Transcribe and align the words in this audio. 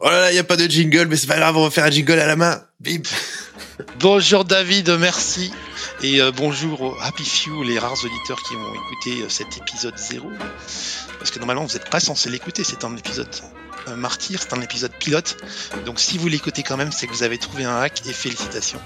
Oh 0.00 0.08
là 0.08 0.20
là, 0.20 0.30
il 0.32 0.34
n'y 0.34 0.40
a 0.40 0.44
pas 0.44 0.56
de 0.56 0.66
jingle, 0.66 1.06
mais 1.06 1.16
c'est 1.16 1.28
pas 1.28 1.36
grave, 1.36 1.56
on 1.56 1.62
va 1.62 1.70
faire 1.70 1.84
un 1.84 1.90
jingle 1.90 2.18
à 2.18 2.26
la 2.26 2.34
main. 2.34 2.60
Bim. 2.80 3.02
Bonjour 4.00 4.44
David, 4.44 4.90
merci. 4.98 5.52
Et 6.02 6.20
euh, 6.20 6.32
bonjour 6.32 6.82
aux 6.82 6.96
Happy 7.00 7.24
Few, 7.24 7.62
les 7.62 7.78
rares 7.78 8.04
auditeurs 8.04 8.42
qui 8.42 8.54
vont 8.54 8.74
écouter 8.74 9.22
euh, 9.22 9.28
cet 9.28 9.56
épisode 9.56 9.96
0. 9.96 10.30
Parce 11.18 11.30
que 11.30 11.38
normalement, 11.38 11.64
vous 11.64 11.74
n'êtes 11.74 11.88
pas 11.90 12.00
censé 12.00 12.28
l'écouter, 12.28 12.64
c'est 12.64 12.84
un 12.84 12.96
épisode 12.96 13.28
martyr, 13.96 14.40
c'est 14.42 14.52
un 14.52 14.60
épisode 14.62 14.92
pilote. 14.92 15.36
Donc 15.86 16.00
si 16.00 16.18
vous 16.18 16.28
l'écoutez 16.28 16.62
quand 16.62 16.76
même, 16.76 16.90
c'est 16.90 17.06
que 17.06 17.12
vous 17.12 17.22
avez 17.22 17.38
trouvé 17.38 17.64
un 17.64 17.76
hack 17.80 18.02
et 18.06 18.12
félicitations. 18.12 18.80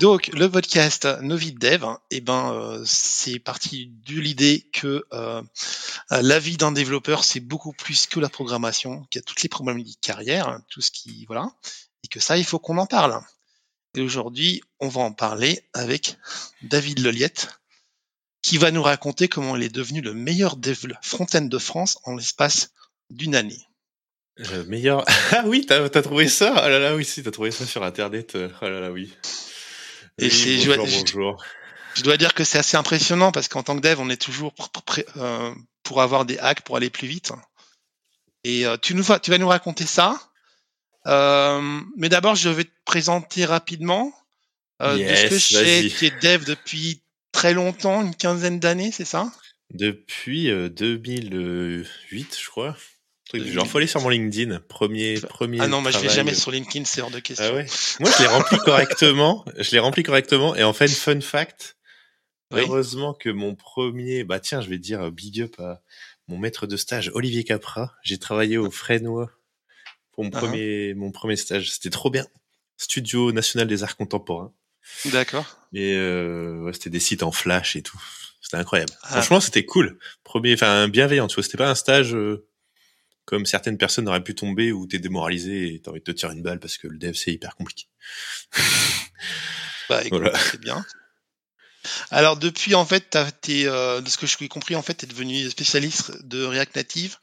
Donc 0.00 0.28
le 0.28 0.50
podcast 0.50 1.06
Novid 1.20 1.58
Dev, 1.58 1.84
eh 2.10 2.20
ben, 2.20 2.52
euh, 2.52 2.82
c'est 2.84 3.38
parti 3.38 3.92
de 4.06 4.20
l'idée 4.20 4.68
que 4.72 5.04
euh, 5.12 5.42
la 6.10 6.38
vie 6.38 6.56
d'un 6.56 6.72
développeur, 6.72 7.24
c'est 7.24 7.40
beaucoup 7.40 7.72
plus 7.72 8.06
que 8.06 8.18
la 8.18 8.28
programmation, 8.28 9.04
qu'il 9.10 9.20
y 9.20 9.22
a 9.22 9.24
toutes 9.24 9.42
les 9.42 9.48
problèmes 9.48 9.82
de 9.82 9.90
carrière, 10.00 10.60
tout 10.68 10.80
ce 10.80 10.90
qui... 10.90 11.24
Voilà. 11.26 11.52
Et 12.04 12.08
que 12.08 12.18
ça, 12.18 12.36
il 12.36 12.44
faut 12.44 12.58
qu'on 12.58 12.78
en 12.78 12.86
parle. 12.86 13.20
Et 13.94 14.00
aujourd'hui, 14.00 14.62
on 14.80 14.88
va 14.88 15.02
en 15.02 15.12
parler 15.12 15.62
avec 15.72 16.16
David 16.62 16.98
Leliette, 16.98 17.60
qui 18.42 18.58
va 18.58 18.70
nous 18.70 18.82
raconter 18.82 19.28
comment 19.28 19.54
il 19.54 19.62
est 19.62 19.74
devenu 19.74 20.00
le 20.00 20.14
meilleur 20.14 20.56
dev 20.56 20.76
front-end 21.02 21.42
de 21.42 21.58
France 21.58 21.98
en 22.04 22.16
l'espace 22.16 22.72
d'une 23.10 23.36
année. 23.36 23.68
Le 24.36 24.64
meilleur. 24.64 25.04
Ah 25.32 25.44
oui, 25.46 25.64
t'as 25.66 25.84
as 25.84 26.02
trouvé 26.02 26.28
ça? 26.28 26.54
Ah 26.56 26.68
là 26.68 26.78
là, 26.78 26.96
oui, 26.96 27.04
si, 27.04 27.22
t'as 27.22 27.30
trouvé 27.30 27.50
ça 27.50 27.66
sur 27.66 27.84
Internet. 27.84 28.36
Ah 28.60 28.68
là 28.68 28.80
là, 28.80 28.90
oui. 28.90 29.12
Et 30.18 30.24
Oui, 30.24 30.30
c'est- 30.30 30.58
je 30.58 30.68
bonjour, 30.68 30.86
je- 30.86 30.98
bonjour. 31.14 31.44
Je 31.94 32.02
dois 32.02 32.16
dire 32.16 32.34
que 32.34 32.44
c'est 32.44 32.58
assez 32.58 32.76
impressionnant 32.76 33.32
parce 33.32 33.48
qu'en 33.48 33.62
tant 33.62 33.76
que 33.76 33.82
dev, 33.82 33.98
on 34.00 34.08
est 34.10 34.20
toujours 34.20 34.52
pr- 34.54 34.70
pr- 34.72 34.82
prêt, 34.84 35.06
euh, 35.16 35.54
pour 35.82 36.00
avoir 36.00 36.24
des 36.24 36.38
hacks 36.38 36.62
pour 36.62 36.76
aller 36.76 36.90
plus 36.90 37.06
vite. 37.08 37.32
Et 38.44 38.66
euh, 38.66 38.76
tu, 38.80 38.94
nous, 38.94 39.02
vas- 39.02 39.20
tu 39.20 39.30
vas 39.30 39.38
nous 39.38 39.48
raconter 39.48 39.84
ça. 39.86 40.18
Euh, 41.06 41.80
mais 41.96 42.08
d'abord, 42.08 42.34
je 42.34 42.48
vais 42.48 42.64
te 42.64 42.70
présenter 42.84 43.44
rapidement. 43.44 44.12
Euh, 44.80 44.94
de 44.96 44.98
ce 44.98 45.10
Yes, 45.10 45.28
que 45.30 45.38
je 45.38 45.40
sais, 45.64 45.88
tu 45.96 46.06
es 46.06 46.10
dev 46.10 46.44
depuis 46.44 47.02
très 47.30 47.52
longtemps, 47.54 48.02
une 48.02 48.14
quinzaine 48.16 48.58
d'années, 48.58 48.90
c'est 48.90 49.04
ça? 49.04 49.30
Depuis 49.70 50.50
euh, 50.50 50.68
2008, 50.68 52.38
je 52.40 52.48
crois. 52.48 52.76
Truc 53.32 53.42
du 53.44 53.48
2008. 53.48 53.54
genre, 53.54 53.66
faut 53.66 53.78
aller 53.78 53.86
sur 53.86 54.00
mon 54.02 54.08
LinkedIn. 54.10 54.60
Premier, 54.68 55.18
premier. 55.20 55.58
Ah 55.60 55.66
non, 55.68 55.80
moi 55.80 55.90
je 55.90 55.98
vais 55.98 56.08
jamais 56.10 56.34
sur 56.34 56.50
LinkedIn, 56.50 56.84
c'est 56.84 57.00
hors 57.00 57.10
de 57.10 57.18
question. 57.18 57.46
Ah 57.48 57.54
ouais. 57.54 57.66
Moi, 58.00 58.10
je 58.16 58.22
l'ai 58.22 58.28
rempli 58.28 58.58
correctement. 58.64 59.44
Je 59.58 59.70
l'ai 59.70 59.78
rempli 59.78 60.02
correctement. 60.02 60.54
Et 60.54 60.62
en 60.62 60.72
fait, 60.72 60.88
fun 60.88 61.20
fact. 61.20 61.76
Oui. 62.52 62.60
Heureusement 62.60 63.14
que 63.14 63.30
mon 63.30 63.54
premier, 63.54 64.24
bah 64.24 64.38
tiens, 64.38 64.60
je 64.60 64.68
vais 64.68 64.76
dire 64.78 65.00
euh, 65.04 65.10
big 65.10 65.40
up 65.40 65.54
à 65.58 65.80
mon 66.28 66.36
maître 66.36 66.66
de 66.66 66.76
stage, 66.76 67.10
Olivier 67.14 67.44
Capra. 67.44 67.94
J'ai 68.02 68.18
travaillé 68.18 68.58
au 68.58 68.70
Fresnois 68.70 69.30
pour 70.12 70.24
mon 70.24 70.30
Ah. 70.34 70.38
premier, 70.38 70.92
mon 70.92 71.10
premier 71.10 71.36
stage. 71.36 71.70
C'était 71.70 71.88
trop 71.90 72.10
bien. 72.10 72.26
Studio 72.76 73.32
national 73.32 73.66
des 73.68 73.82
arts 73.82 73.96
contemporains. 73.96 74.52
D'accord. 75.06 75.46
Et 75.72 75.94
euh, 75.96 76.58
ouais, 76.64 76.72
c'était 76.74 76.90
des 76.90 77.00
sites 77.00 77.22
en 77.22 77.32
flash 77.32 77.76
et 77.76 77.82
tout. 77.82 77.98
C'était 78.42 78.58
incroyable. 78.58 78.92
Ah. 79.04 79.12
Franchement, 79.12 79.40
c'était 79.40 79.64
cool. 79.64 79.98
Premier, 80.24 80.52
enfin 80.52 80.88
bienveillant. 80.88 81.28
Tu 81.28 81.36
vois, 81.36 81.44
c'était 81.44 81.56
pas 81.56 81.70
un 81.70 81.74
stage 81.74 82.14
euh, 82.14 82.44
comme 83.24 83.46
certaines 83.46 83.78
personnes 83.78 84.08
auraient 84.08 84.24
pu 84.24 84.34
tomber 84.34 84.72
où 84.72 84.86
t'es 84.86 84.98
démoralisé 84.98 85.74
et 85.74 85.80
t'as 85.80 85.90
envie 85.90 86.00
de 86.00 86.04
te 86.04 86.10
tirer 86.12 86.32
une 86.34 86.42
balle 86.42 86.58
parce 86.60 86.76
que 86.78 86.88
le 86.88 86.98
dev 86.98 87.14
c'est 87.14 87.32
hyper 87.32 87.54
compliqué. 87.56 87.86
Bah 89.88 90.02
écoute, 90.04 90.20
Voilà. 90.20 90.38
c'est 90.38 90.60
bien. 90.60 90.84
Alors 92.10 92.36
depuis 92.36 92.74
en 92.74 92.84
fait, 92.84 93.10
t'as- 93.10 93.30
t'es, 93.32 93.66
euh, 93.66 94.00
de 94.00 94.08
ce 94.08 94.16
que 94.16 94.26
je 94.26 94.36
suis 94.36 94.48
compris 94.48 94.76
en 94.76 94.82
fait, 94.82 94.94
tu 94.94 95.04
es 95.04 95.08
devenu 95.08 95.48
spécialiste 95.50 96.24
de 96.24 96.44
React 96.44 96.76
Native, 96.76 97.16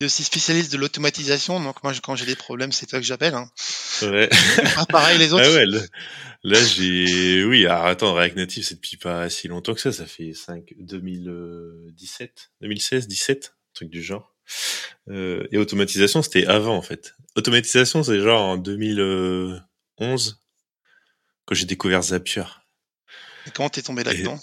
et 0.00 0.04
aussi 0.04 0.22
spécialiste 0.22 0.70
de 0.72 0.76
l'automatisation. 0.76 1.60
Donc 1.60 1.82
moi, 1.82 1.92
quand 2.02 2.14
j'ai 2.14 2.24
des 2.26 2.36
problèmes, 2.36 2.70
c'est 2.70 2.86
toi 2.86 3.00
que 3.00 3.04
j'appelle. 3.04 3.34
Hein. 3.34 3.50
Ouais. 4.02 4.28
Pas 4.76 4.86
pareil 4.86 5.18
les 5.18 5.32
autres. 5.32 5.44
Ah 5.44 5.52
ouais, 5.52 5.66
là, 5.66 5.80
là, 6.44 6.64
j'ai, 6.64 7.42
oui, 7.44 7.66
alors 7.66 7.86
attends, 7.86 8.14
React 8.14 8.36
Native, 8.36 8.64
c'est 8.64 8.76
depuis 8.76 8.96
pas 8.96 9.28
si 9.28 9.48
longtemps 9.48 9.74
que 9.74 9.80
ça, 9.80 9.90
ça 9.92 10.06
fait 10.06 10.32
5, 10.34 10.72
2017, 10.78 12.50
2016, 12.60 13.08
17, 13.08 13.54
truc 13.74 13.90
du 13.90 14.00
genre. 14.02 14.36
Euh, 15.08 15.46
et 15.52 15.58
automatisation, 15.58 16.22
c'était 16.22 16.46
avant, 16.46 16.76
en 16.76 16.82
fait. 16.82 17.14
Automatisation, 17.36 18.02
c'est 18.02 18.20
genre 18.20 18.42
en 18.42 18.56
2011, 18.56 20.40
quand 21.44 21.54
j'ai 21.54 21.66
découvert 21.66 22.02
Zapier. 22.02 22.44
Et 23.46 23.50
Comment 23.50 23.70
t'es 23.70 23.82
tombé 23.82 24.04
là-dedans? 24.04 24.38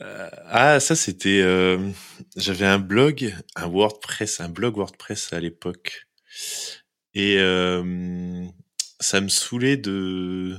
Euh, 0.00 0.30
ah, 0.46 0.80
ça, 0.80 0.94
c'était, 0.94 1.40
euh, 1.42 1.90
j'avais 2.36 2.66
un 2.66 2.78
blog, 2.78 3.34
un 3.56 3.66
WordPress, 3.66 4.40
un 4.40 4.48
blog 4.48 4.76
WordPress 4.76 5.32
à 5.32 5.40
l'époque. 5.40 6.06
Et, 7.14 7.36
euh, 7.38 8.46
ça 9.00 9.20
me 9.20 9.28
saoulait 9.28 9.76
de, 9.76 10.56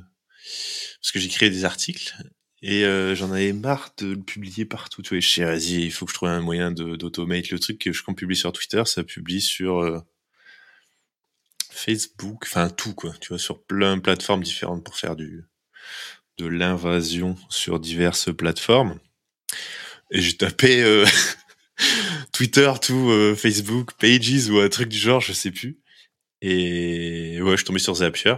parce 1.01 1.11
que 1.11 1.19
j'écrivais 1.19 1.49
des 1.49 1.65
articles 1.65 2.15
et 2.61 2.83
euh, 2.85 3.15
j'en 3.15 3.31
avais 3.31 3.53
marre 3.53 3.91
de 3.97 4.07
le 4.13 4.21
publier 4.21 4.65
partout. 4.65 5.01
Tu 5.01 5.09
vois, 5.09 5.19
je 5.19 5.27
sais, 5.29 5.43
vas-y, 5.45 5.83
il 5.85 5.91
faut 5.91 6.05
que 6.05 6.11
je 6.11 6.15
trouve 6.15 6.29
un 6.29 6.41
moyen 6.41 6.71
d'automate 6.71 7.49
le 7.49 7.59
truc 7.59 7.79
que 7.79 7.93
je 7.93 8.03
quand 8.03 8.13
publie 8.13 8.35
sur 8.35 8.51
Twitter, 8.51 8.83
ça 8.85 9.03
publie 9.03 9.41
sur 9.41 9.79
euh, 9.79 9.99
Facebook, 11.71 12.43
enfin 12.45 12.69
tout 12.69 12.93
quoi. 12.93 13.13
Tu 13.21 13.29
vois, 13.29 13.39
sur 13.39 13.63
plein 13.63 13.97
de 13.97 14.01
plateformes 14.01 14.43
différentes 14.43 14.83
pour 14.83 14.97
faire 14.97 15.15
du 15.15 15.45
de 16.37 16.47
l'invasion 16.47 17.35
sur 17.49 17.79
diverses 17.79 18.33
plateformes. 18.35 18.99
Et 20.11 20.21
j'ai 20.21 20.37
tapé 20.37 20.81
euh, 20.81 21.05
Twitter, 22.31 22.71
tout, 22.81 23.09
euh, 23.09 23.35
Facebook, 23.35 23.91
Pages 23.99 24.49
ou 24.49 24.59
un 24.59 24.69
truc 24.69 24.89
du 24.89 24.97
genre, 24.97 25.21
je 25.21 25.33
sais 25.33 25.51
plus. 25.51 25.79
Et 26.41 27.39
ouais, 27.41 27.51
je 27.51 27.57
suis 27.57 27.65
tombé 27.65 27.79
sur 27.79 27.95
Zapier. 27.95 28.35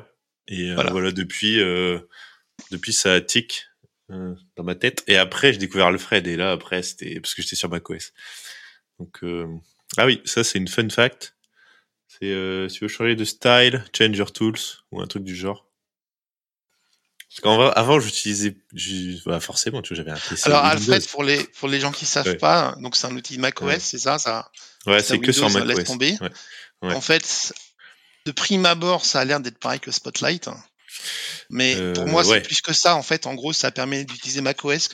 Et 0.48 0.74
Voilà. 0.74 0.92
voilà. 0.92 1.12
depuis, 1.12 1.59
euh, 1.59 2.00
depuis 2.72 2.94
ça 2.94 3.22
tic 3.22 3.68
dans 4.56 4.64
ma 4.64 4.76
tête. 4.76 5.04
Et 5.08 5.18
après, 5.18 5.54
j'ai 5.54 5.60
découvert 5.60 5.88
Alfred. 5.88 6.26
Et 6.28 6.36
là, 6.36 6.52
après, 6.52 6.84
c'était 6.84 7.20
parce 7.20 7.34
que 7.36 7.42
j'étais 7.42 7.56
sur 7.56 7.70
macOS. 7.70 8.14
Donc, 9.00 9.24
euh, 9.24 9.48
ah 9.98 10.06
oui, 10.06 10.22
ça 10.26 10.44
c'est 10.44 10.58
une 10.60 10.68
fun 10.68 10.90
fact. 10.90 11.36
C'est 12.08 12.28
euh, 12.32 12.68
si 12.70 12.80
tu 12.80 12.84
veux 12.86 12.88
changer 12.90 13.16
de 13.16 13.24
style, 13.26 13.84
change 13.98 14.18
your 14.18 14.32
tools 14.34 14.60
ou 14.92 15.02
un 15.02 15.08
truc 15.08 15.24
du 15.24 15.36
genre. 15.36 15.68
Parce 17.30 17.40
qu'en 17.42 17.56
vrai, 17.56 17.72
avant, 17.78 18.00
j'utilisais, 18.02 18.58
j'u- 18.74 19.18
bah, 19.26 19.40
forcément, 19.40 19.82
tu 19.82 19.94
vois, 19.94 20.04
j'avais 20.04 20.12
un 20.12 20.20
PC. 20.30 20.48
Alors 20.50 20.64
Windows. 20.66 20.76
Alfred, 20.92 21.08
pour 21.10 21.24
les 21.24 21.44
pour 21.46 21.70
les 21.70 21.80
gens 21.80 21.92
qui 21.94 22.06
savent 22.06 22.28
Ouais. 22.28 22.36
pas, 22.36 22.76
donc 22.80 22.98
c'est 22.98 23.08
un 23.08 23.16
outil 23.16 23.38
macOS, 23.38 23.66
Ouais. 23.66 23.80
c'est 23.80 24.00
ça, 24.00 24.20
ça. 24.20 24.52
ouais, 24.86 25.02
c'est 25.02 25.18
que 25.20 25.32
sur 25.32 25.50
macOS. 25.50 25.68
laisse 25.78 25.84
tomber. 25.88 26.18
Ouais. 26.20 26.30
Ouais. 26.82 26.94
En 26.94 27.00
fait, 27.00 27.54
de 28.26 28.32
prime 28.34 28.66
abord, 28.66 29.06
ça 29.06 29.22
a 29.22 29.26
l'air 29.26 29.40
d'être 29.40 29.60
pareil 29.60 29.80
que 29.80 29.92
Spotlight, 29.92 30.50
mais 31.50 31.75
Euh, 31.75 31.94
pour 31.94 32.07
moi, 32.07 32.25
ouais. 32.25 32.35
c'est 32.35 32.41
plus 32.41 32.62
que 32.62 32.74
ça. 32.74 32.96
En 32.96 33.03
fait, 33.03 33.28
en 33.28 33.35
gros, 33.35 33.53
ça 33.53 33.72
permet 33.72 34.06
d'utiliser 34.06 34.41
macOS 34.41 34.90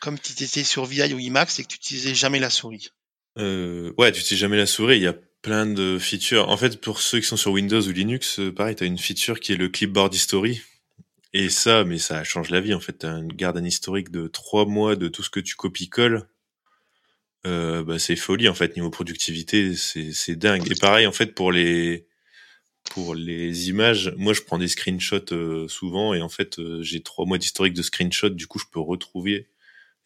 comme 0.00 0.16
si 0.22 0.34
tu 0.34 0.44
étais 0.44 0.64
sur 0.64 0.84
VI 0.84 1.12
ou 1.14 1.18
Emacs 1.18 1.58
et 1.58 1.62
que 1.64 1.68
tu 1.68 1.76
utilisais 1.76 2.14
jamais 2.14 2.38
la 2.38 2.50
souris. 2.50 2.90
Euh, 3.38 3.92
ouais, 3.98 4.12
tu 4.12 4.20
utilises 4.20 4.40
jamais 4.40 4.56
la 4.56 4.66
souris. 4.66 4.96
Il 4.96 5.02
y 5.02 5.06
a 5.06 5.14
plein 5.42 5.66
de 5.66 5.98
features. 5.98 6.48
En 6.48 6.56
fait, 6.56 6.80
pour 6.80 7.00
ceux 7.00 7.20
qui 7.20 7.26
sont 7.26 7.36
sur 7.36 7.52
Windows 7.52 7.80
ou 7.80 7.92
Linux, 7.92 8.40
euh, 8.40 8.52
pareil, 8.52 8.76
t'as 8.76 8.86
une 8.86 8.98
feature 8.98 9.40
qui 9.40 9.52
est 9.52 9.56
le 9.56 9.68
clipboard 9.68 10.14
history. 10.14 10.62
Et 11.32 11.50
ça, 11.50 11.84
mais 11.84 11.98
ça 11.98 12.24
change 12.24 12.50
la 12.50 12.60
vie. 12.60 12.72
En 12.74 12.80
fait, 12.80 12.94
t'as 12.94 13.18
une 13.18 13.32
garde 13.32 13.58
un 13.58 13.64
historique 13.64 14.10
de 14.10 14.26
trois 14.26 14.64
mois 14.64 14.96
de 14.96 15.08
tout 15.08 15.22
ce 15.22 15.30
que 15.30 15.40
tu 15.40 15.54
copies-colles. 15.54 16.26
Euh, 17.46 17.84
bah, 17.84 17.98
c'est 17.98 18.16
folie 18.16 18.48
en 18.48 18.54
fait 18.54 18.74
niveau 18.74 18.90
productivité, 18.90 19.74
c'est 19.76 20.34
dingue. 20.36 20.70
Et 20.70 20.74
pareil 20.74 21.06
en 21.06 21.12
fait 21.12 21.26
pour 21.34 21.52
les 21.52 22.05
pour 22.90 23.14
les 23.14 23.68
images, 23.68 24.12
moi 24.16 24.32
je 24.32 24.42
prends 24.42 24.58
des 24.58 24.68
screenshots 24.68 25.32
euh, 25.32 25.68
souvent 25.68 26.14
et 26.14 26.22
en 26.22 26.28
fait 26.28 26.58
euh, 26.58 26.82
j'ai 26.82 27.02
trois 27.02 27.26
mois 27.26 27.38
d'historique 27.38 27.74
de 27.74 27.82
screenshots. 27.82 28.30
Du 28.30 28.46
coup, 28.46 28.58
je 28.58 28.64
peux 28.70 28.80
retrouver 28.80 29.48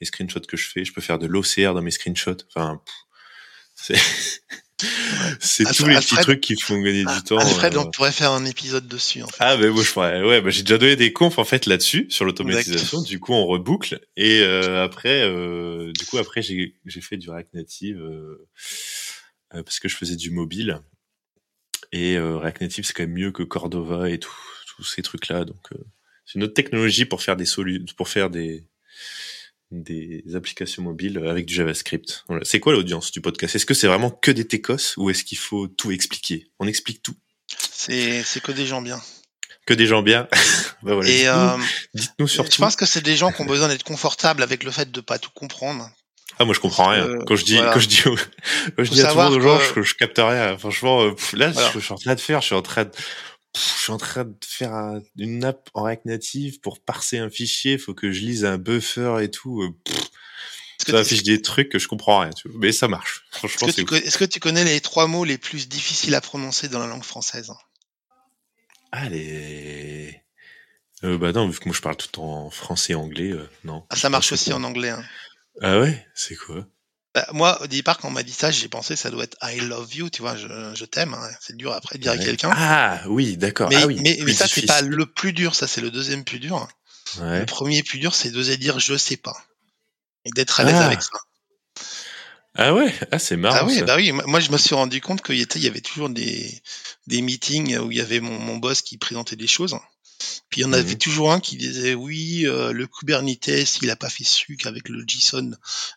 les 0.00 0.06
screenshots 0.06 0.40
que 0.40 0.56
je 0.56 0.68
fais. 0.68 0.84
Je 0.84 0.92
peux 0.92 1.00
faire 1.00 1.18
de 1.18 1.26
l'OCR 1.26 1.74
dans 1.74 1.82
mes 1.82 1.90
screenshots. 1.90 2.36
Enfin, 2.48 2.80
c'est 3.74 3.94
Alfred- 5.66 5.76
tous 5.76 5.86
les 5.86 5.96
petits 5.96 6.14
trucs 6.16 6.40
qui 6.40 6.58
font 6.58 6.80
gagner 6.80 7.04
du 7.04 7.22
temps. 7.24 7.38
Alfred, 7.38 7.74
euh. 7.74 7.80
on 7.80 7.90
pourrait 7.90 8.12
faire 8.12 8.32
un 8.32 8.44
épisode 8.46 8.88
dessus. 8.88 9.22
En 9.22 9.26
fait. 9.28 9.36
Ah 9.38 9.56
ben 9.56 9.70
moi 9.70 9.82
je 9.82 9.92
pourrais, 9.92 10.22
ouais, 10.22 10.40
bah, 10.40 10.50
j'ai 10.50 10.62
déjà 10.62 10.78
donné 10.78 10.96
des 10.96 11.12
confs 11.12 11.38
en 11.38 11.44
fait 11.44 11.66
là-dessus 11.66 12.06
sur 12.08 12.24
l'automatisation. 12.24 13.02
Du 13.02 13.20
coup 13.20 13.32
on 13.32 13.46
reboucle 13.46 14.00
et 14.16 14.40
euh, 14.40 14.82
après, 14.82 15.22
euh, 15.22 15.92
du 15.92 16.06
coup 16.06 16.18
après 16.18 16.42
j'ai 16.42 16.76
j'ai 16.86 17.00
fait 17.00 17.18
du 17.18 17.30
React 17.30 17.54
Native 17.54 18.00
euh, 18.00 18.48
parce 19.50 19.80
que 19.80 19.88
je 19.88 19.96
faisais 19.96 20.16
du 20.16 20.30
mobile 20.30 20.80
et 21.92 22.16
euh, 22.16 22.38
React 22.38 22.60
Native 22.62 22.84
c'est 22.84 22.92
quand 22.92 23.02
même 23.02 23.12
mieux 23.12 23.32
que 23.32 23.42
Cordova 23.42 24.08
et 24.10 24.18
tous 24.18 24.84
ces 24.84 25.02
trucs 25.02 25.28
là. 25.28 25.44
Donc 25.44 25.72
euh, 25.72 25.78
c'est 26.24 26.38
une 26.38 26.44
autre 26.44 26.54
technologie 26.54 27.04
pour 27.04 27.22
faire 27.22 27.36
des 27.36 27.46
solu 27.46 27.84
pour 27.96 28.08
faire 28.08 28.30
des 28.30 28.66
des 29.70 30.24
applications 30.34 30.82
mobiles 30.82 31.18
avec 31.18 31.46
du 31.46 31.54
JavaScript. 31.54 32.24
C'est 32.42 32.60
quoi 32.60 32.72
l'audience 32.72 33.12
du 33.12 33.20
podcast? 33.20 33.54
Est-ce 33.54 33.66
que 33.66 33.74
c'est 33.74 33.86
vraiment 33.86 34.10
que 34.10 34.30
des 34.30 34.46
techos 34.46 34.96
ou 34.96 35.10
est-ce 35.10 35.24
qu'il 35.24 35.38
faut 35.38 35.68
tout 35.68 35.92
expliquer? 35.92 36.50
On 36.58 36.66
explique 36.66 37.02
tout. 37.02 37.14
C'est 37.46 38.22
c'est 38.24 38.42
que 38.42 38.52
des 38.52 38.66
gens 38.66 38.82
bien. 38.82 39.00
Que 39.66 39.74
des 39.74 39.86
gens 39.86 40.02
bien. 40.02 40.28
bah 40.82 40.94
voilà, 40.94 41.08
et 41.08 41.14
dites-nous, 41.14 41.30
euh, 41.30 41.58
dites-nous 41.94 42.26
je 42.26 42.58
pense 42.58 42.76
que 42.76 42.86
c'est 42.86 43.02
des 43.02 43.16
gens 43.16 43.30
qui 43.30 43.42
ont 43.42 43.46
besoin 43.46 43.68
d'être 43.68 43.84
confortables 43.84 44.42
avec 44.42 44.64
le 44.64 44.70
fait 44.70 44.90
de 44.90 45.00
pas 45.00 45.18
tout 45.18 45.30
comprendre. 45.34 45.88
Ah, 46.40 46.46
moi, 46.46 46.54
je 46.54 46.60
comprends 46.60 46.88
rien. 46.88 47.06
Quand 47.26 47.36
je 47.36 47.44
dis, 47.44 47.54
voilà. 47.56 47.72
quand 47.74 47.80
je 47.80 47.86
dis, 47.88 48.00
quand 48.76 48.82
je 48.84 48.90
dis 48.90 49.00
à 49.02 49.12
tout 49.12 49.18
le 49.18 49.24
monde, 49.24 49.40
genre, 49.42 49.58
que- 49.74 49.82
je, 49.82 49.88
je 49.90 49.94
capte 49.94 50.16
rien. 50.18 50.56
Franchement, 50.56 51.02
euh, 51.02 51.12
pff, 51.12 51.34
là, 51.34 51.50
Voilà. 51.50 51.68
je, 51.68 51.78
je 51.78 51.84
suis 51.84 51.92
en 51.92 51.96
train 51.98 52.14
de 52.14 52.20
faire, 52.20 52.40
je 52.40 52.46
suis 52.46 52.54
en 52.54 52.62
train 52.62 52.84
de, 52.84 52.88
pff, 52.90 53.74
je 53.76 53.82
suis 53.82 53.92
en 53.92 53.98
train 53.98 54.24
de 54.24 54.34
faire 54.46 54.72
un- 54.72 55.00
une 55.18 55.40
nappe 55.40 55.68
en 55.74 55.82
React 55.82 56.06
Native 56.06 56.60
pour 56.60 56.80
parser 56.80 57.18
un 57.18 57.28
fichier. 57.28 57.76
Faut 57.76 57.92
que 57.92 58.10
je 58.10 58.20
lise 58.20 58.46
un 58.46 58.56
buffer 58.56 59.18
et 59.22 59.30
tout. 59.30 59.60
euh, 59.62 59.68
pff, 59.84 59.96
Est-ce 59.98 60.84
que 60.86 60.92
ça 60.92 60.98
affiche 61.00 61.22
des 61.24 61.42
trucs 61.42 61.68
que 61.68 61.78
je 61.78 61.88
comprends 61.88 62.20
rien, 62.20 62.30
tu 62.30 62.48
vois. 62.48 62.58
Mais 62.58 62.72
ça 62.72 62.88
marche. 62.88 63.26
est-ce 63.32 63.38
Franchement, 63.38 63.66
que 63.66 63.72
c'est 63.74 63.76
tu 63.76 63.82
ouf. 63.94 64.00
co- 64.00 64.06
est-ce 64.06 64.16
que 64.16 64.24
tu 64.24 64.40
connais 64.40 64.64
les 64.64 64.80
trois 64.80 65.06
mots 65.06 65.24
les 65.26 65.36
plus 65.36 65.68
difficiles 65.68 66.14
à 66.14 66.22
prononcer 66.22 66.68
dans 66.68 66.78
la 66.78 66.86
langue 66.86 67.04
française? 67.04 67.52
Allez. 68.92 70.22
Euh, 71.04 71.16
bah 71.16 71.32
non, 71.32 71.48
vu 71.48 71.58
que 71.58 71.64
moi 71.66 71.74
je 71.74 71.80
parle 71.80 71.96
tout 71.96 72.20
en 72.20 72.50
français 72.50 72.92
et 72.92 72.96
anglais, 72.96 73.30
euh, 73.30 73.48
non. 73.64 73.84
Ah, 73.88 73.96
ça 73.96 74.08
marche 74.10 74.32
aussi 74.32 74.52
en 74.52 74.62
anglais. 74.64 74.90
hein. 74.90 75.02
Ah 75.60 75.80
ouais 75.80 76.06
C'est 76.14 76.36
quoi? 76.36 76.66
Bah, 77.14 77.26
moi, 77.32 77.60
au 77.62 77.66
départ, 77.66 77.98
quand 77.98 78.06
on 78.08 78.12
m'a 78.12 78.22
dit 78.22 78.32
ça, 78.32 78.50
j'ai 78.52 78.68
pensé 78.68 78.94
que 78.94 79.00
ça 79.00 79.10
doit 79.10 79.24
être 79.24 79.36
I 79.42 79.58
love 79.60 79.92
you, 79.94 80.10
tu 80.10 80.22
vois, 80.22 80.36
je, 80.36 80.46
je 80.74 80.84
t'aime. 80.84 81.12
hein. 81.14 81.28
C'est 81.40 81.56
dur 81.56 81.72
après 81.72 81.98
de 81.98 82.02
dire 82.02 82.12
à 82.12 82.18
quelqu'un. 82.18 82.50
Ah 82.54 83.02
oui, 83.08 83.36
d'accord. 83.36 83.68
mais, 83.68 83.76
ah 83.82 83.86
oui, 83.86 83.98
mais, 84.00 84.18
mais 84.24 84.32
ça, 84.32 84.46
c'est 84.46 84.64
pas 84.66 84.80
le 84.82 85.06
plus 85.06 85.32
dur, 85.32 85.54
ça, 85.56 85.66
c'est 85.66 85.80
le 85.80 85.90
deuxième 85.90 86.22
plus 86.24 86.38
dur. 86.38 86.68
Ouais. 87.18 87.40
Le 87.40 87.46
premier 87.46 87.82
plus 87.82 87.98
dur, 87.98 88.14
c'est 88.14 88.30
d'oser 88.30 88.56
dire 88.58 88.78
je 88.78 88.96
sais 88.96 89.16
pas. 89.16 89.34
Et 90.24 90.30
d'être 90.30 90.60
à 90.60 90.64
l'aise 90.64 90.76
Ah. 90.78 90.86
avec 90.86 91.02
ça. 91.02 91.10
Ah 92.54 92.74
ouais, 92.74 92.92
ah 93.10 93.18
c'est 93.18 93.36
marrant. 93.36 93.56
Ah 93.60 93.64
oui, 93.64 93.78
ça. 93.78 93.84
bah 93.84 93.96
oui, 93.96 94.12
moi 94.12 94.40
je 94.40 94.50
me 94.50 94.58
suis 94.58 94.74
rendu 94.74 95.00
compte 95.00 95.22
qu'il 95.22 95.36
y, 95.36 95.58
y 95.60 95.66
avait 95.68 95.80
toujours 95.80 96.10
des, 96.10 96.62
des 97.06 97.22
meetings 97.22 97.78
où 97.78 97.90
il 97.92 97.98
y 97.98 98.00
avait 98.00 98.20
mon, 98.20 98.38
mon 98.38 98.56
boss 98.56 98.82
qui 98.82 98.98
présentait 98.98 99.36
des 99.36 99.46
choses. 99.46 99.76
Puis 100.48 100.60
il 100.60 100.64
y 100.64 100.66
en 100.66 100.72
avait 100.72 100.92
Mhm. 100.92 100.98
toujours 100.98 101.32
un 101.32 101.40
qui 101.40 101.56
disait 101.56 101.94
oui, 101.94 102.46
euh, 102.46 102.72
le 102.72 102.86
Kubernetes, 102.86 103.78
il 103.82 103.90
a 103.90 103.96
pas 103.96 104.08
fait 104.10 104.24
suc 104.24 104.66
avec 104.66 104.88
le 104.88 105.04
JSON 105.06 105.52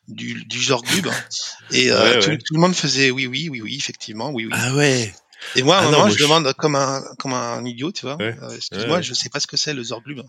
du, 0.07 0.43
du 0.45 0.61
genre. 0.61 0.83
Et 1.71 1.91
euh, 1.91 2.03
Ouais, 2.03 2.19
tout, 2.19 2.29
ouais. 2.29 2.37
tout 2.37 2.53
le 2.53 2.59
monde 2.59 2.75
faisait 2.75 3.11
oui, 3.11 3.25
oui, 3.27 3.49
oui, 3.49 3.61
oui, 3.61 3.75
effectivement, 3.77 4.29
oui, 4.31 4.45
oui. 4.45 4.51
Ah 4.55 4.73
ouais. 4.75 5.13
Et 5.55 5.63
moi, 5.63 5.77
à 5.77 5.79
un 5.79 5.81
Ah 5.81 5.85
non, 5.85 5.91
moment, 5.91 6.03
moi, 6.05 6.09
je 6.11 6.17
je- 6.17 6.23
demande 6.23 6.53
comme 6.53 6.75
un, 6.75 7.03
comme 7.19 7.33
un 7.33 7.63
idiot, 7.65 7.91
tu 7.91 8.05
vois. 8.05 8.15
Ouais, 8.17 8.35
euh, 8.41 8.55
Excuse-moi, 8.55 9.01
je 9.01 9.13
sais 9.13 9.29
pas 9.29 9.39
ce 9.39 9.47
que 9.47 9.57
c'est 9.57 9.73
le 9.73 9.83
Zorglub. 9.83 10.21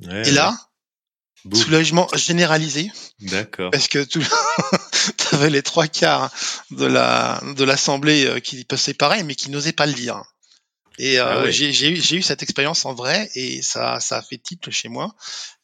Et 0.00 0.30
là, 0.32 0.54
Boum. 1.44 1.62
soulagement 1.62 2.08
généralisé, 2.14 2.90
D'accord. 3.20 3.70
parce 3.70 3.88
que 3.88 4.02
tout, 4.04 4.22
t'avais 5.16 5.50
les 5.50 5.62
trois 5.62 5.86
quarts 5.86 6.30
de 6.70 6.84
la 6.86 7.40
de 7.56 7.64
l'assemblée 7.64 8.40
qui 8.42 8.64
passaient 8.64 8.94
pareil, 8.94 9.22
mais 9.24 9.34
qui 9.34 9.50
n'osaient 9.50 9.72
pas 9.72 9.86
le 9.86 9.92
dire. 9.92 10.22
Et 10.98 11.18
euh, 11.18 11.24
Ah 11.46 11.50
j'ai 11.50 11.70
eu 11.90 11.96
j'ai 11.96 12.16
eu 12.16 12.22
cette 12.22 12.42
expérience 12.42 12.84
en 12.84 12.94
vrai 12.94 13.28
et 13.34 13.62
ça 13.62 13.98
ça 14.00 14.18
a 14.18 14.22
fait 14.22 14.38
titre 14.38 14.70
chez 14.70 14.88
moi. 14.88 15.14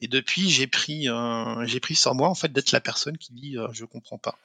Et 0.00 0.08
depuis 0.08 0.50
j'ai 0.50 0.66
pris 0.66 1.08
euh, 1.08 1.64
j'ai 1.66 1.78
pris 1.80 1.94
sur 1.94 2.14
moi 2.14 2.28
en 2.28 2.34
fait 2.34 2.52
d'être 2.52 2.72
la 2.72 2.80
personne 2.80 3.16
qui 3.16 3.32
dit 3.32 3.56
euh, 3.56 3.68
je 3.72 3.84
comprends 3.84 4.18
pas, 4.18 4.38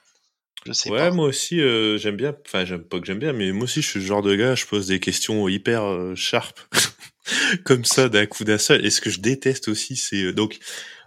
je 0.64 0.72
sais 0.72 0.90
Ouais, 0.90 0.98
pas. 0.98 1.10
moi 1.10 1.26
aussi, 1.26 1.60
euh, 1.60 1.98
j'aime 1.98 2.16
bien. 2.16 2.36
Enfin, 2.46 2.64
j'aime 2.64 2.84
pas 2.84 3.00
que 3.00 3.06
j'aime 3.06 3.18
bien, 3.18 3.32
mais 3.32 3.50
moi 3.52 3.64
aussi, 3.64 3.82
je 3.82 3.88
suis 3.88 4.00
le 4.00 4.06
genre 4.06 4.22
de 4.22 4.34
gars, 4.36 4.54
je 4.54 4.64
pose 4.66 4.86
des 4.86 5.00
questions 5.00 5.48
hyper 5.48 5.82
euh, 5.84 6.14
sharp, 6.14 6.58
comme 7.64 7.84
ça, 7.84 8.08
d'un 8.08 8.26
coup 8.26 8.44
d'un 8.44 8.58
seul. 8.58 8.84
Et 8.86 8.90
ce 8.90 9.00
que 9.00 9.10
je 9.10 9.20
déteste 9.20 9.68
aussi, 9.68 9.96
c'est 9.96 10.22
euh, 10.22 10.32
donc, 10.32 10.58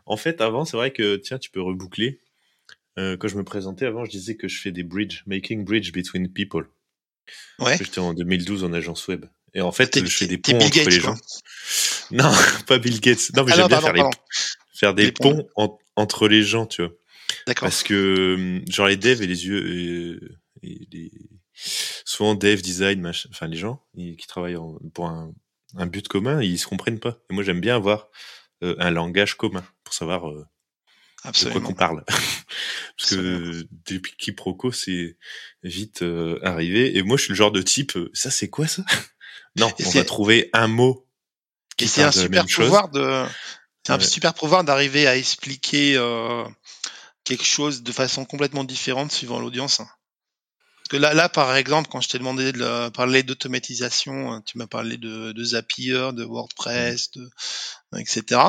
en 0.05 0.17
fait, 0.17 0.41
avant, 0.41 0.65
c'est 0.65 0.75
vrai 0.77 0.91
que 0.91 1.15
tiens, 1.17 1.37
tu 1.39 1.49
peux 1.51 1.61
reboucler. 1.61 2.19
Euh, 2.97 3.15
quand 3.17 3.27
je 3.29 3.37
me 3.37 3.43
présentais 3.45 3.85
avant, 3.85 4.03
je 4.05 4.11
disais 4.11 4.35
que 4.35 4.47
je 4.49 4.59
fais 4.59 4.71
des 4.71 4.83
bridges, 4.83 5.23
making 5.25 5.63
bridge 5.63 5.91
between 5.93 6.31
people. 6.31 6.65
Ouais. 7.59 7.77
J'étais 7.77 7.99
en 7.99 8.13
2012 8.13 8.63
en 8.63 8.73
agence 8.73 9.07
web. 9.07 9.25
Et 9.53 9.61
en 9.61 9.71
fait, 9.71 10.03
je 10.05 10.15
fais 10.17 10.27
des 10.27 10.37
ponts 10.37 10.55
entre 10.57 10.69
Gates, 10.69 10.85
les 10.87 10.99
gens. 10.99 11.15
Non, 12.11 12.31
pas 12.65 12.79
Bill 12.79 12.99
Gates. 13.01 13.31
Non, 13.35 13.43
mais 13.43 13.51
Ah 13.51 13.55
j'aime 13.57 13.67
bien 13.67 13.81
pardon, 13.81 13.97
faire, 13.97 14.09
les, 14.09 14.15
faire 14.73 14.93
des 14.95 15.05
Les 15.05 15.11
ponts. 15.11 15.35
ponts 15.35 15.47
en- 15.55 15.79
entre 15.95 16.27
les 16.27 16.41
gens, 16.41 16.65
tu 16.65 16.81
vois. 16.81 16.91
D'accord. 17.45 17.67
Parce 17.67 17.83
que, 17.83 18.35
hum, 18.35 18.63
genre, 18.71 18.87
les 18.87 18.97
devs 18.97 19.21
et 19.21 19.27
les 19.27 19.45
yeux, 19.45 20.19
et 20.63 20.87
les, 20.91 21.11
souvent 22.05 22.33
dev, 22.33 22.61
design, 22.61 22.99
machin, 23.01 23.29
enfin, 23.31 23.47
les 23.47 23.57
gens 23.57 23.83
ils- 23.93 24.17
qui 24.17 24.25
travaillent 24.25 24.55
en- 24.57 24.79
pour 24.93 25.05
un, 25.07 25.31
un 25.77 25.85
but 25.85 26.07
commun, 26.07 26.41
ils 26.41 26.57
se 26.57 26.65
comprennent 26.65 26.99
pas. 26.99 27.19
Et 27.29 27.33
moi, 27.35 27.43
j'aime 27.43 27.61
bien 27.61 27.75
avoir 27.75 28.07
euh, 28.63 28.75
un 28.79 28.89
langage 28.91 29.35
commun 29.35 29.63
pour 29.83 29.93
savoir 29.93 30.29
euh, 30.29 30.43
de 31.25 31.49
quoi 31.51 31.61
qu'on 31.61 31.73
parle. 31.75 32.03
Parce 32.97 33.11
que 33.15 33.67
depuis 33.85 34.13
quiproquo, 34.17 34.71
c'est 34.71 35.17
vite 35.63 36.01
euh, 36.01 36.39
arrivé. 36.43 36.97
Et 36.97 37.03
moi, 37.03 37.17
je 37.17 37.23
suis 37.23 37.31
le 37.31 37.35
genre 37.37 37.51
de 37.51 37.61
type, 37.61 37.95
euh, 37.97 38.09
ça, 38.13 38.31
c'est 38.31 38.49
quoi 38.49 38.67
ça? 38.67 38.83
Non, 39.55 39.73
Et 39.79 39.85
on 39.85 39.89
va 39.91 40.03
trouver 40.03 40.49
un 40.53 40.67
mot 40.67 41.05
qui 41.77 41.85
Et 41.85 41.87
c'est 41.87 42.03
un 42.03 42.11
super 42.11 42.45
pouvoir 42.45 42.89
de, 42.89 43.25
c'est 43.85 43.93
un 43.93 43.97
Ouais. 43.97 44.03
super 44.03 44.33
pouvoir 44.33 44.63
d'arriver 44.63 45.07
à 45.07 45.17
expliquer 45.17 45.95
euh, 45.95 46.43
quelque 47.23 47.43
chose 47.45 47.83
de 47.83 47.91
façon 47.91 48.25
complètement 48.25 48.63
différente 48.63 49.11
suivant 49.11 49.39
l'audience. 49.39 49.77
Parce 49.77 50.89
que 50.89 50.97
là, 50.97 51.13
là, 51.13 51.29
par 51.29 51.55
exemple, 51.55 51.89
quand 51.91 52.01
je 52.01 52.09
t'ai 52.09 52.17
demandé 52.19 52.51
de 52.51 52.59
la- 52.59 52.91
parler 52.91 53.23
d'automatisation, 53.23 54.33
hein, 54.33 54.41
tu 54.45 54.57
m'as 54.57 54.67
parlé 54.67 54.97
de, 54.97 55.31
de 55.31 55.43
Zapier, 55.43 56.11
de 56.13 56.23
WordPress, 56.23 57.11
de, 57.11 57.29
etc. 57.97 58.41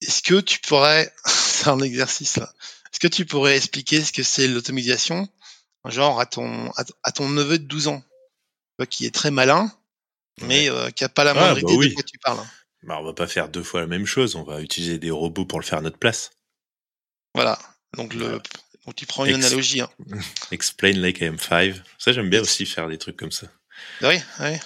Est-ce 0.00 0.22
que 0.22 0.40
tu 0.40 0.58
pourrais, 0.60 1.12
c'est 1.26 1.68
un 1.68 1.80
exercice 1.80 2.36
là, 2.36 2.52
est-ce 2.92 3.00
que 3.00 3.08
tu 3.08 3.24
pourrais 3.26 3.56
expliquer 3.56 4.02
ce 4.02 4.12
que 4.12 4.22
c'est 4.22 4.48
l'automatisation, 4.48 5.28
genre 5.86 6.20
à 6.20 6.26
ton, 6.26 6.70
à, 6.72 6.84
à 7.04 7.12
ton 7.12 7.28
neveu 7.28 7.58
de 7.58 7.64
12 7.64 7.88
ans, 7.88 8.02
qui 8.90 9.06
est 9.06 9.14
très 9.14 9.30
malin, 9.30 9.72
mais 10.40 10.68
euh, 10.70 10.90
qui 10.90 11.04
a 11.04 11.08
pas 11.08 11.24
la 11.24 11.32
Ah, 11.32 11.34
moindre 11.34 11.54
bah 11.54 11.60
idée 11.72 11.76
oui. 11.76 11.88
de 11.90 11.94
quoi 11.94 12.02
tu 12.02 12.18
parles. 12.18 12.40
Bah, 12.82 12.98
on 13.00 13.04
va 13.04 13.12
pas 13.12 13.26
faire 13.28 13.48
deux 13.48 13.62
fois 13.62 13.80
la 13.80 13.86
même 13.86 14.06
chose. 14.06 14.34
On 14.34 14.42
va 14.42 14.60
utiliser 14.60 14.98
des 14.98 15.10
robots 15.10 15.44
pour 15.44 15.60
le 15.60 15.64
faire 15.64 15.78
à 15.78 15.82
notre 15.82 15.98
place. 15.98 16.30
Voilà. 17.34 17.58
Donc, 17.96 18.14
le, 18.14 18.24
Voilà. 18.24 18.42
donc 18.86 18.94
tu 18.96 19.06
prends 19.06 19.24
une 19.24 19.36
Ex- 19.36 19.46
analogie. 19.46 19.80
Hein. 19.80 19.90
Explain 20.50 20.92
like 20.92 21.20
I 21.20 21.24
am 21.26 21.38
five. 21.38 21.82
Ça, 21.98 22.12
j'aime 22.12 22.30
bien 22.30 22.40
aussi 22.40 22.66
faire 22.66 22.88
des 22.88 22.98
trucs 22.98 23.16
comme 23.16 23.30
ça. 23.32 23.46
Oui, 24.02 24.16
oui. 24.40 24.56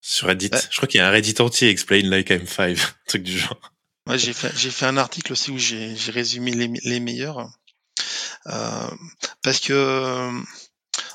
Sur 0.00 0.28
Reddit. 0.28 0.50
Ouais. 0.52 0.60
Je 0.70 0.76
crois 0.76 0.88
qu'il 0.88 0.98
y 0.98 1.00
a 1.02 1.08
un 1.08 1.10
Reddit 1.10 1.34
entier, 1.40 1.68
Explain 1.68 2.02
like 2.08 2.30
I'm 2.30 2.46
five. 2.46 2.80
Un 3.06 3.08
truc 3.08 3.22
du 3.22 3.38
genre. 3.38 3.60
J'ai 4.16 4.34
fait, 4.34 4.84
un 4.84 4.98
article 4.98 5.32
aussi 5.32 5.50
où 5.50 5.56
j'ai, 5.58 5.94
résumé 6.08 6.50
les, 6.52 6.68
les 6.84 7.00
meilleurs. 7.00 7.48
Euh, 8.46 8.90
parce 9.42 9.60
que, 9.60 9.72
euh, 9.72 10.30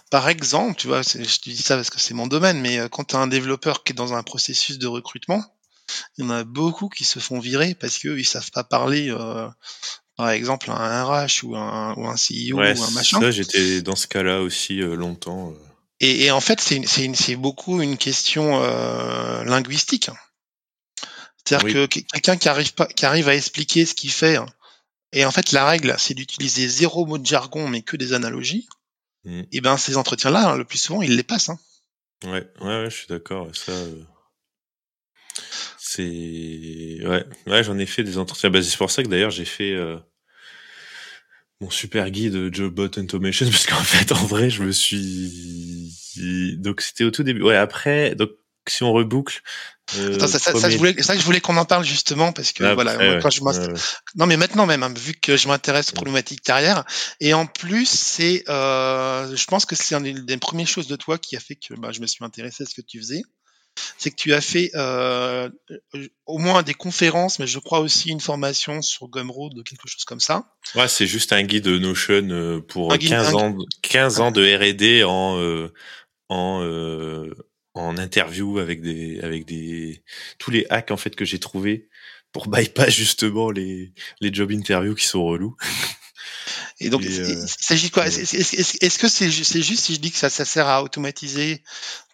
par 0.09 0.27
exemple, 0.29 0.75
tu 0.79 0.88
vois, 0.88 1.01
je 1.01 1.11
te 1.39 1.50
dis 1.50 1.57
ça 1.61 1.75
parce 1.75 1.89
que 1.89 2.00
c'est 2.00 2.13
mon 2.13 2.27
domaine, 2.27 2.59
mais 2.61 2.79
euh, 2.79 2.89
quand 2.89 3.03
tu 3.06 3.15
as 3.15 3.19
un 3.19 3.27
développeur 3.27 3.83
qui 3.83 3.94
est 3.94 3.95
dans 3.95 4.13
un 4.13 4.23
processus 4.23 4.77
de 4.79 4.88
recrutement, 4.88 5.44
il 6.17 6.23
y 6.25 6.27
en 6.27 6.31
a 6.31 6.44
beaucoup 6.44 6.89
qui 6.89 7.03
se 7.03 7.19
font 7.19 7.39
virer 7.39 7.75
parce 7.75 7.97
qu'ils 8.00 8.25
savent 8.25 8.51
pas 8.51 8.63
parler, 8.63 9.09
euh, 9.09 9.47
par 10.15 10.29
exemple, 10.29 10.71
à 10.71 10.75
un 10.75 11.03
RH 11.06 11.44
ou 11.44 11.56
un, 11.56 11.94
ou 11.95 12.07
un 12.07 12.15
CEO 12.17 12.57
Ouais, 12.57 12.77
ou 12.77 12.83
un 12.83 12.91
machin. 12.91 13.19
ça, 13.19 13.31
j'étais 13.31 13.81
dans 13.81 13.95
ce 13.95 14.07
cas-là 14.07 14.41
aussi 14.41 14.81
euh, 14.81 14.95
longtemps. 14.95 15.51
euh. 15.51 15.53
Et, 16.00 16.25
et 16.25 16.31
en 16.31 16.41
fait, 16.41 16.61
c'est 16.61 17.35
beaucoup 17.35 17.81
une 17.81 17.97
question 17.97 18.61
euh, 18.63 19.44
linguistique. 19.44 20.09
C'est-à-dire 21.45 21.66
Oui. 21.66 21.73
que 21.73 21.85
que- 21.87 21.99
quelqu'un 22.13 22.37
qui 22.37 22.49
arrive 22.49 22.73
pas, 22.73 22.85
qui 22.87 23.06
arrive 23.06 23.28
à 23.30 23.35
expliquer 23.35 23.85
ce 23.85 23.94
qu'il 23.95 24.11
fait, 24.11 24.37
et 25.11 25.25
en 25.25 25.31
fait 25.31 25.51
la 25.51 25.66
règle, 25.66 25.95
c'est 25.97 26.13
d'utiliser 26.13 26.68
zéro 26.68 27.06
mot 27.06 27.18
de 27.18 27.25
jargon, 27.25 27.68
mais 27.68 27.81
que 27.81 27.97
des 27.97 28.13
analogies. 28.13 28.68
Mm. 29.26 29.42
Et 29.52 29.61
ben 29.61 29.78
ces 29.78 29.97
entretiens-là, 29.97 30.52
hein, 30.52 30.57
le 30.57 30.66
plus 30.66 30.78
souvent, 30.78 31.02
il 31.02 31.16
les 31.16 31.23
passe. 31.23 31.49
Hein. 31.49 31.59
Ouais, 32.23 32.47
ouais, 32.61 32.83
ouais, 32.83 32.90
je 32.90 32.95
suis 32.95 33.07
d'accord. 33.07 33.54
Ça, 33.56 33.71
euh, 33.71 34.04
c'est 35.78 36.99
ouais, 37.06 37.26
ouais, 37.47 37.64
j'en 37.64 37.78
ai 37.78 37.85
fait 37.85 38.04
des 38.04 38.18
entretiens. 38.18 38.49
Bah, 38.49 38.61
c'est 38.61 38.78
pour 38.78 38.92
ça 38.92 39.04
que 39.04 39.07
d'ailleurs 39.07 39.31
j'ai 39.31 39.45
fait 39.45 39.73
euh, 39.73 39.97
mon 41.61 41.69
super 41.69 42.09
guide 42.09 42.54
Jobbot 42.54 42.97
Automation 42.97 43.45
parce 43.49 43.66
qu'en 43.66 43.83
fait, 43.83 44.11
en 44.11 44.26
vrai, 44.26 44.49
je 44.49 44.64
me 44.64 44.71
suis 44.71 45.95
donc 46.57 46.81
c'était 46.81 47.04
au 47.04 47.11
tout 47.11 47.23
début. 47.23 47.42
Ouais, 47.42 47.56
après, 47.56 48.16
donc 48.16 48.31
si 48.68 48.83
on 48.83 48.94
reboucle. 48.94 49.42
Euh, 49.98 50.16
Attends, 50.16 50.28
ça, 50.28 50.40
ça, 50.40 50.40
ça, 50.40 50.52
premier- 50.54 50.72
je 50.72 50.78
voulais, 50.78 51.02
ça, 51.02 51.16
je 51.18 51.22
voulais 51.24 51.42
qu'on 51.42 51.58
en 51.58 51.66
parle 51.66 51.84
justement 51.84 52.31
parce 52.31 52.52
que 52.52 52.64
Ah, 52.64 52.74
voilà, 52.76 52.96
quand 53.22 53.30
je 53.30 53.42
non 54.16 54.26
mais 54.26 54.38
maintenant 54.38 54.66
même, 54.66 54.84
hein, 54.84 54.94
vu 54.98 55.14
que 55.14 55.38
je 55.38 55.48
m'intéresse 55.48 55.90
aux 55.92 55.96
problématiques 55.96 56.42
carrière, 56.42 56.84
et 57.19 57.34
en 57.34 57.46
plus 57.46 57.88
c'est, 57.88 58.44
euh, 58.50 59.36
je 59.36 59.46
pense 59.46 59.66
que 59.66 59.76
c'est 59.76 59.96
une 59.96 60.26
des 60.26 60.38
premières 60.38 60.68
choses 60.68 60.88
de 60.88 60.96
toi 60.96 61.18
qui 61.18 61.36
a 61.36 61.40
fait 61.40 61.56
que 61.56 61.74
bah, 61.80 61.92
je 61.92 62.00
me 62.02 62.08
suis 62.08 62.24
intéressé 62.24 62.64
à 62.64 62.66
ce 62.66 62.74
que 62.76 62.81
tu 62.81 63.00
faisais, 63.00 63.22
c'est 63.98 64.10
que 64.12 64.16
tu 64.16 64.34
as 64.34 64.42
fait 64.42 64.72
euh, 64.76 65.50
au 66.26 66.38
moins 66.38 66.64
des 66.64 66.74
conférences, 66.74 67.40
mais 67.40 67.48
je 67.48 67.60
crois 67.60 67.80
aussi 67.80 68.10
une 68.10 68.19
formation 68.19 68.81
sur 68.81 69.08
Gumroad 69.08 69.58
ou 69.58 69.64
quelque 69.64 69.88
chose 69.88 70.04
comme 70.06 70.19
ça. 70.19 70.44
Ouais, 70.76 70.88
c'est 70.90 71.08
juste 71.08 71.31
un 71.34 71.44
guide 71.44 71.68
Notion 71.68 72.62
pour 72.68 72.92
Un 72.92 72.98
guide- 72.98 73.10
15 73.12 73.28
un- 73.30 73.34
ans, 73.36 73.56
15 73.81 74.19
ans 74.19 74.31
de 74.31 74.44
R&D 74.44 75.04
en 75.06 75.69
en 76.31 76.62
en 77.73 77.97
interview 77.97 78.59
avec 78.59 78.81
des 78.81 79.19
avec 79.21 79.45
des 79.45 80.04
tous 80.38 80.52
les 80.52 80.66
hacks 80.69 80.92
en 80.92 80.97
fait 80.97 81.16
que 81.16 81.26
j'ai 81.26 81.40
trouvé 81.40 81.88
pour 82.31 82.47
bypass 82.49 82.90
justement 82.94 83.52
les 83.52 83.94
les 84.21 84.33
job 84.33 84.52
interviews 84.52 84.95
qui 84.95 85.06
sont 85.06 85.23
relous. 85.23 85.56
Et 86.81 86.90
donc, 86.90 87.02
Et, 87.04 87.07
il- 87.07 87.19
euh, 87.21 87.45
il 87.45 87.47
s'agit 87.64 87.88
de 87.90 87.94
quoi? 87.94 88.07
Est-ce 88.07 88.99
que 88.99 89.09
c'est 89.09 89.30
c'est 89.31 89.61
juste 89.61 89.83
si 89.85 89.95
je 89.95 89.99
dis 89.99 90.11
que 90.11 90.18
ça, 90.18 90.30
ça 90.30 90.45
sert 90.45 90.68
à 90.68 90.81
automatiser 90.83 91.61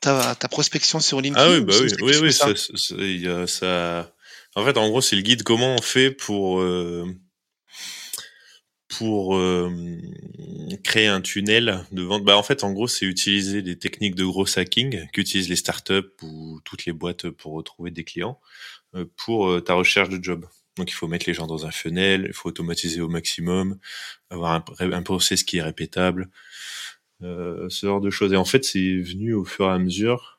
ta, 0.01 0.35
ta 0.35 0.47
prospection 0.47 0.99
sur 0.99 1.21
LinkedIn 1.21 1.45
Ah 1.45 1.51
oui, 1.51 1.59
ou 1.59 1.65
bah 1.65 1.73
oui, 1.79 1.91
oui, 2.01 2.17
oui, 2.23 2.33
ça? 2.33 2.53
ça, 2.55 3.47
ça- 3.47 4.11
En 4.55 4.65
fait, 4.65 4.77
en 4.77 4.87
gros, 4.89 5.01
c'est 5.01 5.15
le 5.15 5.21
guide 5.21 5.43
comment 5.43 5.75
on 5.75 5.81
fait 5.81 6.11
pour 6.11 6.61
euh, 6.61 7.05
pour 8.87 9.35
euh, 9.35 9.69
créer 10.83 11.07
un 11.07 11.21
tunnel 11.21 11.85
de 11.91 12.03
vente. 12.03 12.23
Bah, 12.23 12.37
en 12.37 12.43
fait, 12.43 12.63
en 12.63 12.71
gros, 12.71 12.87
c'est 12.87 13.05
utiliser 13.05 13.61
des 13.61 13.77
techniques 13.77 14.15
de 14.15 14.25
gros 14.25 14.45
hacking 14.57 15.07
qu'utilisent 15.11 15.49
les 15.49 15.55
startups 15.55 16.13
ou 16.21 16.59
toutes 16.63 16.85
les 16.85 16.93
boîtes 16.93 17.29
pour 17.29 17.53
retrouver 17.53 17.91
des 17.91 18.03
clients 18.03 18.39
euh, 18.95 19.05
pour 19.17 19.47
euh, 19.47 19.61
ta 19.61 19.73
recherche 19.73 20.09
de 20.09 20.23
job. 20.23 20.45
Donc, 20.77 20.91
il 20.91 20.93
faut 20.93 21.07
mettre 21.07 21.25
les 21.27 21.33
gens 21.33 21.47
dans 21.47 21.65
un 21.65 21.71
funnel, 21.71 22.25
il 22.27 22.33
faut 22.33 22.49
automatiser 22.49 23.01
au 23.01 23.07
maximum, 23.07 23.77
avoir 24.29 24.53
un, 24.79 24.91
un 24.91 25.03
process 25.03 25.43
qui 25.43 25.57
est 25.57 25.61
répétable, 25.61 26.29
euh, 27.23 27.67
ce 27.69 27.87
genre 27.87 28.01
de 28.01 28.09
choses. 28.09 28.33
Et 28.33 28.37
en 28.37 28.45
fait, 28.45 28.65
c'est 28.65 28.97
venu 28.97 29.33
au 29.33 29.45
fur 29.45 29.65
et 29.65 29.71
à 29.73 29.79
mesure 29.79 30.34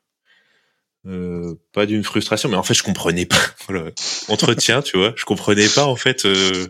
euh, 1.06 1.54
pas 1.72 1.86
d'une 1.86 2.02
frustration, 2.02 2.48
mais 2.48 2.56
en 2.56 2.62
fait, 2.62 2.74
je 2.74 2.82
comprenais 2.82 3.26
pas. 3.26 3.36
Voilà. 3.68 3.90
Entretien, 4.28 4.80
tu 4.80 4.96
vois, 4.96 5.12
je 5.16 5.24
comprenais 5.24 5.68
pas 5.68 5.86
en 5.86 5.96
fait 5.96 6.24
euh, 6.24 6.68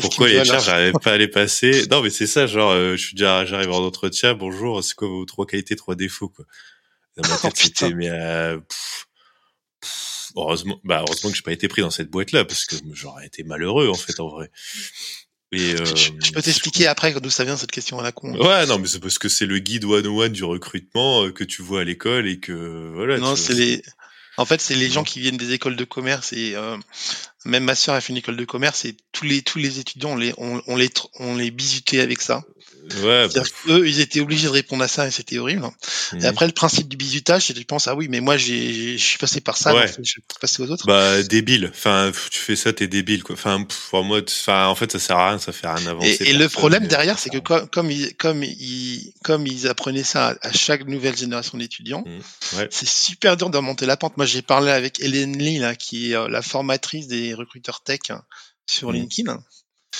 pourquoi 0.00 0.28
les 0.28 0.44
charges 0.44 0.66
j'arrivais 0.66 0.92
pas 0.92 1.12
à 1.12 1.16
les 1.16 1.28
passer. 1.28 1.86
Non, 1.90 2.02
mais 2.02 2.10
c'est 2.10 2.26
ça, 2.26 2.46
genre, 2.46 2.72
euh, 2.72 2.96
je 2.96 3.06
suis 3.06 3.14
déjà, 3.14 3.46
j'arrive 3.46 3.70
en 3.70 3.82
entretien, 3.82 4.34
bonjour, 4.34 4.84
c'est 4.84 4.94
quoi 4.94 5.08
vos 5.08 5.24
trois 5.24 5.46
qualités, 5.46 5.74
trois 5.74 5.94
défauts, 5.94 6.28
quoi. 6.28 6.44
Dans 7.16 7.26
ma 7.28 7.36
tête, 7.38 7.56
c'était, 7.56 7.94
mais 7.94 8.10
heureusement, 10.36 10.80
bah 10.84 11.02
heureusement 11.06 11.30
que 11.30 11.36
j'ai 11.36 11.42
pas 11.42 11.52
été 11.52 11.68
pris 11.68 11.82
dans 11.82 11.90
cette 11.90 12.10
boîte-là 12.10 12.44
parce 12.44 12.66
que 12.66 12.76
j'aurais 12.92 13.26
été 13.26 13.42
malheureux 13.44 13.88
en 13.88 13.94
fait 13.94 14.18
en 14.20 14.28
vrai. 14.28 14.50
Et 15.56 15.74
euh, 15.74 15.84
je, 15.84 16.32
peux 16.32 16.42
t'expliquer 16.42 16.86
après 16.86 17.12
d'où 17.12 17.30
ça 17.30 17.44
vient 17.44 17.56
cette 17.56 17.70
question 17.70 17.98
à 17.98 18.02
la 18.02 18.12
con. 18.12 18.34
Ouais, 18.34 18.66
non, 18.66 18.78
mais 18.78 18.86
c'est 18.86 19.00
parce 19.00 19.18
que 19.18 19.28
c'est 19.28 19.46
le 19.46 19.58
guide 19.58 19.84
one-on-one 19.84 20.32
du 20.32 20.44
recrutement 20.44 21.24
euh, 21.24 21.30
que 21.32 21.44
tu 21.44 21.62
vois 21.62 21.82
à 21.82 21.84
l'école 21.84 22.28
et 22.28 22.38
que 22.38 22.92
voilà. 22.94 23.18
Non, 23.18 23.36
c'est 23.36 23.54
les. 23.54 23.82
En 24.36 24.44
fait, 24.44 24.60
c'est 24.60 24.74
les 24.74 24.90
gens 24.90 25.04
qui 25.04 25.20
viennent 25.20 25.36
des 25.36 25.52
écoles 25.52 25.76
de 25.76 25.84
commerce 25.84 26.32
et 26.32 26.54
euh, 26.56 26.76
même 27.44 27.64
ma 27.64 27.76
sœur 27.76 27.94
a 27.94 28.00
fait 28.00 28.12
une 28.12 28.16
école 28.16 28.36
de 28.36 28.44
commerce 28.44 28.84
et 28.84 28.96
tous 29.12 29.24
les 29.24 29.42
tous 29.42 29.58
les 29.58 29.78
étudiants 29.78 30.12
on 30.12 30.16
les 30.16 30.34
on, 30.38 30.60
on 30.66 30.76
les 30.76 30.90
on 31.20 31.36
les 31.36 31.50
bisutait 31.50 32.00
avec 32.00 32.20
ça. 32.20 32.42
Ouais. 33.02 33.28
Bah... 33.34 33.42
Eux, 33.68 33.88
ils 33.88 34.00
étaient 34.00 34.20
obligés 34.20 34.46
de 34.46 34.52
répondre 34.52 34.82
à 34.82 34.88
ça 34.88 35.06
et 35.06 35.10
c'était 35.10 35.38
horrible. 35.38 35.64
Et 36.12 36.16
mhm. 36.16 36.24
après, 36.24 36.46
le 36.46 36.52
principe 36.52 36.88
du 36.88 36.96
bisutage, 36.96 37.46
c'est 37.46 37.54
que 37.54 37.58
tu 37.58 37.64
penses, 37.64 37.88
ah 37.88 37.94
oui, 37.94 38.08
mais 38.08 38.20
moi, 38.20 38.36
je 38.36 38.96
suis 38.96 39.18
passé 39.18 39.40
par 39.40 39.56
ça, 39.56 39.74
ouais. 39.74 39.86
je 39.88 40.16
vais 40.16 40.22
passer 40.40 40.62
aux 40.62 40.70
autres. 40.70 40.86
Bah, 40.86 41.22
débile. 41.22 41.70
Enfin, 41.74 42.12
tu 42.30 42.38
fais 42.38 42.56
ça, 42.56 42.72
t'es 42.72 42.86
débile, 42.86 43.22
quoi. 43.22 43.34
Enfin, 43.34 43.64
pour 43.90 44.04
moi, 44.04 44.20
enfin, 44.26 44.66
en 44.66 44.74
fait, 44.74 44.92
ça 44.92 44.98
sert 44.98 45.16
à 45.16 45.30
rien, 45.30 45.38
ça 45.38 45.52
fait 45.52 45.66
rien 45.66 45.86
avancer. 45.86 46.18
Et, 46.20 46.30
et 46.30 46.32
le 46.32 46.48
problème 46.48 46.86
derrière, 46.86 47.18
c'est 47.18 47.30
que 47.30 47.38
comme, 47.38 47.68
comme 47.68 47.90
ils, 47.90 48.14
comme 48.16 48.42
ils, 48.42 49.12
comme 49.22 49.46
ils 49.46 49.66
apprenaient 49.66 50.04
ça 50.04 50.36
à 50.42 50.52
chaque 50.52 50.86
nouvelle 50.86 51.16
génération 51.16 51.58
d'étudiants, 51.58 52.04
mmh. 52.06 52.56
ouais. 52.58 52.68
c'est 52.70 52.88
super 52.88 53.36
dur 53.36 53.50
de 53.50 53.56
remonter 53.56 53.86
la 53.86 53.96
pente. 53.96 54.16
Moi, 54.16 54.26
j'ai 54.26 54.42
parlé 54.42 54.70
avec 54.70 55.00
Hélène 55.00 55.36
Lee, 55.38 55.58
là, 55.58 55.74
qui 55.74 56.12
est 56.12 56.16
euh, 56.16 56.28
la 56.28 56.42
formatrice 56.42 57.06
des 57.06 57.34
recruteurs 57.34 57.82
tech 57.82 58.00
hein, 58.10 58.22
sur 58.66 58.90
mmh. 58.90 58.94
LinkedIn. 58.94 59.42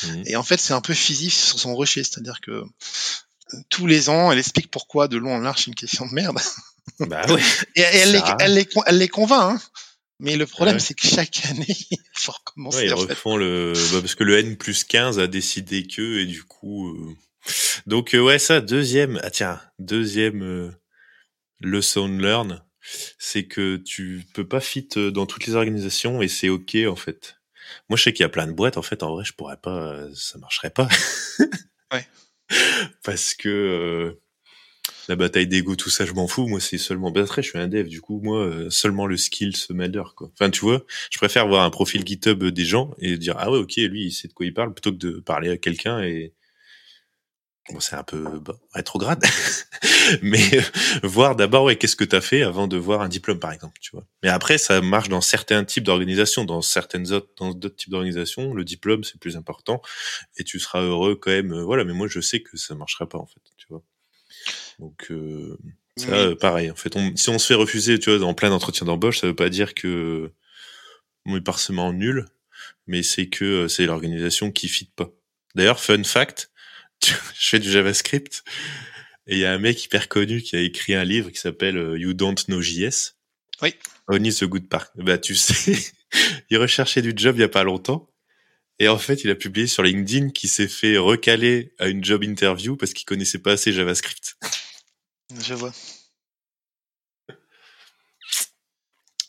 Mmh. 0.02 0.22
Et 0.26 0.36
en 0.36 0.42
fait, 0.42 0.58
c'est 0.58 0.74
un 0.74 0.80
peu 0.80 0.94
physique 0.94 1.32
sur 1.32 1.58
son 1.58 1.74
rocher, 1.74 2.02
c'est-à-dire 2.02 2.40
que 2.40 2.64
tous 3.68 3.86
les 3.86 4.08
ans, 4.08 4.32
elle 4.32 4.38
explique 4.38 4.70
pourquoi 4.70 5.08
de 5.08 5.16
long 5.16 5.34
en 5.34 5.40
large 5.40 5.60
c'est 5.60 5.66
une 5.66 5.74
question 5.74 6.06
de 6.06 6.12
merde. 6.12 6.38
Bah 7.00 7.24
ouais. 7.32 7.40
Et 7.76 7.80
elle, 7.80 8.12
les, 8.12 8.20
elle, 8.40 8.54
les, 8.54 8.68
elle 8.86 8.98
les 8.98 9.08
convainc. 9.08 9.56
Hein. 9.56 9.60
Mais 10.20 10.36
le 10.36 10.46
problème, 10.46 10.76
ouais. 10.76 10.80
c'est 10.80 10.94
que 10.94 11.06
chaque 11.06 11.44
année, 11.46 11.66
il 11.90 11.98
faut 12.14 12.32
recommencer. 12.32 12.78
Ouais, 12.78 12.86
ils 12.86 12.94
refont 12.94 13.32
fait. 13.32 13.44
le, 13.44 13.72
bah, 13.92 14.00
parce 14.00 14.14
que 14.14 14.24
le 14.24 14.38
N 14.38 14.56
plus 14.56 14.84
15 14.84 15.18
a 15.18 15.26
décidé 15.26 15.86
que, 15.86 16.20
et 16.20 16.26
du 16.26 16.44
coup, 16.44 16.88
euh... 16.88 17.16
donc, 17.86 18.14
euh, 18.14 18.20
ouais, 18.20 18.38
ça, 18.38 18.60
deuxième, 18.60 19.18
ah 19.22 19.30
tiens, 19.30 19.60
deuxième 19.78 20.42
euh, 20.42 20.70
leçon 21.60 22.06
learn, 22.06 22.62
c'est 23.18 23.46
que 23.46 23.76
tu 23.76 24.24
peux 24.34 24.46
pas 24.46 24.60
fit 24.60 24.88
euh, 24.96 25.10
dans 25.10 25.26
toutes 25.26 25.46
les 25.46 25.56
organisations 25.56 26.22
et 26.22 26.28
c'est 26.28 26.48
ok, 26.48 26.76
en 26.86 26.96
fait. 26.96 27.36
Moi, 27.88 27.96
je 27.96 28.04
sais 28.04 28.12
qu'il 28.12 28.22
y 28.22 28.26
a 28.26 28.30
plein 28.30 28.46
de 28.46 28.52
boîtes, 28.52 28.76
en 28.76 28.82
fait, 28.82 29.02
en 29.02 29.14
vrai, 29.14 29.24
je 29.24 29.32
pourrais 29.32 29.56
pas, 29.56 29.92
euh, 29.92 30.10
ça 30.14 30.38
marcherait 30.38 30.70
pas. 30.70 30.88
ouais. 31.92 32.06
Parce 33.02 33.34
que, 33.34 33.48
euh, 33.48 34.20
la 35.08 35.16
bataille 35.16 35.46
d'ego, 35.46 35.76
tout 35.76 35.90
ça, 35.90 36.06
je 36.06 36.12
m'en 36.12 36.26
fous. 36.26 36.46
Moi, 36.46 36.60
c'est 36.60 36.78
seulement. 36.78 37.10
Ben, 37.10 37.24
après, 37.24 37.42
je 37.42 37.50
suis 37.50 37.58
un 37.58 37.68
dev, 37.68 37.86
du 37.88 38.00
coup, 38.00 38.20
moi, 38.22 38.38
euh, 38.46 38.70
seulement 38.70 39.06
le 39.06 39.16
skill 39.16 39.56
se 39.56 39.72
m'adore, 39.72 40.14
quoi. 40.14 40.30
Enfin, 40.32 40.50
tu 40.50 40.60
vois, 40.60 40.84
je 41.10 41.18
préfère 41.18 41.46
voir 41.46 41.64
un 41.64 41.70
profil 41.70 42.06
GitHub 42.06 42.42
des 42.44 42.64
gens 42.64 42.94
et 42.98 43.18
dire 43.18 43.36
ah 43.38 43.50
ouais, 43.50 43.58
ok, 43.58 43.76
lui, 43.76 44.06
il 44.06 44.12
sait 44.12 44.28
de 44.28 44.32
quoi 44.32 44.46
il 44.46 44.54
parle, 44.54 44.72
plutôt 44.72 44.92
que 44.92 44.96
de 44.96 45.20
parler 45.20 45.50
à 45.50 45.56
quelqu'un 45.56 46.02
et 46.02 46.32
bon, 47.70 47.80
c'est 47.80 47.96
un 47.96 48.02
peu 48.02 48.38
bon, 48.38 48.54
rétrograde, 48.72 49.24
mais 50.22 50.58
euh, 50.58 50.62
voir 51.02 51.36
d'abord 51.36 51.64
ouais, 51.64 51.76
qu'est-ce 51.76 51.96
que 51.96 52.04
t'as 52.04 52.20
fait 52.20 52.42
avant 52.42 52.66
de 52.66 52.76
voir 52.76 53.00
un 53.00 53.08
diplôme, 53.08 53.38
par 53.38 53.52
exemple, 53.52 53.78
tu 53.80 53.90
vois. 53.92 54.06
Mais 54.22 54.28
après, 54.28 54.58
ça 54.58 54.80
marche 54.80 55.08
dans 55.08 55.20
certains 55.20 55.64
types 55.64 55.84
d'organisations, 55.84 56.44
dans 56.44 56.62
certaines 56.62 57.12
autres, 57.12 57.28
dans 57.36 57.52
d'autres 57.52 57.76
types 57.76 57.90
d'organisations, 57.90 58.54
le 58.54 58.64
diplôme 58.64 59.04
c'est 59.04 59.18
plus 59.18 59.36
important 59.36 59.82
et 60.36 60.44
tu 60.44 60.58
seras 60.58 60.82
heureux 60.82 61.16
quand 61.16 61.30
même. 61.30 61.52
Euh, 61.52 61.64
voilà, 61.64 61.84
mais 61.84 61.92
moi, 61.92 62.08
je 62.08 62.20
sais 62.20 62.40
que 62.40 62.56
ça 62.56 62.74
marchera 62.74 63.08
pas 63.08 63.18
en 63.18 63.26
fait, 63.26 63.40
tu 63.56 63.66
vois. 63.70 63.82
Donc 64.78 65.10
euh, 65.10 65.56
ça, 65.96 66.08
oui. 66.08 66.14
euh, 66.14 66.36
pareil. 66.36 66.70
En 66.70 66.74
fait, 66.76 66.96
on, 66.96 67.14
si 67.16 67.28
on 67.30 67.38
se 67.38 67.46
fait 67.46 67.54
refuser, 67.54 67.98
tu 67.98 68.10
vois, 68.10 68.18
dans 68.18 68.34
plein 68.34 68.50
d'entretiens 68.50 68.86
d'embauche, 68.86 69.20
ça 69.20 69.26
veut 69.26 69.34
pas 69.34 69.48
dire 69.48 69.74
que 69.74 70.32
on 71.26 71.36
est 71.36 71.40
parfaitement 71.40 71.92
nul, 71.92 72.26
mais 72.86 73.02
c'est 73.02 73.28
que 73.28 73.44
euh, 73.44 73.68
c'est 73.68 73.86
l'organisation 73.86 74.50
qui 74.50 74.68
fit 74.68 74.90
pas. 74.96 75.10
D'ailleurs, 75.54 75.80
fun 75.80 76.02
fact, 76.04 76.50
je 77.04 77.48
fais 77.48 77.58
du 77.58 77.70
JavaScript 77.70 78.44
et 79.26 79.36
il 79.36 79.38
y 79.38 79.44
a 79.44 79.52
un 79.52 79.58
mec 79.58 79.82
hyper 79.84 80.08
connu 80.08 80.42
qui 80.42 80.56
a 80.56 80.60
écrit 80.60 80.94
un 80.94 81.04
livre 81.04 81.30
qui 81.30 81.38
s'appelle 81.38 81.78
euh, 81.78 81.98
You 81.98 82.12
Don't 82.12 82.36
Know 82.46 82.60
JS. 82.60 83.16
Oui. 83.62 83.74
Only 84.08 84.34
the 84.34 84.44
Good 84.44 84.68
Part. 84.68 84.88
Bah 84.96 85.18
tu 85.18 85.34
sais, 85.34 85.78
il 86.50 86.58
recherchait 86.58 87.02
du 87.02 87.12
job 87.16 87.36
il 87.36 87.40
y 87.40 87.44
a 87.44 87.48
pas 87.48 87.64
longtemps. 87.64 88.10
Et 88.80 88.88
en 88.88 88.98
fait, 88.98 89.22
il 89.22 89.30
a 89.30 89.36
publié 89.36 89.66
sur 89.66 89.84
LinkedIn 89.84 90.30
qu'il 90.30 90.50
s'est 90.50 90.68
fait 90.68 90.98
recaler 90.98 91.72
à 91.78 91.86
une 91.86 92.04
job 92.04 92.24
interview 92.24 92.76
parce 92.76 92.92
qu'il 92.92 93.06
connaissait 93.06 93.38
pas 93.38 93.52
assez 93.52 93.72
JavaScript. 93.72 94.36
Je 95.40 95.54
vois. 95.54 95.72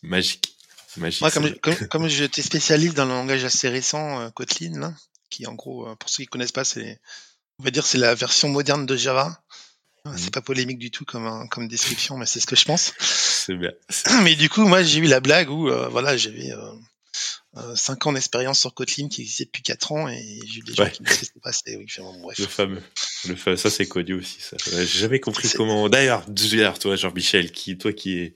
Magique. 0.01 0.57
Magique. 0.98 1.22
Moi, 1.22 1.31
comme, 1.31 1.53
comme, 1.60 1.88
comme 1.88 2.07
j'étais 2.07 2.41
spécialiste 2.41 2.95
dans 2.95 3.05
le 3.05 3.12
langage 3.12 3.43
assez 3.43 3.69
récent, 3.69 4.22
euh, 4.22 4.29
Kotlin, 4.31 4.79
là, 4.79 4.93
qui 5.29 5.45
en 5.45 5.53
gros, 5.53 5.88
euh, 5.88 5.95
pour 5.95 6.10
ceux 6.10 6.24
qui 6.24 6.27
connaissent 6.27 6.51
pas, 6.51 6.65
c'est, 6.65 7.00
on 7.59 7.63
va 7.63 7.71
dire, 7.71 7.85
c'est 7.85 7.97
la 7.97 8.15
version 8.15 8.50
moderne 8.50 8.85
de 8.85 8.95
Java. 8.95 9.41
Mmh. 10.05 10.17
C'est 10.17 10.33
pas 10.33 10.41
polémique 10.41 10.77
du 10.77 10.91
tout 10.91 11.03
comme, 11.05 11.47
comme 11.50 11.67
description, 11.67 12.17
mais 12.17 12.25
c'est 12.27 12.39
ce 12.39 12.45
que 12.45 12.55
je 12.55 12.65
pense. 12.65 12.93
C'est 13.00 13.55
bien. 13.55 13.71
Mais 14.24 14.35
du 14.35 14.50
coup, 14.50 14.62
moi, 14.67 14.83
j'ai 14.83 15.00
eu 15.00 15.07
la 15.07 15.19
blague 15.19 15.50
où, 15.50 15.67
euh, 15.69 15.88
voilà, 15.88 16.15
j'avais 16.15 16.51
euh, 16.51 17.75
5 17.75 18.05
ans 18.07 18.13
d'expérience 18.13 18.59
sur 18.59 18.74
Kotlin 18.75 19.07
qui 19.07 19.21
existait 19.21 19.45
depuis 19.45 19.63
4 19.63 19.91
ans 19.93 20.07
et 20.07 20.39
j'ai 20.47 20.59
eu 20.59 20.63
des 20.63 20.74
gens 20.75 20.83
Ouais. 20.83 20.91
qui 20.91 21.01
me 21.01 21.07
disaient 21.07 21.31
pas, 21.41 21.51
c'était, 21.51 21.75
oui, 21.77 21.88
bon, 21.97 22.21
bref. 22.21 22.38
Le 22.38 22.45
fameux. 22.45 22.83
Le 23.27 23.35
fa- 23.35 23.57
Ça, 23.57 23.71
c'est 23.71 23.88
connu 23.88 24.13
aussi, 24.13 24.41
ça. 24.41 24.57
J'ai 24.71 24.85
jamais 24.85 25.19
compris 25.19 25.50
comment. 25.55 25.89
D'ailleurs, 25.89 26.24
d'ailleurs, 26.27 26.77
toi, 26.77 26.95
Jean-Michel, 26.95 27.51
qui, 27.51 27.75
toi 27.77 27.91
qui 27.93 28.17
est 28.19 28.33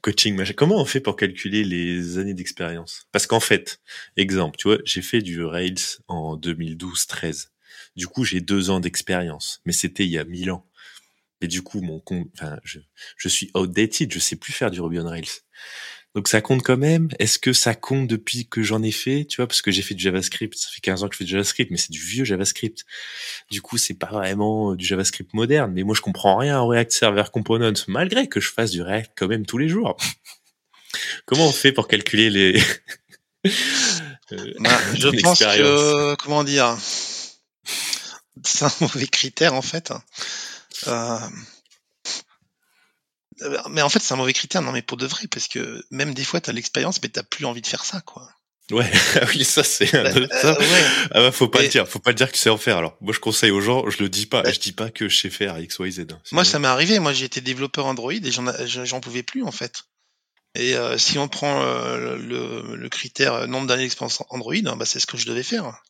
coaching, 0.00 0.40
comment 0.54 0.80
on 0.80 0.84
fait 0.86 1.00
pour 1.00 1.16
calculer 1.16 1.62
les 1.64 2.16
années 2.18 2.34
d'expérience? 2.34 3.02
Parce 3.12 3.26
qu'en 3.26 3.40
fait, 3.40 3.80
exemple, 4.16 4.56
tu 4.56 4.68
vois, 4.68 4.78
j'ai 4.84 5.02
fait 5.02 5.20
du 5.20 5.42
Rails 5.44 5.74
en 6.08 6.36
2012-13. 6.38 7.48
Du 7.96 8.06
coup, 8.06 8.24
j'ai 8.24 8.40
deux 8.40 8.70
ans 8.70 8.80
d'expérience, 8.80 9.60
mais 9.64 9.72
c'était 9.72 10.04
il 10.04 10.10
y 10.10 10.18
a 10.18 10.24
1000 10.24 10.50
ans. 10.50 10.66
Et 11.40 11.48
du 11.48 11.62
coup, 11.62 11.80
mon 11.80 12.00
compte, 12.00 12.28
enfin, 12.34 12.58
je, 12.64 12.78
je 13.16 13.28
suis 13.28 13.50
outdated, 13.54 14.12
je 14.12 14.18
sais 14.18 14.36
plus 14.36 14.52
faire 14.52 14.70
du 14.70 14.80
Ruby 14.80 14.98
on 15.00 15.08
Rails. 15.08 15.42
Donc 16.16 16.28
ça 16.28 16.40
compte 16.40 16.62
quand 16.62 16.78
même. 16.78 17.10
Est-ce 17.18 17.38
que 17.38 17.52
ça 17.52 17.74
compte 17.74 18.06
depuis 18.06 18.48
que 18.48 18.62
j'en 18.62 18.82
ai 18.82 18.90
fait, 18.90 19.26
tu 19.26 19.36
vois, 19.36 19.46
parce 19.46 19.60
que 19.60 19.70
j'ai 19.70 19.82
fait 19.82 19.94
du 19.94 20.02
JavaScript, 20.02 20.56
ça 20.56 20.70
fait 20.70 20.80
15 20.80 21.04
ans 21.04 21.08
que 21.08 21.14
je 21.14 21.18
fais 21.18 21.24
du 21.24 21.32
JavaScript, 21.32 21.70
mais 21.70 21.76
c'est 21.76 21.92
du 21.92 22.00
vieux 22.00 22.24
JavaScript. 22.24 22.86
Du 23.50 23.60
coup, 23.60 23.76
c'est 23.76 23.98
pas 23.98 24.06
vraiment 24.06 24.74
du 24.74 24.86
JavaScript 24.86 25.34
moderne, 25.34 25.72
mais 25.74 25.82
moi 25.82 25.94
je 25.94 26.00
comprends 26.00 26.38
rien 26.38 26.58
en 26.58 26.66
React 26.68 26.90
Server 26.92 27.24
Components, 27.30 27.84
malgré 27.86 28.28
que 28.28 28.40
je 28.40 28.50
fasse 28.50 28.70
du 28.70 28.80
React 28.80 29.12
quand 29.14 29.28
même 29.28 29.44
tous 29.44 29.58
les 29.58 29.68
jours. 29.68 29.98
Comment 31.26 31.48
on 31.48 31.52
fait 31.52 31.72
pour 31.72 31.86
calculer 31.86 32.30
les 32.30 32.62
euh, 34.32 34.54
bah, 34.60 34.70
Je 34.94 35.08
pense 35.22 35.40
que 35.40 36.14
comment 36.14 36.44
dire, 36.44 36.78
c'est 38.44 38.64
un 38.64 38.72
mauvais 38.80 39.06
critère 39.06 39.54
en 39.54 39.62
fait. 39.62 39.92
Euh 40.86 41.18
mais 43.70 43.82
en 43.82 43.88
fait, 43.88 43.98
c'est 44.00 44.14
un 44.14 44.16
mauvais 44.16 44.32
critère, 44.32 44.62
non, 44.62 44.72
mais 44.72 44.82
pour 44.82 44.96
de 44.96 45.06
vrai, 45.06 45.26
parce 45.30 45.48
que 45.48 45.84
même 45.90 46.14
des 46.14 46.24
fois, 46.24 46.40
tu 46.40 46.50
as 46.50 46.52
l'expérience, 46.52 47.02
mais 47.02 47.08
t'as 47.08 47.22
plus 47.22 47.44
envie 47.44 47.60
de 47.60 47.66
faire 47.66 47.84
ça, 47.84 48.00
quoi. 48.00 48.28
Ouais, 48.72 48.90
oui, 49.28 49.44
ça 49.44 49.62
c'est. 49.62 49.92
Bah, 49.92 50.10
euh, 50.16 50.20
ouais. 50.20 50.84
Ah 51.12 51.20
bah, 51.20 51.32
faut 51.32 51.46
pas 51.46 51.62
le 51.62 51.68
dire, 51.68 51.86
faut 51.86 52.00
pas 52.00 52.10
le 52.10 52.16
dire 52.16 52.32
que 52.32 52.38
c'est 52.38 52.50
en 52.50 52.56
faire. 52.56 52.78
Alors, 52.78 52.96
moi 53.00 53.14
je 53.14 53.20
conseille 53.20 53.52
aux 53.52 53.60
gens, 53.60 53.88
je 53.88 54.02
le 54.02 54.08
dis 54.08 54.26
pas, 54.26 54.42
bah, 54.42 54.50
je 54.50 54.58
dis 54.58 54.72
pas 54.72 54.90
que 54.90 55.08
je 55.08 55.16
sais 55.16 55.30
faire 55.30 55.56
X, 55.60 55.78
Y, 55.78 55.90
Z. 55.92 56.00
Hein. 56.10 56.18
Moi, 56.32 56.44
ça 56.44 56.58
m'est 56.58 56.66
arrivé. 56.66 56.98
Moi, 56.98 57.12
j'ai 57.12 57.26
été 57.26 57.40
développeur 57.40 57.86
Android 57.86 58.12
et 58.12 58.30
j'en 58.30 59.00
pouvais 59.00 59.22
plus 59.22 59.44
en 59.44 59.52
fait. 59.52 59.84
Et 60.56 60.74
euh, 60.74 60.98
si 60.98 61.18
on 61.18 61.28
prend 61.28 61.62
euh, 61.62 62.16
le, 62.16 62.74
le, 62.74 62.88
critère 62.88 63.46
nombre 63.46 63.66
d'années 63.66 63.84
d'expérience 63.84 64.22
Android, 64.30 64.54
bah, 64.76 64.84
c'est 64.84 64.98
ce 64.98 65.06
que 65.06 65.16
je 65.16 65.26
devais 65.26 65.44
faire. 65.44 65.80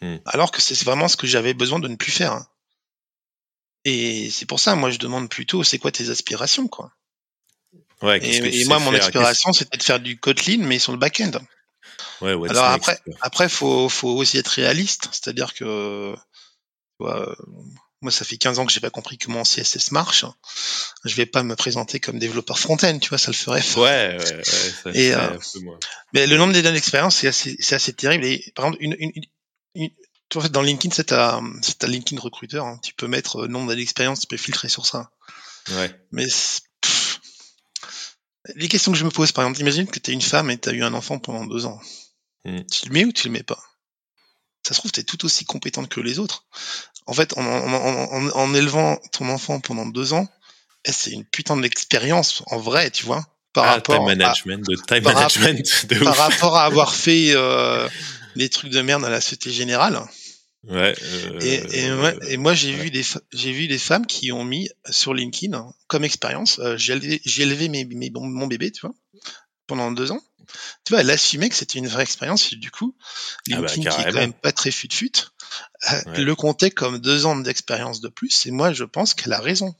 Hmm. 0.00 0.16
Alors 0.26 0.50
que 0.50 0.60
c'est 0.60 0.80
vraiment 0.84 1.08
ce 1.08 1.16
que 1.16 1.26
j'avais 1.26 1.54
besoin 1.54 1.78
de 1.78 1.88
ne 1.88 1.96
plus 1.96 2.12
faire. 2.12 2.44
Et 3.84 4.30
c'est 4.30 4.46
pour 4.46 4.60
ça, 4.60 4.74
moi, 4.74 4.90
je 4.90 4.98
demande 4.98 5.28
plutôt, 5.28 5.62
c'est 5.62 5.78
quoi 5.78 5.92
tes 5.92 6.10
aspirations, 6.10 6.66
quoi? 6.66 6.92
Ouais, 8.02 8.18
et, 8.22 8.60
et 8.60 8.64
moi, 8.66 8.78
mon 8.78 8.92
aspiration, 8.92 9.52
c'était 9.52 9.78
de 9.78 9.82
faire 9.82 10.00
du 10.00 10.18
Kotlin, 10.18 10.58
mais 10.58 10.78
sur 10.78 10.92
le 10.92 10.98
back-end. 10.98 11.30
Ouais, 12.20 12.34
ouais, 12.34 12.50
Alors 12.50 12.64
après, 12.64 12.98
après, 13.20 13.48
faut, 13.48 13.88
faut 13.88 14.10
aussi 14.10 14.38
être 14.38 14.48
réaliste, 14.48 15.08
c'est-à-dire 15.12 15.54
que 15.54 16.14
moi, 16.98 18.10
ça 18.10 18.24
fait 18.24 18.36
15 18.36 18.58
ans 18.58 18.66
que 18.66 18.72
j'ai 18.72 18.80
pas 18.80 18.90
compris 18.90 19.18
comment 19.18 19.42
CSS 19.44 19.90
marche. 19.90 20.24
Je 21.04 21.14
vais 21.14 21.26
pas 21.26 21.42
me 21.42 21.56
présenter 21.56 22.00
comme 22.00 22.18
développeur 22.18 22.58
front-end, 22.58 22.98
tu 22.98 23.08
vois, 23.08 23.18
ça 23.18 23.30
le 23.30 23.36
ferait. 23.36 23.62
Ouais, 23.76 24.18
ouais, 24.18 24.44
ça 24.44 24.90
et, 24.92 25.14
euh, 25.14 25.38
mais 26.12 26.26
le 26.26 26.36
nombre 26.36 26.52
d'années 26.52 26.72
d'expérience, 26.72 27.16
c'est 27.16 27.28
assez, 27.74 27.92
terrible. 27.94 28.24
Et 28.24 28.52
par 28.54 28.66
exemple, 28.66 28.82
une, 28.82 28.96
une, 28.98 29.12
une, 29.76 29.90
dans 30.50 30.62
LinkedIn, 30.62 30.94
c'est 30.94 31.04
ta, 31.04 31.40
ta 31.78 31.86
LinkedIn 31.86 32.20
recruteur. 32.20 32.66
Hein. 32.66 32.80
Tu 32.82 32.94
peux 32.94 33.06
mettre 33.06 33.44
euh, 33.44 33.48
nombre 33.48 33.74
d'expérience, 33.74 34.20
tu 34.20 34.26
peux 34.26 34.36
filtrer 34.36 34.68
sur 34.68 34.86
ça. 34.86 35.10
Ouais. 35.70 35.90
Mais 36.12 36.26
les 38.54 38.68
questions 38.68 38.92
que 38.92 38.98
je 38.98 39.04
me 39.04 39.10
pose, 39.10 39.32
par 39.32 39.44
exemple, 39.44 39.60
imagine 39.60 39.86
que 39.86 39.98
tu 39.98 40.10
es 40.10 40.14
une 40.14 40.22
femme 40.22 40.50
et 40.50 40.58
tu 40.58 40.68
as 40.68 40.72
eu 40.72 40.82
un 40.82 40.94
enfant 40.94 41.18
pendant 41.18 41.44
deux 41.44 41.66
ans. 41.66 41.80
Hmm. 42.44 42.60
Tu 42.70 42.88
le 42.88 42.92
mets 42.92 43.04
ou 43.04 43.12
tu 43.12 43.26
le 43.26 43.32
mets 43.32 43.42
pas? 43.42 43.62
Ça 44.66 44.74
se 44.74 44.80
trouve, 44.80 44.92
tu 44.92 45.00
es 45.00 45.04
tout 45.04 45.24
aussi 45.24 45.44
compétente 45.44 45.88
que 45.88 46.00
les 46.00 46.18
autres. 46.18 46.44
En 47.06 47.12
fait, 47.12 47.36
en, 47.36 47.44
en, 47.46 48.30
en, 48.30 48.54
élevant 48.54 48.98
ton 49.12 49.28
enfant 49.28 49.60
pendant 49.60 49.86
deux 49.86 50.12
ans, 50.12 50.28
eh, 50.84 50.92
c'est 50.92 51.12
une 51.12 51.24
putain 51.24 51.56
d'expérience 51.56 52.42
en 52.46 52.58
vrai, 52.58 52.90
tu 52.90 53.06
vois. 53.06 53.24
Par 53.52 53.64
ah, 53.64 53.70
rapport 53.74 53.94
time 53.96 54.04
management, 54.06 54.64
à, 54.68 54.72
de 54.72 54.76
time 54.76 55.02
par 55.02 55.14
management. 55.14 55.86
de 55.88 55.98
par 56.04 56.16
rapport 56.16 56.56
à 56.56 56.64
avoir 56.64 56.94
fait 56.94 57.30
euh, 57.30 57.88
des 58.36 58.48
trucs 58.48 58.70
de 58.70 58.80
merde 58.80 59.04
à 59.04 59.10
la 59.10 59.20
Société 59.20 59.50
Générale. 59.50 60.00
Ouais. 60.68 60.94
Euh, 61.00 61.38
et, 61.40 61.84
et, 61.84 61.90
moi, 61.90 62.12
et, 62.28 62.36
moi, 62.36 62.54
j'ai 62.54 62.72
vu 62.72 62.90
des 62.90 63.04
j'ai 63.32 63.52
vu 63.52 63.68
des 63.68 63.78
femmes 63.78 64.06
qui 64.06 64.32
ont 64.32 64.44
mis 64.44 64.68
sur 64.90 65.14
LinkedIn 65.14 65.72
comme 65.86 66.04
expérience. 66.04 66.58
Euh, 66.58 66.76
j'ai 66.76 66.94
élevé, 66.94 67.20
j'ai 67.24 67.42
élevé 67.42 67.68
mes, 67.68 67.84
mes, 67.84 68.10
mon 68.10 68.46
bébé, 68.46 68.72
tu 68.72 68.80
vois, 68.80 68.94
pendant 69.66 69.92
deux 69.92 70.10
ans. 70.10 70.20
Tu 70.84 70.92
vois, 70.92 71.00
elle 71.00 71.10
assumait 71.10 71.48
que 71.48 71.54
c'était 71.54 71.78
une 71.78 71.88
vraie 71.88 72.02
expérience. 72.02 72.52
Et 72.52 72.56
du 72.56 72.70
coup, 72.70 72.96
ah 73.52 73.60
bah, 73.60 73.66
LinkedIn 73.66 73.90
qui 73.90 74.00
est 74.00 74.12
quand 74.12 74.18
même 74.18 74.32
pas 74.32 74.52
très 74.52 74.70
fut 74.70 74.88
fut, 74.90 75.12
euh, 75.90 76.00
le 76.16 76.34
comptait 76.34 76.70
comme 76.70 76.98
deux 76.98 77.26
ans 77.26 77.36
d'expérience 77.36 78.00
de 78.00 78.08
plus. 78.08 78.46
Et 78.46 78.50
moi, 78.50 78.72
je 78.72 78.84
pense 78.84 79.14
qu'elle 79.14 79.32
a 79.32 79.40
raison. 79.40 79.74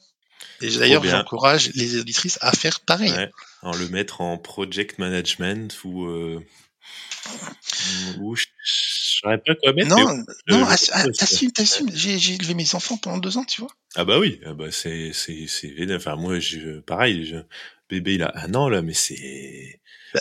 Et 0.61 0.71
d'ailleurs, 0.71 1.05
j'encourage 1.05 1.71
les 1.75 1.99
auditrices 1.99 2.39
à 2.41 2.53
faire 2.53 2.81
pareil. 2.81 3.13
En 3.63 3.73
le 3.73 3.89
mettre 3.89 4.21
en 4.21 4.39
project 4.39 4.99
management 4.99 5.77
ou 5.85 6.07
euh, 6.07 6.41
ou 8.19 8.37
je 8.37 8.47
saurais 8.63 9.39
pas 9.39 9.55
quoi 9.55 9.73
mettre. 9.73 9.89
Non, 9.89 10.25
non, 10.49 10.67
t'assumes, 10.67 11.53
t'assumes. 11.53 11.91
J'ai, 11.93 12.35
élevé 12.35 12.55
mes 12.55 12.75
enfants 12.75 12.97
pendant 12.97 13.19
deux 13.19 13.37
ans, 13.37 13.45
tu 13.45 13.61
vois. 13.61 13.71
Ah 13.95 14.05
bah 14.05 14.19
oui, 14.19 14.41
ah 14.47 14.55
bah 14.55 14.71
c'est, 14.71 15.13
c'est, 15.13 15.47
c'est, 15.47 15.95
enfin 15.95 16.17
moi, 16.17 16.39
je, 16.39 16.81
pareil, 16.81 17.25
je, 17.27 17.37
bébé 17.89 18.15
il 18.15 18.23
a 18.23 18.33
un 18.37 18.55
an 18.55 18.69
là, 18.69 18.83
mais 18.83 18.95
c'est. 18.95 19.81
Bah, 20.15 20.21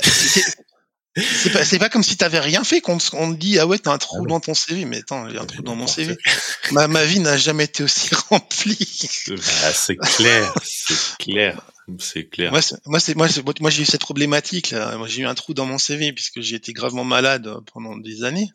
c'est 1.15 1.51
pas, 1.51 1.63
c'est 1.63 1.79
pas 1.79 1.89
comme 1.89 2.03
si 2.03 2.17
t'avais 2.17 2.39
rien 2.39 2.63
fait 2.63 2.81
qu'on 2.81 2.97
on 3.13 3.33
te 3.33 3.37
dit 3.37 3.57
ah 3.59 3.67
ouais 3.67 3.79
t'as 3.79 3.93
un 3.93 3.97
trou 3.97 4.23
ah 4.25 4.29
dans 4.29 4.39
ton 4.39 4.53
CV 4.53 4.85
mais 4.85 4.99
attends 4.99 5.29
j'ai 5.29 5.37
un 5.37 5.45
trou 5.45 5.61
dans 5.61 5.75
mon 5.75 5.87
CV 5.87 6.17
ma, 6.71 6.87
ma 6.87 7.05
vie 7.05 7.19
n'a 7.19 7.37
jamais 7.37 7.65
été 7.65 7.83
aussi 7.83 8.09
remplie. 8.29 9.09
Bah, 9.29 9.73
c'est 9.73 9.95
clair 9.95 10.53
c'est 10.63 11.17
clair 11.17 11.61
c'est 11.99 12.27
clair. 12.27 12.51
Moi 12.51 12.61
c'est 12.61 12.77
moi 12.85 12.99
c'est 12.99 13.15
moi, 13.15 13.27
moi 13.59 13.69
j'ai 13.69 13.83
eu 13.83 13.85
cette 13.85 14.01
problématique 14.01 14.71
là. 14.71 14.97
Moi 14.97 15.07
j'ai 15.07 15.21
eu 15.21 15.25
un 15.25 15.35
trou 15.35 15.53
dans 15.53 15.65
mon 15.65 15.77
CV 15.77 16.13
puisque 16.13 16.41
j'ai 16.41 16.55
été 16.55 16.73
gravement 16.73 17.03
malade 17.03 17.49
pendant 17.71 17.95
des 17.97 18.23
années. 18.23 18.49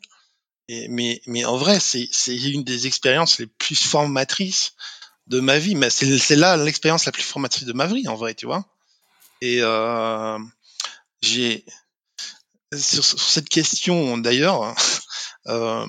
Et, 0.67 0.87
mais 0.89 1.21
mais 1.27 1.45
en 1.45 1.57
vrai 1.57 1.79
c'est 1.79 2.07
c'est 2.11 2.35
une 2.35 2.63
des 2.63 2.87
expériences 2.87 3.39
les 3.39 3.47
plus 3.47 3.81
formatrices 3.81 4.73
de 5.27 5.39
ma 5.39 5.59
vie. 5.59 5.75
Mais 5.75 5.89
c'est 5.89 6.17
c'est 6.17 6.35
là 6.35 6.57
l'expérience 6.57 7.05
la 7.05 7.11
plus 7.11 7.23
formatrice 7.23 7.65
de 7.65 7.73
ma 7.73 7.87
vie 7.87 8.07
en 8.07 8.15
vrai 8.15 8.33
tu 8.33 8.45
vois. 8.45 8.65
Et 9.41 9.59
euh, 9.61 10.37
j'ai 11.21 11.65
sur, 12.77 13.03
cette 13.03 13.49
question, 13.49 14.17
d'ailleurs, 14.17 14.75
euh, 15.47 15.85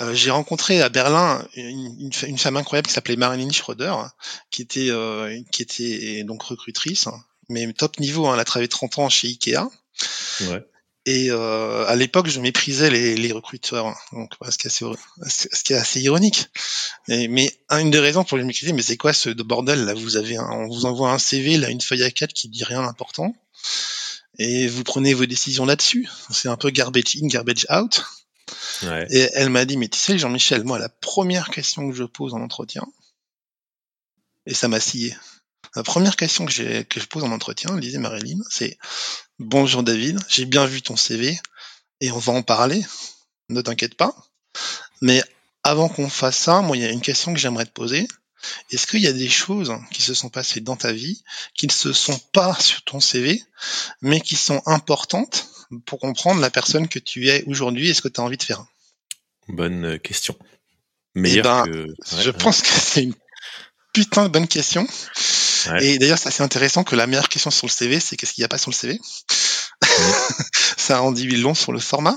euh, 0.00 0.14
j'ai 0.14 0.30
rencontré 0.30 0.80
à 0.80 0.88
Berlin 0.88 1.46
une, 1.54 2.10
une, 2.26 2.38
femme 2.38 2.56
incroyable 2.56 2.86
qui 2.86 2.94
s'appelait 2.94 3.16
Marilyn 3.16 3.50
Schroeder, 3.50 3.94
qui 4.50 4.62
était, 4.62 4.90
euh, 4.90 5.40
qui 5.50 5.62
était 5.62 6.22
donc 6.24 6.42
recrutrice, 6.42 7.08
mais 7.48 7.72
top 7.72 7.98
niveau. 7.98 8.26
Hein, 8.26 8.34
elle 8.34 8.40
a 8.40 8.44
travaillé 8.44 8.68
30 8.68 8.98
ans 8.98 9.08
chez 9.08 9.28
Ikea. 9.28 9.58
Ouais. 10.42 10.64
Et 11.06 11.30
euh, 11.30 11.86
à 11.86 11.96
l'époque, 11.96 12.28
je 12.28 12.38
méprisais 12.38 12.90
les, 12.90 13.16
les 13.16 13.32
recruteurs, 13.32 13.96
donc 14.12 14.34
ce 14.50 14.58
qui 14.58 14.66
est 14.66 14.70
assez, 14.70 14.84
ce 15.28 15.64
qui 15.64 15.72
est 15.72 15.76
assez 15.76 16.00
ironique. 16.00 16.48
Et, 17.08 17.28
mais 17.28 17.50
une 17.70 17.90
des 17.90 17.98
raisons 17.98 18.24
pour 18.24 18.36
les 18.36 18.44
mépriser, 18.44 18.72
mais 18.72 18.82
c'est 18.82 18.98
quoi 18.98 19.12
ce 19.12 19.30
bordel 19.30 19.84
là? 19.84 19.94
Vous 19.94 20.16
avez, 20.16 20.36
un, 20.36 20.48
on 20.50 20.68
vous 20.68 20.84
envoie 20.84 21.10
un 21.10 21.18
CV, 21.18 21.56
là, 21.56 21.70
une 21.70 21.80
feuille 21.80 22.04
à 22.04 22.10
4 22.10 22.32
qui 22.34 22.48
dit 22.48 22.62
rien 22.62 22.82
d'important 22.82 23.34
et 24.38 24.68
vous 24.68 24.84
prenez 24.84 25.14
vos 25.14 25.26
décisions 25.26 25.64
là-dessus. 25.64 26.08
C'est 26.30 26.48
un 26.48 26.56
peu 26.56 26.70
garbage 26.70 27.16
in, 27.22 27.26
garbage 27.26 27.66
out. 27.70 28.04
Ouais. 28.82 29.06
Et 29.10 29.28
elle 29.34 29.50
m'a 29.50 29.64
dit, 29.64 29.76
mais 29.76 29.88
tu 29.88 29.98
sais, 29.98 30.18
Jean-Michel, 30.18 30.64
moi, 30.64 30.78
la 30.78 30.88
première 30.88 31.50
question 31.50 31.90
que 31.90 31.96
je 31.96 32.04
pose 32.04 32.34
en 32.34 32.40
entretien, 32.40 32.86
et 34.46 34.54
ça 34.54 34.68
m'a 34.68 34.80
scié. 34.80 35.14
La 35.74 35.82
première 35.82 36.16
question 36.16 36.46
que, 36.46 36.52
je 36.52 37.06
pose 37.06 37.24
en 37.24 37.32
entretien, 37.32 37.76
disait 37.76 37.98
Marilyn, 37.98 38.38
c'est 38.48 38.78
Bonjour 39.38 39.82
David, 39.82 40.18
j'ai 40.28 40.46
bien 40.46 40.64
vu 40.64 40.82
ton 40.82 40.96
CV 40.96 41.38
et 42.00 42.10
on 42.10 42.18
va 42.18 42.32
en 42.32 42.42
parler, 42.42 42.84
ne 43.50 43.60
t'inquiète 43.60 43.94
pas. 43.94 44.16
Mais 45.02 45.22
avant 45.62 45.88
qu'on 45.88 46.08
fasse 46.08 46.38
ça, 46.38 46.60
moi, 46.62 46.76
il 46.76 46.82
y 46.82 46.86
a 46.86 46.90
une 46.90 47.00
question 47.00 47.34
que 47.34 47.38
j'aimerais 47.38 47.66
te 47.66 47.70
poser. 47.70 48.08
Est-ce 48.70 48.86
qu'il 48.86 49.00
y 49.00 49.06
a 49.06 49.12
des 49.12 49.28
choses 49.28 49.72
qui 49.90 50.02
se 50.02 50.14
sont 50.14 50.28
passées 50.28 50.60
dans 50.60 50.76
ta 50.76 50.92
vie 50.92 51.22
qui 51.54 51.66
ne 51.66 51.72
se 51.72 51.92
sont 51.92 52.18
pas 52.32 52.54
sur 52.54 52.82
ton 52.82 53.00
CV, 53.00 53.42
mais 54.00 54.20
qui 54.20 54.36
sont 54.36 54.62
importantes 54.66 55.48
pour 55.86 55.98
comprendre 55.98 56.40
la 56.40 56.50
personne 56.50 56.88
que 56.88 56.98
tu 56.98 57.28
es 57.28 57.44
aujourd'hui 57.46 57.90
et 57.90 57.94
ce 57.94 58.02
que 58.02 58.08
tu 58.08 58.20
as 58.20 58.24
envie 58.24 58.36
de 58.36 58.42
faire? 58.42 58.64
Bonne 59.48 59.84
euh, 59.84 59.98
question. 59.98 60.36
Eh 61.16 61.42
ben, 61.42 61.64
je 62.20 62.30
pense 62.30 62.62
que 62.62 62.68
c'est 62.68 63.02
une 63.02 63.14
putain 63.92 64.24
de 64.24 64.28
bonne 64.28 64.46
question. 64.46 64.86
Et 65.80 65.98
d'ailleurs, 65.98 66.18
c'est 66.18 66.28
assez 66.28 66.42
intéressant 66.42 66.84
que 66.84 66.96
la 66.96 67.06
meilleure 67.06 67.28
question 67.28 67.50
sur 67.50 67.66
le 67.66 67.72
CV, 67.72 68.00
c'est 68.00 68.16
qu'est-ce 68.16 68.32
qu'il 68.32 68.42
n'y 68.42 68.46
a 68.46 68.48
pas 68.48 68.58
sur 68.58 68.70
le 68.70 68.76
CV. 68.76 69.00
Ça 70.76 71.02
en 71.02 71.12
dit 71.12 71.26
long 71.26 71.54
sur 71.54 71.72
le 71.72 71.80
format. 71.80 72.16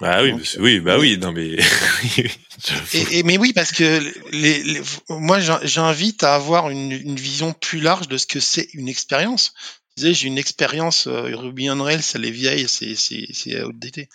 Ah 0.00 0.22
oui, 0.22 0.34
oui, 0.58 0.80
bah 0.80 0.98
oui, 0.98 1.18
non 1.18 1.32
mais. 1.32 1.56
et, 2.94 3.22
mais 3.22 3.38
oui, 3.38 3.52
parce 3.52 3.72
que 3.72 4.00
les, 4.32 4.82
moi, 5.08 5.38
j'invite 5.62 6.22
à 6.22 6.34
avoir 6.34 6.70
une, 6.70 6.92
une, 6.92 7.16
vision 7.16 7.52
plus 7.52 7.80
large 7.80 8.08
de 8.08 8.16
ce 8.16 8.26
que 8.26 8.40
c'est 8.40 8.68
une 8.74 8.88
expérience. 8.88 9.54
j'ai 9.96 10.26
une 10.26 10.38
expérience 10.38 11.06
euh, 11.06 11.34
Ruby 11.36 11.70
on 11.70 11.82
Rails, 11.82 12.02
elle 12.14 12.24
est 12.24 12.30
vieille, 12.30 12.68
c'est 12.68 12.94
c'est 12.96 13.62
outdated. 13.62 14.08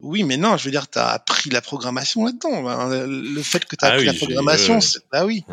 Oui, 0.00 0.24
mais 0.24 0.36
non, 0.36 0.56
je 0.56 0.64
veux 0.64 0.70
dire, 0.70 0.90
tu 0.90 0.98
as 0.98 1.08
appris 1.08 1.50
la 1.50 1.62
programmation 1.62 2.24
là-dedans. 2.24 2.62
Le 3.06 3.42
fait 3.42 3.64
que 3.64 3.76
tu 3.76 3.84
as 3.84 3.88
ah 3.88 3.92
appris 3.92 4.06
la 4.06 4.14
programmation, 4.14 4.78
bah 5.12 5.24
oui. 5.24 5.44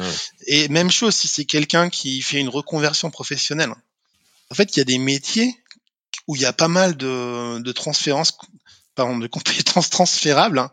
Et 0.48 0.68
même 0.68 0.92
chose 0.92 1.16
si 1.16 1.28
c'est 1.28 1.46
quelqu'un 1.46 1.90
qui 1.90 2.22
fait 2.22 2.40
une 2.40 2.50
reconversion 2.50 3.12
professionnelle. 3.12 3.72
En 4.50 4.56
fait, 4.56 4.76
il 4.76 4.80
y 4.80 4.82
a 4.82 4.86
des 4.86 4.98
métiers 4.98 5.56
où 6.28 6.36
il 6.36 6.42
y 6.42 6.46
a 6.46 6.54
pas 6.54 6.68
mal 6.68 6.98
de, 6.98 7.60
de 7.60 7.72
transférences 7.72 8.38
pardon, 8.96 9.18
de 9.18 9.28
compétences 9.28 9.90
transférables 9.90 10.60
hein, 10.60 10.72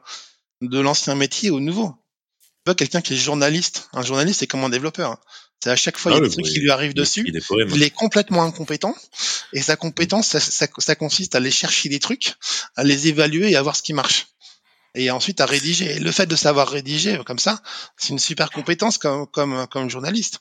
de 0.60 0.80
l'ancien 0.80 1.14
métier 1.14 1.50
au 1.50 1.60
nouveau. 1.60 1.88
Tu 1.88 2.70
vois, 2.70 2.74
quelqu'un 2.74 3.00
qui 3.00 3.14
est 3.14 3.16
journaliste, 3.16 3.88
un 3.92 4.02
journaliste, 4.02 4.40
c'est 4.40 4.46
comme 4.46 4.64
un 4.64 4.68
développeur. 4.68 5.12
Hein. 5.12 5.18
C'est 5.62 5.70
à 5.70 5.76
chaque 5.76 5.98
fois, 5.98 6.12
il 6.12 6.14
y 6.14 6.18
a 6.18 6.20
ah 6.22 6.28
des 6.28 6.32
trucs 6.32 6.46
qui 6.46 6.60
lui 6.60 6.70
arrivent 6.70 6.94
dessus. 6.94 7.26
Il 7.26 7.82
est 7.82 7.90
complètement 7.90 8.44
incompétent. 8.44 8.94
Et 9.52 9.60
sa 9.60 9.76
compétence, 9.76 10.28
ça, 10.28 10.40
ça, 10.40 10.66
ça, 10.78 10.94
consiste 10.94 11.34
à 11.34 11.38
aller 11.38 11.50
chercher 11.50 11.88
des 11.88 11.98
trucs, 11.98 12.34
à 12.76 12.84
les 12.84 13.08
évaluer 13.08 13.50
et 13.50 13.56
à 13.56 13.62
voir 13.62 13.74
ce 13.74 13.82
qui 13.82 13.92
marche. 13.92 14.28
Et 14.94 15.10
ensuite 15.10 15.40
à 15.40 15.46
rédiger. 15.46 15.96
Et 15.96 15.98
le 15.98 16.12
fait 16.12 16.26
de 16.26 16.36
savoir 16.36 16.68
rédiger 16.68 17.20
comme 17.26 17.38
ça, 17.40 17.60
c'est 17.96 18.10
une 18.10 18.18
super 18.20 18.50
compétence 18.50 18.98
comme, 18.98 19.26
comme, 19.26 19.66
comme 19.66 19.90
journaliste. 19.90 20.40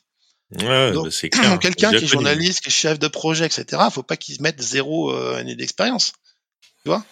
Ouais, 0.51 0.91
donc, 0.91 1.05
bah, 1.05 1.11
c'est 1.11 1.29
clair. 1.29 1.59
quelqu'un 1.59 1.89
qui 1.91 2.05
est 2.05 2.07
journaliste, 2.07 2.61
qui 2.61 2.69
est 2.69 2.71
chef 2.71 2.99
de 2.99 3.07
projet, 3.07 3.45
etc., 3.45 3.81
faut 3.91 4.03
pas 4.03 4.17
qu'il 4.17 4.35
se 4.35 4.41
mette 4.41 4.61
zéro 4.61 5.11
euh, 5.11 5.37
année 5.37 5.55
d'expérience. 5.55 6.13
Tu 6.83 6.89
vois? 6.89 7.03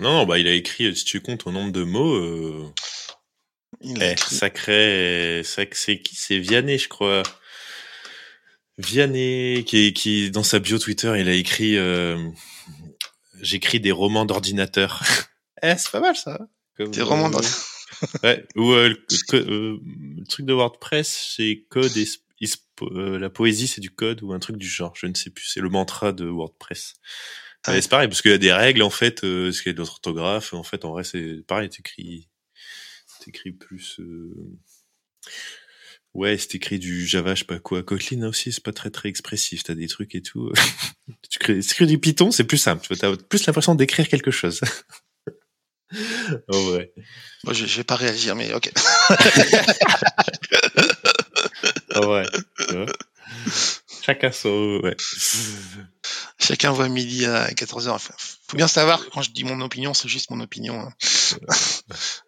Non, 0.00 0.12
non, 0.12 0.26
bah 0.26 0.38
il 0.38 0.46
a 0.46 0.52
écrit, 0.52 0.94
si 0.96 1.04
tu 1.04 1.20
comptes 1.20 1.46
au 1.46 1.52
nombre 1.52 1.72
de 1.72 1.82
mots, 1.82 2.14
euh... 2.14 2.72
il 3.80 4.02
a 4.02 4.12
eh, 4.12 4.16
sacré, 4.16 5.42
c'est 5.44 5.68
qui? 6.00 6.14
C'est 6.14 6.38
Vianney, 6.38 6.78
je 6.78 6.88
crois. 6.88 7.22
Vianney, 8.78 9.64
qui, 9.66 9.92
qui 9.92 10.30
dans 10.30 10.44
sa 10.44 10.60
bio 10.60 10.78
Twitter, 10.78 11.12
il 11.18 11.28
a 11.28 11.34
écrit 11.34 11.76
euh... 11.76 12.16
J'écris 13.40 13.80
des 13.80 13.92
romans 13.92 14.24
d'ordinateur. 14.24 15.02
eh, 15.62 15.74
c'est 15.76 15.90
pas 15.90 16.00
mal 16.00 16.16
ça. 16.16 16.38
des 16.78 17.02
romans 17.02 17.28
euh, 17.28 17.30
d'ordinateur. 17.30 17.64
ouais, 18.22 18.46
ou 18.56 18.72
euh, 18.72 18.94
euh, 19.34 19.78
le, 20.16 20.24
truc 20.28 20.46
de 20.46 20.52
WordPress, 20.52 21.34
c'est 21.36 21.64
code 21.68 21.96
et 21.96 22.06
la 22.90 23.30
poésie, 23.30 23.66
c'est 23.66 23.80
du 23.80 23.90
code 23.90 24.22
ou 24.22 24.32
un 24.32 24.38
truc 24.38 24.56
du 24.56 24.68
genre, 24.68 24.94
je 24.94 25.06
ne 25.06 25.14
sais 25.14 25.30
plus. 25.30 25.46
C'est 25.46 25.60
le 25.60 25.68
mantra 25.68 26.12
de 26.12 26.26
WordPress. 26.26 26.94
Ah 27.64 27.80
c'est 27.80 27.88
pareil, 27.88 28.08
parce 28.08 28.22
qu'il 28.22 28.30
y 28.30 28.34
a 28.34 28.38
des 28.38 28.52
règles, 28.52 28.82
en 28.82 28.90
fait, 28.90 29.24
euh, 29.24 29.52
ce 29.52 29.62
qu'il 29.62 29.70
y 29.70 29.74
a 29.74 29.76
d'autres 29.76 29.92
orthographes, 29.92 30.54
en 30.54 30.62
fait, 30.62 30.84
en 30.84 30.92
vrai, 30.92 31.04
c'est 31.04 31.42
pareil, 31.46 31.68
t'écris, 31.68 32.28
t'écris 33.24 33.52
plus, 33.52 33.98
euh... 34.00 34.32
ouais, 36.14 36.38
c'est 36.38 36.54
écrit 36.54 36.78
du 36.78 37.06
Java, 37.06 37.34
je 37.34 37.40
sais 37.40 37.46
pas 37.46 37.58
quoi. 37.58 37.82
Kotlin 37.82 38.26
aussi, 38.28 38.52
c'est 38.52 38.62
pas 38.62 38.72
très 38.72 38.90
très 38.90 39.08
expressif, 39.08 39.64
t'as 39.64 39.74
des 39.74 39.88
trucs 39.88 40.14
et 40.14 40.22
tout. 40.22 40.52
tu 41.30 41.38
crées, 41.38 41.86
du 41.86 41.98
Python, 41.98 42.30
c'est 42.30 42.44
plus 42.44 42.58
simple, 42.58 42.86
tu 42.86 43.04
as 43.04 43.16
plus 43.16 43.46
l'impression 43.46 43.74
d'écrire 43.74 44.08
quelque 44.08 44.30
chose. 44.30 44.60
en 46.48 46.60
vrai. 46.62 46.92
Moi, 47.44 47.54
je, 47.54 47.66
je 47.66 47.76
vais 47.78 47.84
pas 47.84 47.96
réagir, 47.96 48.36
mais 48.36 48.52
ok. 48.52 48.70
en 51.94 52.00
vrai. 52.00 52.26
tu 52.68 52.74
vois. 52.74 52.86
Chacun 54.02 54.32
son. 54.32 54.80
Ouais. 54.82 54.96
Chacun 56.40 56.70
voit 56.72 56.88
midi 56.88 57.24
à 57.26 57.48
14h. 57.50 57.90
Enfin, 57.90 58.14
faut 58.48 58.56
bien 58.56 58.68
savoir 58.68 59.04
que 59.04 59.10
quand 59.10 59.22
je 59.22 59.30
dis 59.30 59.44
mon 59.44 59.60
opinion, 59.60 59.92
c'est 59.92 60.08
juste 60.08 60.30
mon 60.30 60.40
opinion. 60.40 60.80
hein. 60.80 60.92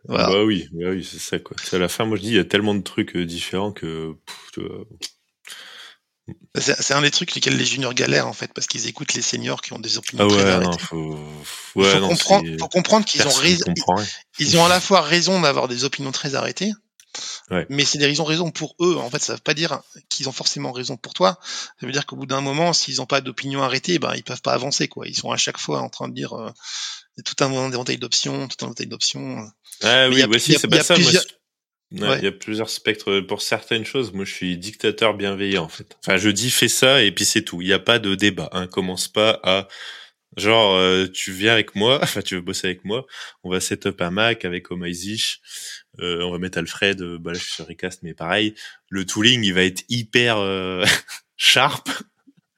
Voilà. 0.08 0.28
Bah 0.28 0.44
oui, 0.44 0.66
bah 0.72 0.88
oui, 0.90 1.06
c'est 1.08 1.18
ça 1.20 1.38
quoi. 1.38 1.56
C'est 1.62 1.76
à 1.76 1.78
la 1.78 1.88
fin, 1.88 2.04
moi 2.06 2.16
je 2.16 2.22
dis, 2.22 2.28
il 2.28 2.36
y 2.36 2.38
a 2.40 2.44
tellement 2.44 2.74
de 2.74 2.80
trucs 2.82 3.14
euh, 3.16 3.24
différents 3.26 3.70
que. 3.72 4.14
C'est 6.56 6.94
un 6.94 7.02
des 7.02 7.10
trucs 7.10 7.34
lesquels 7.34 7.56
les 7.56 7.64
juniors 7.64 7.94
galèrent 7.94 8.26
en 8.26 8.32
fait, 8.32 8.52
parce 8.52 8.66
qu'ils 8.66 8.86
écoutent 8.88 9.14
les 9.14 9.22
seniors 9.22 9.62
qui 9.62 9.72
ont 9.72 9.78
des 9.78 9.96
Ah 9.96 9.98
opinions 9.98 10.28
très 10.28 10.44
ouais, 10.44 10.50
arrêtées. 10.50 10.70
non, 10.70 10.78
faut. 10.78 11.18
Ouais, 11.76 11.84
faut, 11.92 11.98
non, 12.00 12.08
comprendre, 12.08 12.48
faut 12.58 12.68
comprendre 12.68 13.04
qu'ils 13.04 13.26
ont 13.26 13.30
raison. 13.30 13.64
comprend. 13.66 14.02
Ils 14.38 14.56
ont 14.56 14.64
à 14.64 14.68
la 14.68 14.80
fois 14.80 15.00
raison 15.02 15.40
d'avoir 15.40 15.68
des 15.68 15.84
opinions 15.84 16.12
très 16.12 16.34
arrêtées, 16.34 16.72
Ouais. 17.50 17.66
mais 17.68 17.84
c'est 17.84 17.98
des 17.98 18.06
raisons 18.06 18.24
raisons 18.24 18.50
pour 18.50 18.74
eux. 18.80 18.96
En 18.96 19.10
fait, 19.10 19.18
ça 19.20 19.34
veut 19.34 19.40
pas 19.40 19.54
dire 19.54 19.80
qu'ils 20.08 20.28
ont 20.28 20.32
forcément 20.32 20.72
raison 20.72 20.96
pour 20.96 21.14
toi. 21.14 21.38
Ça 21.80 21.86
veut 21.86 21.92
dire 21.92 22.06
qu'au 22.06 22.16
bout 22.16 22.26
d'un 22.26 22.40
moment, 22.40 22.72
s'ils 22.72 22.96
n'ont 22.96 23.06
pas 23.06 23.20
d'opinion 23.20 23.62
arrêtée, 23.62 23.98
ben 23.98 24.14
ils 24.14 24.22
peuvent 24.24 24.42
pas 24.42 24.52
avancer 24.52 24.88
quoi. 24.88 25.06
Ils 25.06 25.16
sont 25.16 25.30
à 25.30 25.36
chaque 25.36 25.58
fois 25.58 25.80
en 25.80 25.88
train 25.88 26.08
de 26.08 26.14
dire 26.14 26.32
euh, 26.34 26.50
tout 27.24 27.42
un 27.44 27.50
éventail 27.70 27.98
d'options, 27.98 28.48
tout 28.48 28.64
un 28.64 28.68
éventail 28.68 28.86
d'options. 28.86 29.38
Ah 29.82 30.08
Mais 30.08 30.14
oui, 30.14 30.20
y 30.20 30.22
a- 30.54 30.58
c'est 30.58 30.68
pas 30.68 30.82
ça. 30.82 30.94
moi, 30.94 31.02
plusieurs- 31.04 31.22
c'est- 31.22 31.28
Ouais, 31.92 32.08
Ouais. 32.08 32.18
Il 32.20 32.24
y 32.24 32.28
a 32.28 32.32
plusieurs 32.32 32.70
spectres. 32.70 33.18
Pour 33.18 33.42
certaines 33.42 33.84
choses, 33.84 34.12
moi, 34.12 34.24
je 34.24 34.32
suis 34.32 34.56
dictateur 34.56 35.12
bienveillant, 35.14 35.64
en 35.64 35.68
fait. 35.68 35.96
Enfin, 36.06 36.18
je 36.18 36.28
dis 36.28 36.48
fais 36.52 36.68
ça 36.68 37.02
et 37.02 37.10
puis 37.10 37.24
c'est 37.24 37.42
tout. 37.42 37.62
Il 37.62 37.66
n'y 37.66 37.72
a 37.72 37.80
pas 37.80 37.98
de 37.98 38.14
débat. 38.14 38.48
Hein. 38.52 38.68
Commence 38.68 39.08
pas 39.08 39.40
à 39.42 39.66
genre 40.40 40.74
euh, 40.74 41.06
tu 41.06 41.30
viens 41.32 41.52
avec 41.52 41.74
moi, 41.76 41.98
enfin 42.02 42.22
tu 42.22 42.34
veux 42.34 42.40
bosser 42.40 42.66
avec 42.66 42.84
moi. 42.84 43.06
On 43.44 43.50
va 43.50 43.60
set 43.60 43.86
up 43.86 44.00
un 44.00 44.10
Mac 44.10 44.44
avec 44.44 44.70
Omaisish. 44.72 45.40
Euh, 46.00 46.22
on 46.22 46.30
va 46.32 46.38
mettre 46.38 46.58
Alfred. 46.58 47.00
euh, 47.02 47.18
bah 47.18 47.32
là, 47.32 47.38
je 47.38 47.44
suis 47.44 47.52
sur 47.52 47.66
Recast, 47.66 48.02
mais 48.02 48.14
pareil. 48.14 48.54
Le 48.88 49.04
tooling, 49.06 49.44
il 49.44 49.54
va 49.54 49.62
être 49.62 49.84
hyper 49.88 50.38
euh, 50.38 50.84
sharp. 51.36 51.88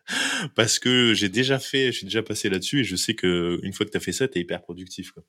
Parce 0.54 0.78
que 0.78 1.14
j'ai 1.14 1.28
déjà 1.28 1.58
fait, 1.58 1.86
je 1.86 1.98
suis 1.98 2.04
déjà 2.06 2.22
passé 2.22 2.48
là-dessus 2.50 2.80
et 2.80 2.84
je 2.84 2.96
sais 2.96 3.14
que 3.14 3.58
une 3.62 3.72
fois 3.72 3.86
que 3.86 3.90
t'as 3.90 4.00
fait 4.00 4.12
ça, 4.12 4.28
t'es 4.28 4.40
hyper 4.40 4.60
productif. 4.62 5.12
Quoi. 5.12 5.22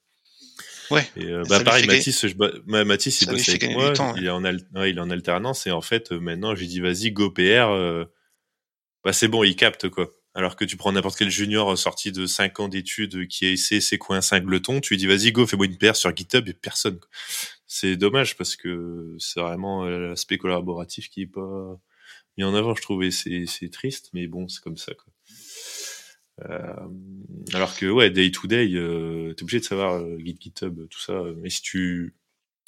Ouais. 0.92 1.08
Et 1.16 1.26
euh, 1.28 1.44
bah 1.48 1.64
pareil, 1.64 1.88
Mathis, 1.88 2.28
je, 2.28 2.34
ma- 2.66 2.84
Mathis, 2.84 3.22
il 3.22 3.30
bosse 3.30 3.48
avec 3.48 3.64
moi, 3.72 3.90
du 3.92 3.94
temps, 3.98 4.14
ouais. 4.14 4.20
il 4.20 4.26
est 4.26 4.30
en 4.30 4.44
al- 4.44 4.68
ouais, 4.76 4.90
il 4.90 4.98
est 4.98 5.02
en 5.02 5.10
alternance 5.10 5.66
et 5.68 5.72
en 5.72 5.82
fait 5.82 6.12
euh, 6.12 6.20
maintenant 6.20 6.54
j'ai 6.56 6.66
dit 6.68 6.82
vas-y 6.82 7.12
go 7.12 7.32
PR, 7.32 7.70
euh, 7.72 8.04
bah 9.06 9.14
c'est 9.14 9.30
bon, 9.30 9.44
il 9.44 9.56
capte 9.56 9.88
quoi. 9.90 10.12
Alors 10.36 10.56
que 10.56 10.66
tu 10.66 10.78
prends 10.78 10.92
n'importe 10.92 11.18
quel 11.18 11.30
junior 11.30 11.78
sorti 11.78 12.12
de 12.12 12.26
5 12.26 12.60
ans 12.60 12.68
d'études 12.68 13.28
qui 13.28 13.46
a 13.46 13.52
essayé 13.52 13.82
ses 13.82 13.98
coins 13.98 14.22
5 14.22 14.44
gletons, 14.46 14.82
tu 14.82 14.94
lui 14.94 14.98
dis 14.98 15.06
vas-y 15.06 15.32
go, 15.32 15.46
fais-moi 15.46 15.68
une 15.68 15.78
PR 15.78 15.96
sur 15.96 16.16
GitHub 16.16 16.48
et 16.48 16.54
personne. 16.54 17.00
quoi. 17.00 17.10
C'est 17.68 17.96
dommage 17.96 18.36
parce 18.38 18.56
que 18.56 19.16
c'est 19.20 19.40
vraiment 19.40 19.86
euh, 19.86 20.10
l'aspect 20.10 20.38
collaboratif 20.38 21.10
qui 21.10 21.22
est 21.24 21.28
pas 21.28 21.80
mis 22.38 22.44
en 22.44 22.56
avant, 22.56 22.74
je 22.76 22.82
trouve, 22.82 23.04
et 23.04 23.12
c'est 23.12 23.46
c'est 23.46 23.70
triste, 23.70 24.10
mais 24.14 24.28
bon, 24.28 24.48
c'est 24.48 24.62
comme 24.64 24.78
ça 24.78 24.94
quoi. 24.94 25.14
Euh, 26.50 26.74
alors 27.54 27.76
que 27.76 27.86
ouais, 27.86 28.10
day 28.10 28.32
to 28.32 28.48
day, 28.48 28.72
euh, 28.74 29.34
t'es 29.34 29.44
obligé 29.44 29.60
de 29.60 29.66
savoir 29.66 29.94
euh, 29.94 30.18
Git, 30.20 30.38
GitHub, 30.40 30.88
tout 30.90 31.00
ça. 31.00 31.22
Mais 31.38 31.50
si 31.50 31.62
tu 31.62 32.16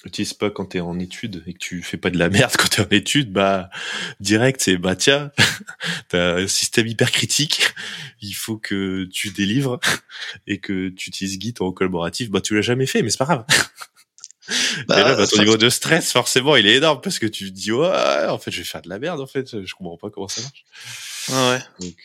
n'utilises 0.04 0.34
pas 0.34 0.52
quand 0.52 0.66
t'es 0.66 0.80
en 0.82 1.00
études 1.00 1.42
et 1.48 1.54
que 1.54 1.58
tu 1.60 1.82
fais 1.82 1.98
pas 1.98 2.10
de 2.10 2.18
la 2.18 2.30
merde 2.30 2.52
quand 2.58 2.68
t'es 2.68 2.82
en 2.82 2.90
études, 2.90 3.32
bah 3.32 3.70
direct 4.20 4.62
c'est 4.62 4.78
bah 4.78 4.96
tiens, 4.96 5.32
t'as 6.10 6.36
un 6.42 6.48
système 6.48 6.88
hyper 6.88 7.12
critique, 7.12 7.74
il 8.22 8.34
faut 8.34 8.58
que 8.58 9.06
tu 9.06 9.30
délivres 9.30 9.80
et 10.48 10.60
que 10.60 10.90
tu 10.90 11.10
utilises 11.10 11.40
Git 11.40 11.56
en 11.60 11.72
collaboratif. 11.72 12.30
Bah 12.30 12.42
tu 12.42 12.56
l'as 12.56 12.62
jamais 12.62 12.86
fait, 12.88 13.02
mais 13.02 13.10
c'est 13.10 13.18
pas 13.18 13.26
grave. 13.26 13.46
Bah, 14.88 15.00
et 15.00 15.04
là, 15.04 15.16
bah, 15.16 15.26
ton 15.26 15.38
ça- 15.38 15.42
niveau 15.44 15.58
de 15.58 15.70
stress, 15.70 16.12
forcément, 16.12 16.56
il 16.56 16.68
est 16.68 16.76
énorme 16.76 17.02
parce 17.02 17.18
que 17.18 17.26
tu 17.26 17.46
te 17.52 17.56
dis 17.56 17.72
ouais, 17.72 18.28
en 18.28 18.38
fait, 18.38 18.52
je 18.52 18.60
vais 18.60 18.64
faire 18.64 18.84
de 18.84 18.90
la 18.90 19.00
merde. 19.00 19.20
En 19.20 19.26
fait, 19.26 19.64
je 19.66 19.74
comprends 19.74 19.98
pas 19.98 20.12
comment 20.12 20.28
ça 20.28 20.42
marche. 20.44 20.66
Ouais, 21.30 21.50
ouais. 21.58 21.64
Donc, 21.80 21.96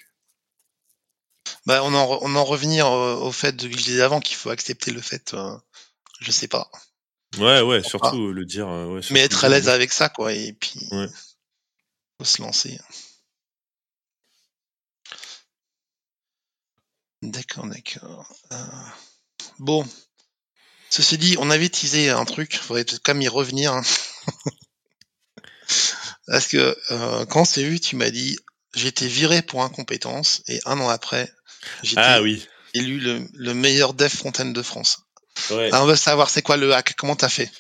Bah, 1.67 1.83
on 1.85 1.93
en, 1.95 2.19
on 2.23 2.35
en 2.37 2.45
revenir 2.45 2.87
euh, 2.87 3.17
au 3.17 3.33
fait 3.33 3.55
de, 3.55 3.69
que 3.69 3.77
je 3.77 3.85
disais 3.85 4.01
avant 4.03 4.21
qu'il 4.21 4.37
faut 4.37 4.49
accepter 4.49 4.91
le 4.91 5.03
fait, 5.03 5.35
euh, 5.35 5.55
je 6.21 6.31
sais 6.31 6.49
pas, 6.49 6.71
ouais, 7.39 7.61
ouais, 7.63 7.83
surtout 7.83 8.33
le 8.33 8.45
dire. 8.45 8.69
euh, 8.69 9.01
mais 9.11 9.21
être 9.21 9.45
à 9.45 9.49
l'aise 9.49 9.69
avec 9.69 9.93
ça, 9.93 10.09
quoi, 10.09 10.33
et 10.33 10.53
puis 10.53 10.81
Ouais. 10.91 11.07
faut 12.19 12.25
se 12.25 12.43
lancer. 12.43 12.79
D'accord, 17.23 17.67
d'accord. 17.67 18.35
Euh, 18.53 18.57
Bon, 19.59 19.87
ceci 20.89 21.19
dit, 21.19 21.37
on 21.39 21.51
avait 21.51 21.69
teasé 21.69 22.09
un 22.11 22.25
truc, 22.25 22.57
faudrait 22.57 22.85
peut-être 22.85 23.03
quand 23.05 23.15
même 23.15 23.23
y 23.23 23.29
revenir. 23.29 23.75
hein. 23.75 23.83
Parce 26.27 26.47
que 26.49 26.77
euh, 26.93 27.27
quand 27.27 27.43
on 27.43 27.45
s'est 27.45 27.65
vu, 27.65 27.81
tu 27.81 27.97
m'as 27.97 28.11
dit 28.11 28.37
j'ai 28.75 28.89
été 28.89 29.07
viré 29.09 29.43
pour 29.43 29.63
incompétence 29.65 30.43
et 30.49 30.61
un 30.65 30.79
an 30.81 30.89
après, 30.89 31.31
j'ai 31.83 31.93
été 31.95 32.01
Ah 32.03 32.23
oui. 32.23 32.47
élu 32.73 33.01
le, 33.01 33.29
le 33.35 33.53
meilleur 33.55 33.95
dev 33.95 34.09
front-end 34.09 34.47
de 34.47 34.63
France. 34.63 35.03
Ouais. 35.51 35.71
On 35.75 35.87
veut 35.87 35.97
savoir 35.97 36.31
c'est 36.31 36.43
quoi 36.43 36.57
le 36.57 36.73
hack, 36.75 36.95
comment 36.97 37.17
t'as 37.17 37.29
fait? 37.29 37.51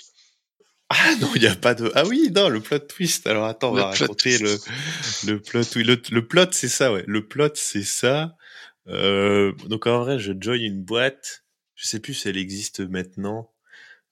Ah 0.88 1.14
non, 1.20 1.30
il 1.36 1.42
n'y 1.42 1.46
a 1.46 1.54
pas 1.54 1.74
de. 1.74 1.92
Ah 1.94 2.04
oui, 2.04 2.30
non, 2.34 2.48
le 2.48 2.60
plot 2.60 2.80
twist. 2.80 3.26
Alors 3.26 3.46
attends, 3.46 3.70
on 3.70 3.74
Le 3.74 3.82
va 3.82 3.90
raconter 3.90 4.38
le, 4.38 4.58
le 5.26 5.40
plot 5.40 5.64
twist. 5.64 5.86
Le, 5.86 6.02
le 6.10 6.26
plot, 6.26 6.46
c'est 6.50 6.68
ça, 6.68 6.92
ouais. 6.92 7.04
Le 7.06 7.26
plot, 7.28 7.50
c'est 7.54 7.84
ça. 7.84 8.34
Euh, 8.88 9.52
donc 9.66 9.86
en 9.86 10.00
vrai, 10.00 10.18
je 10.18 10.32
join 10.38 10.56
une 10.56 10.82
boîte. 10.82 11.44
Je 11.76 11.86
sais 11.86 12.00
plus 12.00 12.14
si 12.14 12.28
elle 12.28 12.36
existe 12.36 12.80
maintenant, 12.80 13.52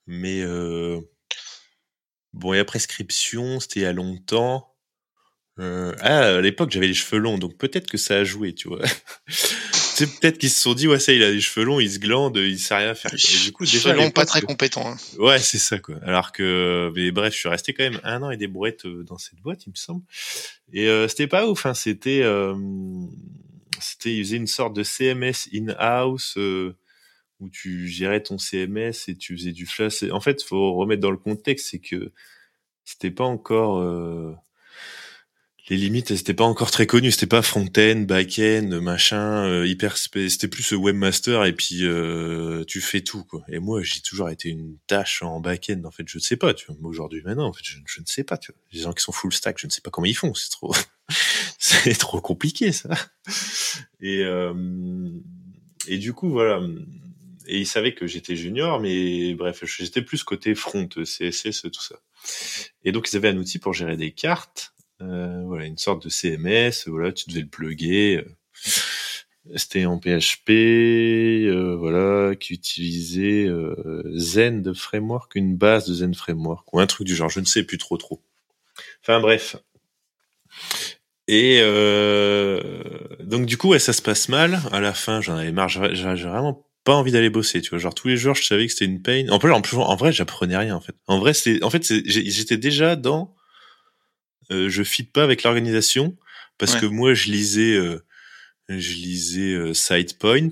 mais 0.07 0.41
euh, 0.41 1.01
bon, 2.33 2.55
il 2.55 2.59
y 2.59 2.61
a 2.61 2.65
prescription. 2.65 3.59
C'était 3.59 3.81
il 3.81 3.83
y 3.83 3.87
a 3.87 3.93
longtemps. 3.93 4.73
Euh, 5.59 5.93
ah, 6.01 6.37
à 6.37 6.41
l'époque, 6.41 6.71
j'avais 6.71 6.87
les 6.87 6.95
cheveux 6.95 7.21
longs, 7.21 7.39
donc 7.39 7.59
peut-être 7.59 7.91
que 7.91 7.99
ça 7.99 8.19
a 8.19 8.25
joué, 8.25 8.55
tu 8.55 8.69
vois. 8.69 8.83
C'est 9.99 10.21
peut-être 10.21 10.39
qu'ils 10.39 10.51
se 10.51 10.61
sont 10.61 10.75
dit, 10.75 10.87
ouais, 10.87 11.01
ça, 11.01 11.13
il 11.13 11.23
a 11.23 11.31
les 11.31 11.41
cheveux 11.41 11.67
longs, 11.67 11.81
il 11.81 11.91
se 11.91 11.99
glande, 11.99 12.37
il 12.37 12.59
sait 12.59 12.77
rien 12.77 12.95
faire. 12.95 13.13
Et 13.13 13.45
du 13.45 13.53
coup, 13.53 13.65
à 13.65 13.67
Selon 13.67 14.11
pas 14.11 14.25
très 14.25 14.41
compétent. 14.41 14.87
hein. 14.87 14.97
Ouais, 15.19 15.39
c'est 15.39 15.59
ça, 15.59 15.79
quoi. 15.79 15.97
Alors 16.03 16.33
que, 16.33 16.93
mais 16.95 17.11
bref, 17.11 17.35
je 17.35 17.39
suis 17.41 17.49
resté 17.49 17.75
quand 17.75 17.83
même 17.83 18.01
un 18.05 18.23
an 18.23 18.31
et 18.31 18.37
des 18.37 18.47
brouettes 18.47 18.87
euh, 18.87 19.03
dans 19.03 19.19
cette 19.19 19.41
boîte, 19.41 19.67
il 19.67 19.71
me 19.71 19.77
semble. 19.77 20.03
Et 20.73 20.89
euh, 20.89 21.09
c'était 21.09 21.27
pas 21.27 21.49
ouf, 21.49 21.67
hein. 21.67 21.75
C'était, 21.75 22.23
euh, 22.23 22.55
c'était, 23.81 24.15
ils 24.15 24.25
faisaient 24.25 24.37
une 24.37 24.47
sorte 24.47 24.75
de 24.75 24.83
CMS 24.83 25.49
in-house 25.53 26.35
euh, 26.39 26.77
où 27.41 27.49
tu 27.49 27.89
gérais 27.89 28.23
ton 28.23 28.39
CMS 28.39 29.09
et 29.09 29.17
tu 29.17 29.37
faisais 29.37 29.53
du 29.53 29.67
flash. 29.67 30.05
En 30.11 30.21
fait, 30.21 30.43
faut 30.43 30.75
remettre 30.75 31.03
dans 31.03 31.11
le 31.11 31.17
contexte, 31.17 31.69
c'est 31.71 31.79
que 31.81 32.13
c'était 32.85 33.11
pas 33.11 33.25
encore 33.25 33.79
euh, 33.81 34.33
les 35.69 35.77
limites, 35.77 36.11
étaient 36.11 36.35
pas 36.35 36.45
encore 36.45 36.71
très 36.71 36.87
connues. 36.87 37.13
C'était 37.13 37.27
pas 37.27 37.43
front-end, 37.43 38.05
back-end, 38.07 38.81
machin, 38.81 39.45
euh, 39.47 39.67
hyper. 39.67 39.97
C'était 39.99 40.49
plus 40.49 40.73
euh, 40.73 40.77
webmaster 40.77 41.45
et 41.45 41.53
puis 41.53 41.85
euh, 41.85 42.65
tu 42.65 42.81
fais 42.81 43.03
tout. 43.03 43.27
Et 43.49 43.59
moi, 43.59 43.83
j'ai 43.83 44.01
toujours 44.01 44.31
été 44.31 44.49
une 44.49 44.79
tâche 44.87 45.23
en 45.23 45.41
back-end. 45.41 45.83
En 45.85 45.91
fait, 45.91 46.09
je 46.09 46.19
ne 46.19 46.23
sais 46.23 46.37
pas. 46.37 46.55
Tu 46.55 46.67
aujourd'hui, 46.83 47.23
maintenant, 47.23 47.49
en 47.49 47.53
fait, 47.53 47.65
je, 47.65 48.01
ne 48.01 48.07
sais 48.07 48.25
pas. 48.25 48.39
Tu 48.39 48.53
les 48.73 48.81
gens 48.81 48.93
qui 48.93 49.03
sont 49.03 49.13
full 49.13 49.33
stack, 49.33 49.59
je 49.59 49.67
ne 49.67 49.71
sais 49.71 49.83
pas 49.83 49.91
comment 49.91 50.07
ils 50.07 50.17
font. 50.17 50.33
C'est 50.35 50.51
trop, 50.51 50.75
c'est 51.59 51.99
trop 51.99 52.21
compliqué 52.21 52.73
ça. 52.73 52.91
Et 54.01 54.23
euh, 54.25 55.11
et 55.87 55.99
du 55.99 56.13
coup, 56.13 56.31
voilà. 56.31 56.61
Et 57.47 57.61
ils 57.61 57.67
savaient 57.67 57.95
que 57.95 58.07
j'étais 58.07 58.37
junior, 58.37 58.79
mais 58.79 59.35
bref, 59.35 59.65
j'étais 59.65 60.03
plus 60.03 60.23
côté 60.23 60.55
front, 60.55 60.87
CSS, 60.87 61.63
tout 61.63 61.81
ça. 61.81 61.97
Et 62.85 62.93
donc, 62.93 63.11
ils 63.11 63.17
avaient 63.17 63.29
un 63.29 63.39
outil 63.39 63.59
pour 63.59 63.73
gérer 63.73 63.97
des 63.97 64.13
cartes. 64.13 64.75
Euh, 65.01 65.43
voilà, 65.47 65.65
une 65.67 65.79
sorte 65.79 66.05
de 66.05 66.09
CMS. 66.09 66.89
Voilà, 66.89 67.13
tu 67.13 67.29
devais 67.29 67.43
le 67.43 67.49
plugger. 67.49 68.19
euh, 68.19 68.25
C'était 69.57 69.87
en 69.87 69.99
PHP, 69.99 70.51
euh, 70.51 71.77
voilà, 71.79 72.35
qui 72.37 72.55
utilisait 72.55 73.47
euh, 73.47 74.03
Zen 74.17 74.63
de 74.63 74.73
framework, 74.73 75.35
une 75.37 75.57
base 75.57 75.87
de 75.89 75.95
Zen 75.95 76.15
framework 76.15 76.73
ou 76.75 76.81
un 76.81 76.87
truc 76.87 77.07
du 77.07 77.15
genre. 77.17 77.31
Je 77.31 77.41
ne 77.41 77.45
sais 77.47 77.63
plus 77.63 77.79
trop 77.79 77.97
trop. 77.97 78.21
Enfin 79.03 79.21
bref. 79.21 79.57
Et 81.27 81.59
euh, 81.61 82.61
donc 83.21 83.47
du 83.47 83.57
coup, 83.59 83.69
ouais, 83.69 83.79
ça 83.79 83.93
se 83.93 84.03
passe 84.03 84.29
mal. 84.29 84.61
À 84.73 84.81
la 84.81 84.95
fin, 84.95 85.21
j'en 85.21 85.37
avais 85.37 85.53
marre. 85.53 85.69
J'avais 85.69 86.23
vraiment 86.23 86.67
pas 86.85 86.95
envie 86.95 87.13
d'aller 87.13 87.31
bosser. 87.31 87.61
Tu 87.61 87.71
vois, 87.71 87.79
genre 87.79 87.95
tous 87.95 88.09
les 88.09 88.17
jours, 88.17 88.35
je 88.35 88.45
savais 88.45 88.67
que 88.67 88.73
c'était 88.73 88.87
une 88.87 89.03
pain. 89.03 89.27
En 89.31 89.39
plus, 89.39 89.53
en 89.53 89.61
plus, 89.61 89.77
en 89.77 89.95
vrai, 89.97 90.13
j'apprenais 90.13 90.57
rien 90.57 90.75
en 90.75 90.81
fait. 90.81 90.95
En 91.07 91.19
vrai, 91.19 91.35
c'est, 91.35 91.63
en 91.63 91.71
fait, 91.71 91.85
j'étais 92.07 92.57
déjà 92.57 92.97
dans. 92.97 93.35
Euh, 94.51 94.69
je 94.69 94.83
fit 94.83 95.05
pas 95.05 95.23
avec 95.25 95.43
l'organisation 95.43 96.17
parce 96.59 96.75
Ouais. 96.75 96.81
que 96.81 96.87
moi, 96.87 97.15
je 97.15 97.31
lisais, 97.31 97.75
euh, 97.75 98.05
je 98.69 98.93
lisais 98.95 99.53
euh, 99.55 99.75
SidePoint 99.75 100.51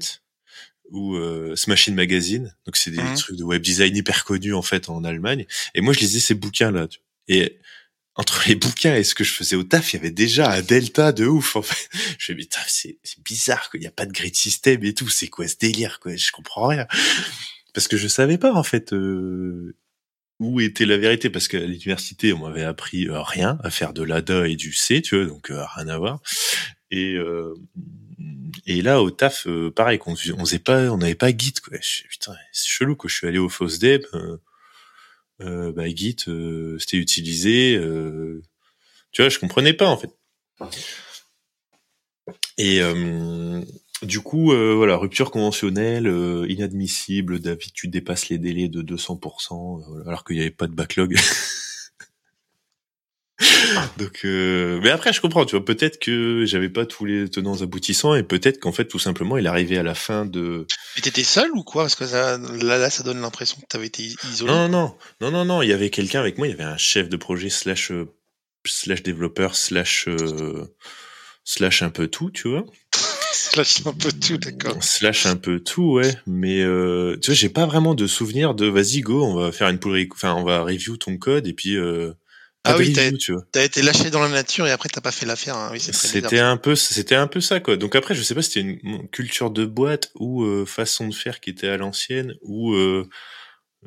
ou 0.91 1.17
euh, 1.17 1.57
Smashing 1.57 1.95
Magazine. 1.95 2.55
Donc 2.65 2.77
c'est 2.77 2.91
des 2.91 3.03
Mhm. 3.03 3.15
trucs 3.17 3.37
de 3.37 3.43
web 3.45 3.61
design 3.63 3.97
hyper 3.97 4.25
connus 4.25 4.55
en 4.55 4.63
fait 4.63 4.89
en 4.89 5.03
Allemagne. 5.05 5.47
Et 5.75 5.81
moi, 5.81 5.93
je 5.93 5.99
lisais 6.01 6.21
ces 6.21 6.35
bouquins 6.35 6.71
là. 6.71 6.87
Et 7.29 7.59
entre 8.15 8.45
les 8.49 8.55
bouquins 8.55 8.95
et 8.97 9.05
ce 9.05 9.15
que 9.15 9.25
je 9.25 9.33
faisais 9.33 9.57
au 9.57 9.63
taf, 9.65 9.93
il 9.93 9.97
y 9.97 9.99
avait 9.99 10.11
déjà 10.11 10.51
un 10.53 10.63
delta 10.63 11.13
de 11.13 11.27
ouf, 11.27 11.57
en 11.57 11.63
fait. 11.63 11.89
Je 12.19 12.33
me 12.33 12.39
dis, 12.39 12.45
putain, 12.45 12.63
c'est, 12.67 12.97
c'est 13.03 13.23
bizarre, 13.23 13.69
qu'il 13.71 13.81
n'y 13.81 13.87
a 13.87 13.91
pas 13.91 14.07
de 14.07 14.13
grid 14.13 14.35
system 14.35 14.83
et 14.85 14.95
tout. 14.95 15.09
C'est 15.11 15.27
quoi 15.29 15.47
ce 15.49 15.57
délire, 15.59 16.01
quoi? 16.01 16.17
Je 16.17 16.31
comprends 16.33 16.67
rien. 16.69 16.87
parce 17.75 17.89
que 17.89 17.99
je 17.99 18.09
savais 18.09 18.39
pas 18.39 18.55
en 18.55 18.63
fait 18.63 18.95
où 20.39 20.61
était 20.61 20.87
la 20.87 20.99
vérité? 20.99 21.31
Parce 21.31 21.49
qu'à 21.49 21.61
l'université 21.61 22.33
on 22.33 22.39
m'avait 22.39 22.65
appris 22.65 23.09
rien 23.11 23.59
à 23.63 23.71
faire 23.71 23.93
de 23.93 24.03
l'ADA 24.03 24.49
et 24.49 24.57
du 24.57 24.73
C 24.73 25.03
tu 25.03 25.17
vois 25.17 25.27
donc 25.27 25.51
rien 25.51 25.89
à 25.89 25.99
voir. 25.99 26.21
Et 26.91 27.17
et 28.67 28.83
là 28.83 29.03
au 29.03 29.11
taf 29.11 29.47
pareil 29.75 29.99
qu'on 29.99 30.13
on 30.13 30.45
faisait 30.45 30.59
pas 30.59 30.91
on 30.91 30.99
n'avait 30.99 31.15
pas 31.15 31.37
Git 31.37 31.55
quoi. 31.55 31.79
Putain 32.09 32.35
c'est 32.53 32.69
chelou 32.69 32.97
que 32.97 33.09
je 33.09 33.15
suis 33.17 33.27
allé 33.27 33.39
au 33.39 33.49
FOSDEB 33.49 34.05
euh, 35.41 35.73
bah, 35.73 35.89
Git 35.89 36.17
c'était 36.79 36.97
utilisé 36.97 37.79
tu 39.13 39.23
vois 39.23 39.29
je 39.29 39.39
comprenais 39.39 39.73
pas 39.73 39.89
en 39.89 39.97
fait. 39.97 40.11
Et 42.59 42.81
euh, 42.83 43.63
du 44.03 44.21
coup, 44.21 44.53
euh, 44.53 44.75
voilà, 44.75 44.97
rupture 44.97 45.31
conventionnelle, 45.31 46.07
euh, 46.07 46.47
inadmissible. 46.49 47.41
David, 47.41 47.73
tu 47.73 47.89
dépasses 47.89 48.29
les 48.29 48.39
délais 48.39 48.69
de 48.69 48.83
200%, 48.83 50.07
alors 50.07 50.25
qu'il 50.25 50.37
n'y 50.37 50.43
avait 50.43 50.51
pas 50.51 50.67
de 50.67 50.75
backlog. 50.75 51.17
Donc, 53.99 54.21
mais 54.25 54.91
après, 54.91 55.13
je 55.13 55.21
comprends. 55.21 55.45
Tu 55.45 55.57
vois, 55.57 55.65
peut-être 55.65 55.99
que 55.99 56.45
j'avais 56.47 56.71
pas 56.71 56.87
tous 56.87 57.05
les 57.05 57.29
tenants 57.29 57.61
aboutissants, 57.61 58.15
et 58.15 58.23
peut-être 58.23 58.59
qu'en 58.61 58.73
fait, 58.73 58.87
tout 58.87 58.99
simplement, 58.99 59.37
il 59.37 59.47
arrivait 59.47 59.77
à 59.77 59.83
la 59.83 59.95
fin 59.95 60.25
de. 60.25 60.67
Mais 60.97 61.03
t'étais 61.03 61.25
seul 61.25 61.51
ou 61.53 61.63
quoi? 61.63 61.83
Parce 61.85 61.97
que 61.97 62.07
ça, 62.07 62.39
là, 62.39 62.79
là, 62.79 62.89
ça 62.89 63.03
donne 63.03 63.21
l'impression 63.21 63.59
que 63.61 63.67
t'avais 63.67 63.89
été 63.89 64.03
isolé. 64.31 64.53
Non, 64.53 64.69
non, 64.69 64.97
non, 65.21 65.31
non, 65.31 65.45
non. 65.45 65.61
Il 65.63 65.69
y 65.69 65.73
avait 65.75 65.91
quelqu'un 65.91 66.21
avec 66.21 66.39
moi. 66.39 66.47
Il 66.47 66.51
y 66.51 66.55
avait 66.55 66.65
un 66.65 66.79
chef 66.79 67.11
de 67.11 67.17
projet 67.17 67.51
slash 67.51 67.93
slash 68.65 69.03
développeur 69.03 69.55
slash 69.55 70.09
slash 71.47 71.83
un 71.83 71.91
peu 71.91 72.09
tout, 72.09 72.31
tu 72.31 72.49
vois. 72.49 72.65
Slash 73.65 73.87
un 73.87 73.93
peu 73.93 74.13
tout, 74.13 74.39
d'accord. 74.39 74.83
Slash 74.83 75.27
un 75.27 75.37
peu 75.37 75.61
tout, 75.61 75.93
ouais. 75.93 76.15
Mais 76.27 76.63
euh, 76.63 77.17
tu 77.21 77.31
vois, 77.31 77.35
j'ai 77.35 77.49
pas 77.49 77.67
vraiment 77.67 77.95
de 77.95 78.07
souvenir 78.07 78.55
de 78.55 78.67
vas-y 78.67 79.01
go, 79.01 79.25
on 79.25 79.35
va 79.35 79.53
faire 79.53 79.69
une 79.69 79.79
pull, 79.79 80.07
enfin 80.13 80.35
on 80.35 80.45
va 80.45 80.63
review 80.63 80.97
ton 80.97 81.17
code 81.17 81.47
et 81.47 81.53
puis. 81.53 81.77
Euh, 81.77 82.13
ah 82.67 82.77
oui, 82.77 82.93
t'as 83.53 83.65
été 83.65 83.83
lâché 83.83 84.11
dans 84.11 84.21
la 84.21 84.29
nature 84.29 84.67
et 84.67 84.71
après 84.71 84.89
t'as 84.89 85.01
pas 85.01 85.13
fait 85.13 85.27
l'affaire. 85.27 85.57
Hein. 85.57 85.71
Oui, 85.73 85.81
c'était 85.81 86.41
un 86.41 86.57
peu, 86.57 86.75
c'était 86.75 87.15
un 87.15 87.27
peu 87.27 87.41
ça 87.41 87.61
quoi. 87.61 87.77
Donc 87.77 87.95
après, 87.95 88.15
je 88.15 88.23
sais 88.23 88.35
pas 88.35 88.43
si 88.43 88.53
c'était 88.53 88.69
une 88.83 89.09
culture 89.09 89.51
de 89.51 89.65
boîte 89.65 90.11
ou 90.17 90.43
euh, 90.43 90.67
façon 90.67 91.09
de 91.09 91.15
faire 91.15 91.41
qui 91.41 91.51
était 91.51 91.69
à 91.69 91.77
l'ancienne 91.77 92.35
ou 92.43 92.73
euh, 92.73 93.09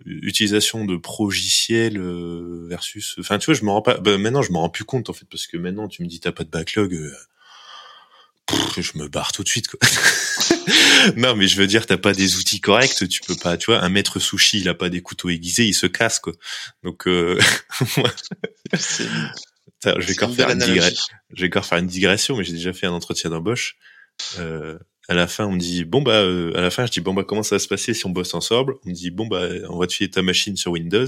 utilisation 0.05 0.85
de 0.85 0.95
progiciel 0.97 1.97
euh, 1.97 2.65
versus. 2.69 3.15
Enfin, 3.19 3.37
tu 3.37 3.47
vois, 3.47 3.55
je 3.55 3.65
me 3.65 3.69
rends 3.69 3.81
pas. 3.81 3.97
Bah, 3.97 4.17
maintenant, 4.17 4.41
je 4.41 4.51
me 4.51 4.57
rends 4.57 4.69
plus 4.69 4.85
compte 4.85 5.09
en 5.09 5.13
fait 5.13 5.25
parce 5.29 5.47
que 5.47 5.57
maintenant, 5.57 5.87
tu 5.87 6.01
me 6.01 6.07
dis 6.07 6.19
t'as 6.19 6.31
pas 6.31 6.43
de 6.43 6.49
backlog 6.49 6.97
je 8.77 8.97
me 8.97 9.07
barre 9.07 9.31
tout 9.31 9.43
de 9.43 9.49
suite 9.49 9.67
quoi. 9.67 9.79
non 11.15 11.35
mais 11.35 11.47
je 11.47 11.57
veux 11.57 11.67
dire 11.67 11.85
t'as 11.85 11.97
pas 11.97 12.13
des 12.13 12.37
outils 12.37 12.61
corrects, 12.61 13.07
tu 13.09 13.21
peux 13.21 13.35
pas, 13.35 13.57
tu 13.57 13.71
vois, 13.71 13.83
un 13.83 13.89
maître 13.89 14.19
sushi 14.19 14.59
il 14.59 14.69
a 14.69 14.73
pas 14.73 14.89
des 14.89 15.01
couteaux 15.01 15.29
aiguisés, 15.29 15.65
il 15.65 15.73
se 15.73 15.87
casse 15.87 16.19
quoi. 16.19 16.33
Donc 16.83 17.07
euh... 17.07 17.39
je 18.71 19.03
vais 19.83 20.13
encore 20.13 20.35
faire 20.35 20.49
une 20.49 20.59
digression. 20.59 21.15
Je 21.33 21.41
vais 21.41 21.47
encore 21.47 21.65
faire 21.65 21.77
une 21.77 21.87
digression, 21.87 22.37
mais 22.37 22.43
j'ai 22.43 22.53
déjà 22.53 22.73
fait 22.73 22.87
un 22.87 22.91
entretien 22.91 23.29
d'embauche. 23.29 23.77
Euh, 24.39 24.77
à 25.07 25.13
la 25.13 25.27
fin, 25.27 25.45
on 25.45 25.53
me 25.53 25.59
dit 25.59 25.85
bon 25.85 26.01
bah 26.01 26.21
euh, 26.21 26.55
à 26.55 26.61
la 26.61 26.69
fin 26.69 26.85
je 26.85 26.91
dis 26.91 27.01
bon 27.01 27.13
bah 27.13 27.23
comment 27.23 27.43
ça 27.43 27.55
va 27.55 27.59
se 27.59 27.67
passer 27.67 27.93
si 27.93 28.05
on 28.05 28.09
bosse 28.09 28.33
ensemble? 28.33 28.75
On 28.85 28.89
me 28.89 28.93
dit 28.93 29.09
bon 29.09 29.27
bah 29.27 29.47
on 29.69 29.77
va 29.79 29.87
te 29.87 29.93
filer 29.93 30.09
ta 30.09 30.21
machine 30.21 30.55
sur 30.55 30.71
Windows. 30.71 31.07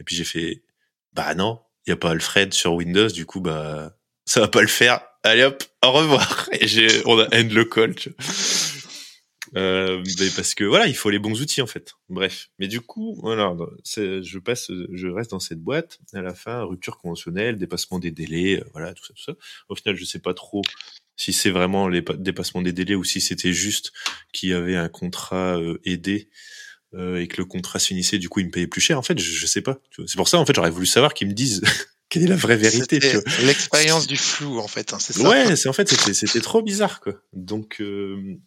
Et 0.00 0.04
puis 0.04 0.14
j'ai 0.14 0.24
fait 0.24 0.62
bah 1.12 1.34
non, 1.34 1.60
il 1.86 1.90
y 1.90 1.92
a 1.92 1.96
pas 1.96 2.10
Alfred 2.10 2.54
sur 2.54 2.74
Windows, 2.74 3.08
du 3.08 3.26
coup 3.26 3.40
bah 3.40 3.96
ça 4.32 4.40
va 4.40 4.48
pas 4.48 4.62
le 4.62 4.68
faire 4.68 5.00
allez 5.22 5.44
hop, 5.44 5.62
au 5.84 5.92
revoir. 5.92 6.48
Et 6.60 6.66
j'ai, 6.66 6.88
on 7.06 7.18
a 7.18 7.24
end 7.26 7.48
le 7.50 7.64
call. 7.64 7.94
Tu 7.94 8.10
vois. 8.10 8.34
Euh, 9.54 10.02
mais 10.18 10.30
parce 10.34 10.54
que 10.54 10.64
voilà, 10.64 10.86
il 10.86 10.94
faut 10.94 11.10
les 11.10 11.18
bons 11.18 11.42
outils 11.42 11.60
en 11.60 11.66
fait. 11.66 11.92
Bref, 12.08 12.48
mais 12.58 12.68
du 12.68 12.80
coup, 12.80 13.18
voilà, 13.20 13.54
je 13.84 14.38
passe, 14.38 14.70
je 14.92 15.06
reste 15.08 15.32
dans 15.32 15.40
cette 15.40 15.60
boîte. 15.60 15.98
À 16.14 16.22
la 16.22 16.34
fin, 16.34 16.62
rupture 16.62 16.96
conventionnelle, 16.96 17.58
dépassement 17.58 17.98
des 17.98 18.10
délais, 18.10 18.60
euh, 18.60 18.64
voilà, 18.72 18.94
tout 18.94 19.04
ça, 19.04 19.12
tout 19.14 19.22
ça. 19.22 19.32
Au 19.68 19.74
final, 19.74 19.96
je 19.96 20.04
sais 20.06 20.20
pas 20.20 20.32
trop 20.32 20.62
si 21.16 21.34
c'est 21.34 21.50
vraiment 21.50 21.86
les 21.88 22.02
dépassements 22.16 22.62
des 22.62 22.72
délais 22.72 22.94
ou 22.94 23.04
si 23.04 23.20
c'était 23.20 23.52
juste 23.52 23.92
qu'il 24.32 24.48
y 24.48 24.54
avait 24.54 24.76
un 24.76 24.88
contrat 24.88 25.58
euh, 25.58 25.78
aidé 25.84 26.30
euh, 26.94 27.20
et 27.20 27.28
que 27.28 27.36
le 27.36 27.44
contrat 27.44 27.78
finissait, 27.78 28.18
du 28.18 28.30
coup, 28.30 28.40
il 28.40 28.46
me 28.46 28.50
payait 28.50 28.66
plus 28.66 28.80
cher. 28.80 28.98
En 28.98 29.02
fait, 29.02 29.18
je, 29.18 29.30
je 29.30 29.46
sais 29.46 29.60
pas. 29.60 29.78
C'est 30.06 30.16
pour 30.16 30.28
ça, 30.28 30.38
en 30.38 30.46
fait, 30.46 30.54
j'aurais 30.54 30.70
voulu 30.70 30.86
savoir 30.86 31.12
qu'ils 31.12 31.28
me 31.28 31.34
disent 31.34 31.62
quelle 32.12 32.24
est 32.24 32.28
la 32.28 32.36
vraie 32.36 32.58
vérité 32.58 33.00
L'expérience 33.42 34.06
du 34.06 34.18
flou, 34.18 34.58
en 34.58 34.68
fait, 34.68 34.92
hein, 34.92 34.98
c'est 35.00 35.14
ça. 35.14 35.26
Ouais, 35.26 35.56
c'est 35.56 35.70
en 35.70 35.72
fait 35.72 35.88
c'était 35.88 36.42
trop 36.42 36.60
bizarre, 36.60 37.00
quoi. 37.00 37.14
Donc 37.32 37.80
euh, 37.80 38.38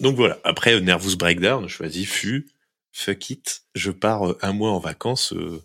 donc 0.00 0.16
voilà. 0.16 0.38
Après 0.44 0.78
Nervous 0.78 1.16
Breakdown, 1.16 1.66
je 1.66 1.74
choisis 1.74 2.06
FU, 2.06 2.46
fuck 2.92 3.30
it, 3.30 3.62
je 3.74 3.90
pars 3.90 4.28
euh, 4.28 4.38
un 4.42 4.52
mois 4.52 4.70
en 4.72 4.80
vacances. 4.80 5.32
Euh, 5.32 5.62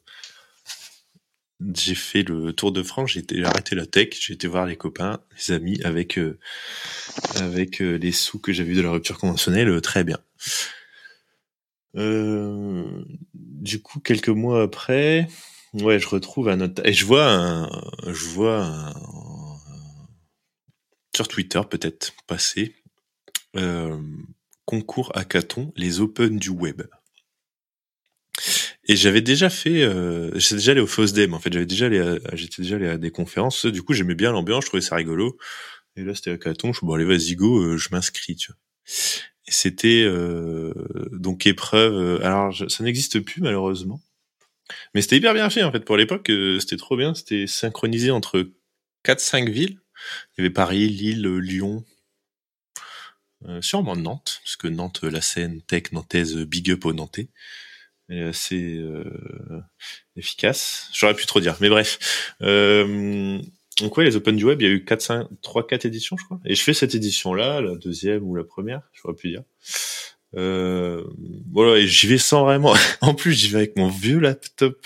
j'ai 1.76 1.96
fait 1.96 2.24
le 2.24 2.54
tour 2.54 2.72
de 2.72 2.82
France, 2.82 3.12
j'ai 3.12 3.44
arrêté 3.44 3.76
la 3.76 3.86
tech, 3.86 4.18
j'ai 4.18 4.36
été 4.36 4.48
voir 4.48 4.66
les 4.66 4.78
copains, 4.78 5.20
les 5.36 5.54
amis, 5.54 5.82
avec 5.84 6.18
avec 7.36 7.80
les 7.80 8.12
sous 8.14 8.40
que 8.40 8.54
j'avais 8.54 8.76
de 8.76 8.82
la 8.82 8.92
rupture 8.92 9.18
conventionnelle, 9.18 9.82
très 9.82 10.06
bien. 10.06 10.20
du 11.94 13.82
coup, 13.82 14.00
quelques 14.00 14.30
mois 14.30 14.64
après, 14.64 15.28
Ouais, 15.74 16.00
je 16.00 16.08
retrouve 16.08 16.50
un 16.50 16.62
autre. 16.62 16.86
Et 16.86 16.94
je 16.94 17.06
vois 17.06 17.26
un. 17.26 17.70
Je 18.08 18.26
vois 18.30 18.64
un. 18.64 18.94
Sur 21.16 21.28
Twitter, 21.28 21.62
peut-être, 21.70 22.14
passer. 22.28 22.76
Euh, 23.56 23.98
concours 24.66 25.12
hackathon, 25.16 25.72
les 25.76 26.00
Open 26.00 26.38
du 26.38 26.50
web. 26.50 26.84
Et 28.86 28.96
j'avais 28.96 29.22
déjà 29.22 29.50
fait, 29.50 29.84
euh, 29.84 30.32
j'étais 30.38 30.56
déjà 30.56 30.72
allé 30.72 30.82
au 30.82 30.88
FOSDEM, 30.88 31.34
en 31.34 31.40
fait, 31.40 31.54
j'avais 31.54 31.66
déjà 31.66 31.86
allé 31.86 32.18
j'étais 32.34 32.62
déjà 32.64 32.76
allé 32.76 32.88
à 32.88 32.98
des 32.98 33.12
conférences, 33.12 33.66
du 33.66 33.82
coup, 33.82 33.94
j'aimais 33.94 34.16
bien 34.16 34.32
l'ambiance, 34.32 34.66
je 34.66 34.70
trouvais 34.70 34.82
ça 34.82 34.96
rigolo. 34.96 35.38
Et 35.96 36.04
là, 36.04 36.16
c'était 36.16 36.32
hackathon, 36.32 36.74
je 36.74 36.80
suis 36.80 36.88
bon, 36.88 36.94
allez, 36.94 37.06
vas-y, 37.06 37.36
go, 37.36 37.62
euh, 37.62 37.78
je 37.78 37.90
m'inscris, 37.92 38.36
tu 38.36 38.52
vois. 38.52 38.58
Et 39.48 39.52
c'était, 39.52 40.04
euh, 40.06 40.74
donc, 41.12 41.46
épreuve, 41.46 41.94
euh, 41.94 42.26
alors, 42.26 42.54
ça 42.70 42.84
n'existe 42.84 43.20
plus, 43.20 43.42
malheureusement. 43.42 44.02
Mais 44.94 45.02
c'était 45.02 45.18
hyper 45.18 45.34
bien 45.34 45.50
fait 45.50 45.64
en 45.64 45.72
fait 45.72 45.82
pour 45.82 45.98
l'époque, 45.98 46.30
euh, 46.30 46.60
c'était 46.60 46.78
trop 46.78 46.98
bien, 46.98 47.14
c'était 47.14 47.48
synchronisé 47.48 48.12
entre 48.12 48.50
4-5 49.06 49.50
villes. 49.50 49.80
Il 50.38 50.42
y 50.42 50.42
avait 50.42 50.54
Paris, 50.54 50.90
Lille, 50.90 51.28
Lyon, 51.38 51.84
euh, 53.48 53.62
sûrement 53.62 53.96
Nantes, 53.96 54.40
parce 54.44 54.56
que 54.56 54.68
Nantes, 54.68 55.04
la 55.04 55.22
scène 55.22 55.62
tech 55.62 55.92
nantaise, 55.92 56.38
big 56.38 56.72
up 56.72 56.86
au 56.86 56.94
Nantais, 56.94 57.30
est 58.10 58.22
assez 58.22 58.78
euh, 58.78 59.62
efficace. 60.16 60.90
J'aurais 60.94 61.16
pu 61.16 61.26
trop 61.26 61.40
dire, 61.40 61.58
mais 61.60 61.70
bref. 61.70 62.36
Euh, 62.42 63.42
donc 63.80 63.98
ouais, 63.98 64.06
les 64.06 64.16
Open 64.16 64.36
du 64.36 64.46
Web, 64.46 64.62
il 64.62 64.68
y 64.68 64.70
a 64.70 64.74
eu 64.74 64.86
4, 64.86 65.02
5, 65.02 65.28
3, 65.42 65.68
4 65.68 65.86
éditions, 65.86 66.16
je 66.18 66.26
crois. 66.26 66.40
Et 66.46 66.56
je 66.56 66.64
fais 66.64 66.74
cette 66.74 66.96
édition-là, 66.96 67.62
la 67.62 67.76
deuxième 67.76 68.24
ou 68.24 68.36
la 68.36 68.44
première, 68.44 68.82
j'aurais 68.94 69.16
pu 69.16 69.30
dire. 69.30 69.44
Euh, 70.36 71.04
voilà, 71.52 71.80
et 71.80 71.88
j'y 71.88 72.08
vais 72.08 72.18
sans 72.18 72.44
vraiment. 72.44 72.76
en 73.02 73.14
plus, 73.14 73.34
j'y 73.34 73.50
vais 73.50 73.58
avec 73.58 73.78
mon 73.78 73.90
vieux 73.90 74.20
laptop. 74.20 74.86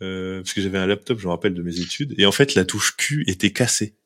Euh, 0.00 0.42
parce 0.42 0.52
que 0.52 0.60
j'avais 0.60 0.78
un 0.78 0.86
laptop, 0.86 1.18
je 1.18 1.26
me 1.26 1.30
rappelle 1.30 1.54
de 1.54 1.62
mes 1.62 1.80
études, 1.80 2.14
et 2.18 2.26
en 2.26 2.30
fait 2.30 2.54
la 2.54 2.64
touche 2.64 2.96
Q 2.96 3.24
était 3.26 3.50
cassée. 3.50 3.96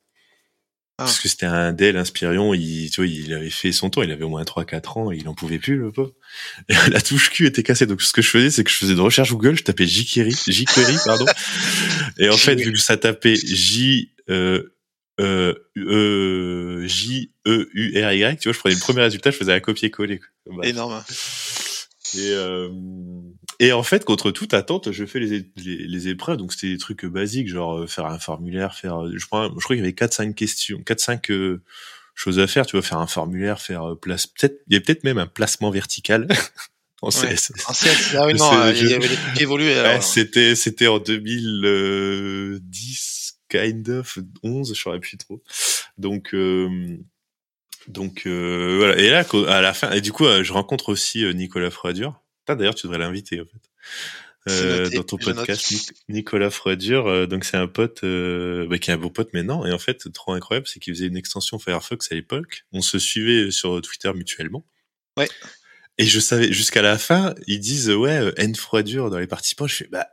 Ah. 0.99 1.05
Parce 1.05 1.21
que 1.21 1.29
c'était 1.29 1.47
un 1.47 1.73
Dell 1.73 1.97
Inspiron, 1.97 2.55
il, 2.55 2.91
tu 2.91 3.03
vois, 3.03 3.07
il 3.07 3.33
avait 3.35 3.51
fait 3.51 3.73
son 3.73 3.91
tour, 3.91 4.05
il 4.05 4.11
avait 4.11 4.25
au 4.25 4.29
moins 4.29 4.43
3-4 4.43 4.99
ans, 4.99 5.11
il 5.11 5.29
en 5.29 5.35
pouvait 5.35 5.59
plus, 5.59 5.77
le 5.77 5.91
pauvre. 5.91 6.13
Et 6.69 6.75
la 6.91 7.01
touche 7.01 7.31
Q 7.31 7.47
était 7.47 7.63
cassée, 7.63 7.87
donc 7.87 8.01
ce 8.01 8.13
que 8.13 8.23
je 8.23 8.29
faisais, 8.29 8.51
c'est 8.51 8.65
que 8.65 8.71
je 8.71 8.77
faisais 8.77 8.95
de 8.95 9.01
recherche 9.01 9.31
Google, 9.33 9.57
je 9.57 9.65
tapais 9.65 9.87
jQuery, 9.87 10.33
jQuery, 10.33 10.97
pardon. 11.05 11.27
et 12.19 12.31
en 12.31 12.37
fait, 12.37 12.55
vu 12.55 12.73
que 12.73 12.79
ça 12.79 12.97
tapait 12.97 13.37
J, 13.37 14.13
euh, 14.31 14.75
euh, 15.21 15.55
e, 15.77 16.85
J 16.87 17.33
E 17.47 17.69
U 17.75 18.03
R 18.03 18.13
Y 18.13 18.39
tu 18.39 18.49
vois 18.49 18.55
je 18.55 18.59
prenais 18.59 18.75
le 18.75 18.81
premier 18.81 19.03
résultat 19.03 19.31
je 19.31 19.37
faisais 19.37 19.53
un 19.53 19.61
copier-coller 19.61 20.21
énorme. 20.63 21.03
Et 22.15 22.33
euh, 22.33 22.71
et 23.59 23.73
en 23.73 23.83
fait 23.83 24.05
contre 24.05 24.31
toute 24.31 24.55
attente 24.55 24.93
je 24.93 25.05
fais 25.05 25.21
les, 25.21 25.51
les, 25.57 26.09
épreuves. 26.09 26.39
Donc 26.39 26.53
c'était 26.53 26.69
des 26.69 26.79
trucs 26.79 27.05
basiques 27.05 27.49
genre 27.49 27.81
euh, 27.81 27.87
faire 27.87 28.07
un 28.07 28.19
formulaire 28.19 28.75
faire 28.75 29.07
je 29.15 29.27
crois 29.27 29.51
je 29.55 29.63
crois 29.63 29.77
qu'il 29.77 29.85
y 29.85 29.87
avait 29.87 29.95
4 29.95 30.15
5 30.15 30.35
questions 30.35 30.83
4 30.83 31.01
5 31.01 31.31
choses 32.15 32.39
à 32.39 32.47
faire 32.47 32.67
tu 32.67 32.77
vois 32.77 32.83
faire 32.83 32.99
un 32.99 33.07
formulaire 33.07 33.61
faire 33.61 33.97
place 34.01 34.27
peut-être 34.27 34.61
il 34.69 34.75
y 34.75 34.77
a 34.77 34.81
peut-être 34.81 35.05
même 35.05 35.19
un 35.19 35.27
placement 35.27 35.71
vertical. 35.71 36.27
En 37.05 37.11
CS. 37.11 37.51
ah 38.17 38.27
oui, 38.27 38.35
non, 38.35 38.71
il 38.71 38.89
y 38.89 38.95
avait 38.95 39.09
des 39.09 39.17
trucs 39.17 39.41
évolués. 39.41 39.75
Ouais, 39.75 40.01
c'était, 40.01 40.55
c'était 40.55 40.87
en 40.87 41.01
2010, 41.01 43.41
kind 43.53 43.89
of 43.91 44.19
11, 44.43 44.75
je 44.75 44.81
saurais 44.81 45.01
plus 45.01 45.19
trop. 45.19 45.43
Donc 45.99 46.35
euh, 46.35 46.99
donc 47.89 48.23
euh, 48.27 48.77
voilà. 48.79 48.99
Et 48.99 49.11
là, 49.11 49.25
à 49.49 49.61
la 49.61 49.75
fin, 49.75 49.91
et 49.93 50.01
du 50.01 50.13
coup, 50.13 50.25
euh, 50.25 50.43
je 50.43 50.53
rencontre 50.53 50.89
aussi 50.89 51.25
Nicolas 51.35 51.71
Froidure. 51.71 52.21
D'ailleurs, 52.49 52.75
tu 52.75 52.87
devrais 52.87 52.99
l'inviter 52.99 53.41
en 53.41 53.45
fait. 53.45 54.91
dans 54.95 55.03
ton 55.05 55.17
podcast, 55.17 55.95
Nicolas 56.09 56.51
Froidure. 56.51 57.29
donc 57.29 57.45
c'est 57.45 57.57
un 57.57 57.69
pote 57.69 58.01
bah, 58.03 58.79
qui 58.79 58.91
est 58.91 58.95
un 58.95 58.99
beau 58.99 59.11
pote 59.11 59.33
maintenant. 59.33 59.65
Et 59.67 59.73
en 59.73 59.79
fait, 59.79 60.11
trop 60.13 60.33
incroyable, 60.33 60.67
c'est 60.67 60.81
qu'il 60.81 60.95
faisait 60.95 61.07
une 61.07 61.17
extension 61.17 61.59
Firefox 61.59 62.11
à 62.11 62.15
l'époque. 62.15 62.65
On 62.73 62.83
se 62.83 62.99
suivait 62.99 63.51
sur 63.51 63.81
Twitter 63.81 64.13
mutuellement. 64.15 64.67
Ouais. 65.17 65.29
Et 65.99 66.07
je 66.07 66.19
savais, 66.21 66.53
jusqu'à 66.53 66.83
la 66.83 66.99
fin, 66.99 67.35
ils 67.47 67.61
disent, 67.61 67.91
ouais, 67.91 68.33
N 68.39 68.57
froidure 68.57 69.11
dans 69.11 69.19
les 69.19 69.27
participants. 69.27 69.67
Je 69.67 69.77
fais, 69.77 69.89
bah, 69.89 70.09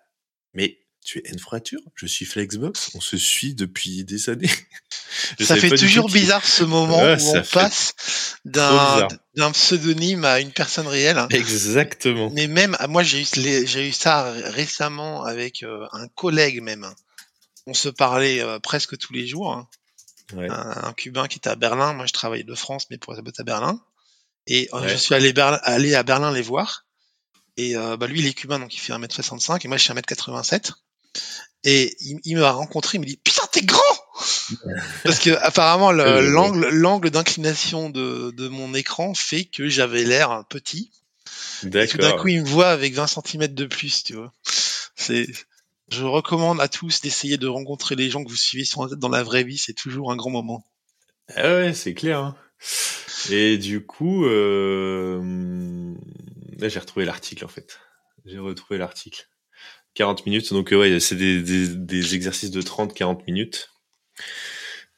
mais 0.54 0.80
tu 1.04 1.20
es 1.20 1.30
N 1.30 1.40
froidure? 1.40 1.82
Je 1.96 2.06
suis 2.06 2.26
Flexbox. 2.26 2.92
On 2.94 3.02
se 3.02 3.18
suit 3.18 3.56
depuis 3.56 4.04
des 4.04 4.30
années. 4.30 4.50
ça 5.40 5.56
fait 5.56 5.76
toujours 5.76 6.10
bizarre 6.10 6.46
ce 6.46 6.64
moment 6.64 7.02
où 7.02 7.38
on 7.38 7.44
passe 7.44 7.94
d'un, 8.46 9.08
d'un 9.36 9.52
pseudonyme 9.52 10.26
à 10.26 10.40
une 10.40 10.52
personne 10.52 10.88
réelle. 10.88 11.26
Exactement. 11.32 12.30
Mais 12.34 12.48
même, 12.48 12.76
ah, 12.80 12.88
moi, 12.88 13.04
j'ai 13.04 13.22
eu, 13.22 13.68
j'ai 13.68 13.88
eu 13.88 13.92
ça 13.92 14.32
récemment 14.32 15.24
avec 15.24 15.64
euh, 15.64 15.88
un 15.94 16.08
collègue 16.10 16.62
même. 16.62 16.88
On 17.66 17.74
se 17.74 17.90
parlait 17.90 18.42
euh, 18.42 18.60
presque 18.60 18.98
tous 18.98 19.14
les 19.14 19.28
jours. 19.28 19.54
Hein. 19.54 19.68
Un, 20.38 20.94
Cubain 20.94 21.28
qui 21.28 21.38
était 21.38 21.50
à 21.50 21.56
Berlin. 21.56 21.94
Moi, 21.94 22.06
je 22.06 22.14
travaillais 22.14 22.44
de 22.44 22.56
France, 22.56 22.88
mais 22.90 22.98
pour 22.98 23.18
être 23.18 23.40
à 23.40 23.44
Berlin. 23.44 23.82
Et 24.48 24.70
euh, 24.74 24.88
je 24.88 24.96
suis 24.96 25.16
allé, 25.16 25.34
à 25.40 26.04
Berlin 26.04 26.32
les 26.32 26.42
voir. 26.42 26.86
Et 27.58 27.74
bah, 27.76 28.08
lui, 28.08 28.20
il 28.20 28.28
est 28.28 28.34
cubain, 28.34 28.58
donc 28.58 28.74
il 28.74 28.80
fait 28.80 28.94
1m65, 28.94 29.66
et 29.66 29.68
moi, 29.68 29.76
je 29.76 29.84
suis 29.84 29.92
1m87. 29.92 30.72
Et 31.64 31.96
il, 32.00 32.20
il 32.24 32.38
m'a 32.38 32.52
rencontré, 32.52 32.98
il 32.98 33.02
me 33.02 33.06
dit 33.06 33.18
Putain, 33.18 33.44
t'es 33.52 33.62
grand 33.62 33.82
Parce 35.04 35.20
que 35.20 35.32
apparemment 35.42 35.92
l'angle 35.92 36.70
l'angle 36.70 37.10
d'inclination 37.10 37.90
de, 37.90 38.32
de 38.32 38.48
mon 38.48 38.74
écran 38.74 39.14
fait 39.14 39.46
que 39.46 39.68
j'avais 39.70 40.04
l'air 40.04 40.46
petit. 40.50 40.92
D'accord. 41.64 41.92
Tout 41.92 41.98
d'un 41.98 42.18
coup, 42.18 42.28
il 42.30 42.42
me 42.42 42.48
voit 42.48 42.70
avec 42.70 42.94
20 42.94 43.08
cm 43.08 43.48
de 43.48 43.66
plus, 43.66 44.04
tu 44.04 44.14
vois. 44.14 44.34
C'est 44.96 45.28
je 45.92 46.04
recommande 46.04 46.62
à 46.62 46.68
tous 46.68 47.02
d'essayer 47.02 47.38
de 47.38 47.48
rencontrer 47.48 47.96
les 47.96 48.10
gens 48.10 48.24
que 48.24 48.30
vous 48.30 48.36
suivez 48.36 48.64
sur 48.64 48.96
dans 48.96 49.10
la 49.10 49.24
vraie 49.24 49.44
vie, 49.44 49.58
c'est 49.58 49.74
toujours 49.74 50.12
un 50.12 50.16
grand 50.16 50.30
moment. 50.30 50.64
Ah 51.36 51.56
ouais, 51.56 51.74
c'est 51.74 51.94
clair. 51.94 52.20
Hein. 52.20 52.36
Et 53.30 53.58
du 53.58 53.86
coup, 53.86 54.26
euh... 54.26 55.94
là 56.58 56.70
j'ai 56.70 56.80
retrouvé 56.80 57.06
l'article 57.06 57.46
en 57.46 57.48
fait. 57.48 57.80
J'ai 58.26 58.40
retrouvé 58.40 58.78
l'article. 58.78 59.28
40 59.96 60.26
minutes, 60.26 60.54
donc 60.54 60.72
euh, 60.72 60.80
ouais, 60.80 61.00
c'est 61.00 61.16
des, 61.16 61.42
des, 61.42 61.68
des, 61.68 62.16
exercices 62.16 62.52
de 62.52 62.62
30-40 62.62 63.26
minutes. 63.28 63.70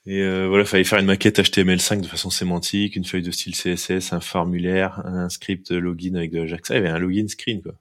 Et 0.06 0.22
euh, 0.22 0.48
voilà, 0.48 0.66
fallait 0.66 0.84
faire 0.84 1.00
une 1.00 1.06
maquette 1.06 1.40
HTML5 1.40 2.02
de 2.02 2.08
façon 2.08 2.30
sémantique, 2.30 2.96
une 2.96 3.06
feuille 3.06 3.22
de 3.22 3.32
style 3.32 3.56
CSS, 3.56 4.14
un 4.14 4.20
formulaire, 4.20 5.02
un 5.06 5.30
script 5.30 5.72
login 5.72 6.16
avec 6.16 6.32
de 6.32 6.40
l'Ajax. 6.40 6.70
Il 6.70 6.74
y 6.74 6.78
avait 6.78 6.90
un 6.90 6.98
login 6.98 7.28
screen 7.28 7.62
quoi. 7.62 7.74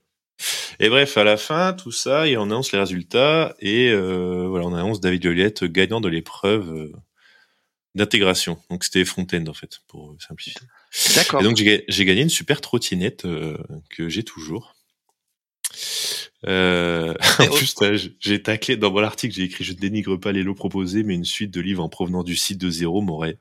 Et 0.78 0.88
bref, 0.88 1.16
à 1.16 1.24
la 1.24 1.36
fin, 1.36 1.72
tout 1.72 1.92
ça, 1.92 2.26
et 2.26 2.36
on 2.36 2.44
annonce 2.44 2.72
les 2.72 2.78
résultats 2.78 3.54
et 3.60 3.90
euh, 3.90 4.46
voilà, 4.48 4.66
on 4.66 4.74
annonce 4.74 5.00
David 5.00 5.22
Joliette 5.22 5.64
gagnant 5.64 6.00
de 6.00 6.08
l'épreuve 6.08 6.72
euh, 6.72 6.92
d'intégration. 7.94 8.58
Donc 8.70 8.84
c'était 8.84 9.04
Front-End 9.04 9.44
en 9.46 9.54
fait, 9.54 9.80
pour 9.88 10.16
simplifier. 10.18 10.54
D'accord. 11.16 11.40
Et 11.40 11.44
donc 11.44 11.56
j'ai 11.56 12.04
gagné 12.04 12.22
une 12.22 12.30
super 12.30 12.60
trottinette 12.60 13.24
euh, 13.26 13.58
que 13.90 14.08
j'ai 14.08 14.22
toujours. 14.22 14.74
Euh, 16.46 17.14
en 17.38 17.46
plus, 17.48 17.74
j'ai 18.18 18.42
taclé 18.42 18.76
dans 18.76 18.90
mon 18.90 19.02
article, 19.02 19.34
j'ai 19.34 19.42
écrit 19.42 19.64
je 19.64 19.72
ne 19.72 19.78
dénigre 19.78 20.18
pas 20.18 20.32
les 20.32 20.42
lots 20.42 20.54
proposés, 20.54 21.02
mais 21.02 21.14
une 21.14 21.24
suite 21.24 21.50
de 21.50 21.60
livres 21.60 21.82
en 21.82 21.88
provenant 21.88 22.22
du 22.22 22.36
site 22.36 22.58
de 22.58 22.70
zéro 22.70 23.02
m'aurait 23.02 23.38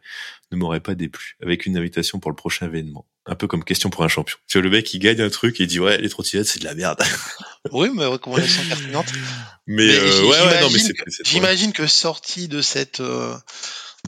ne 0.51 0.57
m'aurait 0.57 0.79
pas 0.79 0.95
déplu. 0.95 1.37
Avec 1.41 1.65
une 1.65 1.77
invitation 1.77 2.19
pour 2.19 2.31
le 2.31 2.35
prochain 2.35 2.65
événement, 2.65 3.05
un 3.25 3.35
peu 3.35 3.47
comme 3.47 3.63
question 3.63 3.89
pour 3.89 4.03
un 4.03 4.07
champion. 4.07 4.37
Tu 4.47 4.57
vois 4.57 4.63
le 4.63 4.69
mec 4.69 4.93
il 4.93 4.99
gagne 4.99 5.21
un 5.21 5.29
truc 5.29 5.59
et 5.59 5.63
il 5.63 5.67
dit 5.67 5.79
ouais 5.79 5.97
les 5.97 6.09
trottinettes 6.09 6.47
c'est 6.47 6.59
de 6.59 6.65
la 6.65 6.75
merde. 6.75 7.01
Oui, 7.73 7.89
mais 7.93 8.05
recommandation 8.05 8.63
pertinente. 8.69 9.07
Mais, 9.67 9.85
mais 9.85 9.93
euh, 9.93 10.21
ouais, 10.23 10.29
ouais, 10.29 10.61
non, 10.61 10.69
mais 10.71 10.79
j'imagine 11.25 11.73
que 11.73 11.87
sorti 11.87 12.47
de 12.47 12.61
cette 12.61 13.01
euh, 13.01 13.35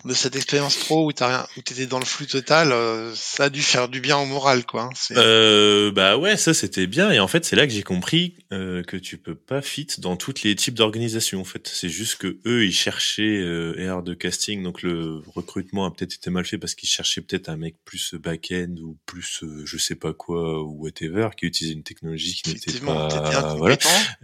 de 0.06 0.14
cette 0.14 0.36
expérience 0.36 0.78
pro 0.78 1.06
où 1.06 1.12
t'as 1.12 1.28
rien, 1.28 1.48
où 1.58 1.62
t'étais 1.62 1.86
dans 1.86 2.00
le 2.00 2.06
flou 2.06 2.26
total, 2.26 2.72
euh, 2.72 3.14
ça 3.16 3.46
a 3.46 3.50
dû 3.50 3.62
faire 3.62 3.88
du 3.88 4.02
bien 4.02 4.18
au 4.18 4.26
moral, 4.26 4.66
quoi. 4.66 4.84
Hein, 4.84 4.90
euh, 5.18 5.92
bah 5.92 6.18
ouais, 6.18 6.38
ça 6.38 6.54
c'était 6.54 6.88
bien. 6.88 7.12
Et 7.12 7.20
en 7.20 7.28
fait, 7.28 7.46
c'est 7.46 7.56
là 7.56 7.68
que 7.68 7.74
j'ai 7.74 7.84
compris 7.84 8.36
euh, 8.52 8.84
que 8.84 8.98
tu 8.98 9.18
peux 9.18 9.36
pas 9.36 9.62
fit 9.62 9.88
dans 10.00 10.16
tous 10.16 10.44
les 10.44 10.56
types 10.56 10.74
d'organisations. 10.74 11.42
En 11.42 11.46
fait, 11.46 11.70
c'est 11.72 11.90
juste 11.90 12.16
que 12.16 12.40
eux, 12.46 12.66
ils 12.66 12.74
cherchaient 12.74 13.42
euh, 13.42 14.02
de 14.02 14.14
casting, 14.14 14.64
donc 14.64 14.82
le 14.82 15.22
recrutement 15.28 15.86
a 15.86 15.92
peut-être 15.92 16.16
été 16.16 16.30
mal 16.30 16.46
fait 16.46 16.58
parce 16.58 16.76
qu'ils 16.76 16.90
cherchaient 16.90 17.22
peut-être 17.22 17.50
un 17.50 17.58
mec 17.58 17.76
plus 17.84 18.16
back-end 18.16 18.76
ou 18.82 18.98
plus 19.06 19.44
je 19.66 19.78
sais 19.78 19.96
pas 19.96 20.14
quoi 20.14 20.64
ou 20.64 20.84
whatever 20.84 21.30
qui 21.38 21.46
utilisait 21.46 21.76
une 21.76 21.84
technologie 21.84 22.42
qui 22.42 22.54
n'était 22.54 22.80
pas 22.80 23.56
voilà. 23.58 23.78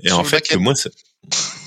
Et 0.04 0.12
en 0.12 0.24
fait, 0.24 0.48
que 0.48 0.58
moi, 0.58 0.74
ça, 0.74 0.90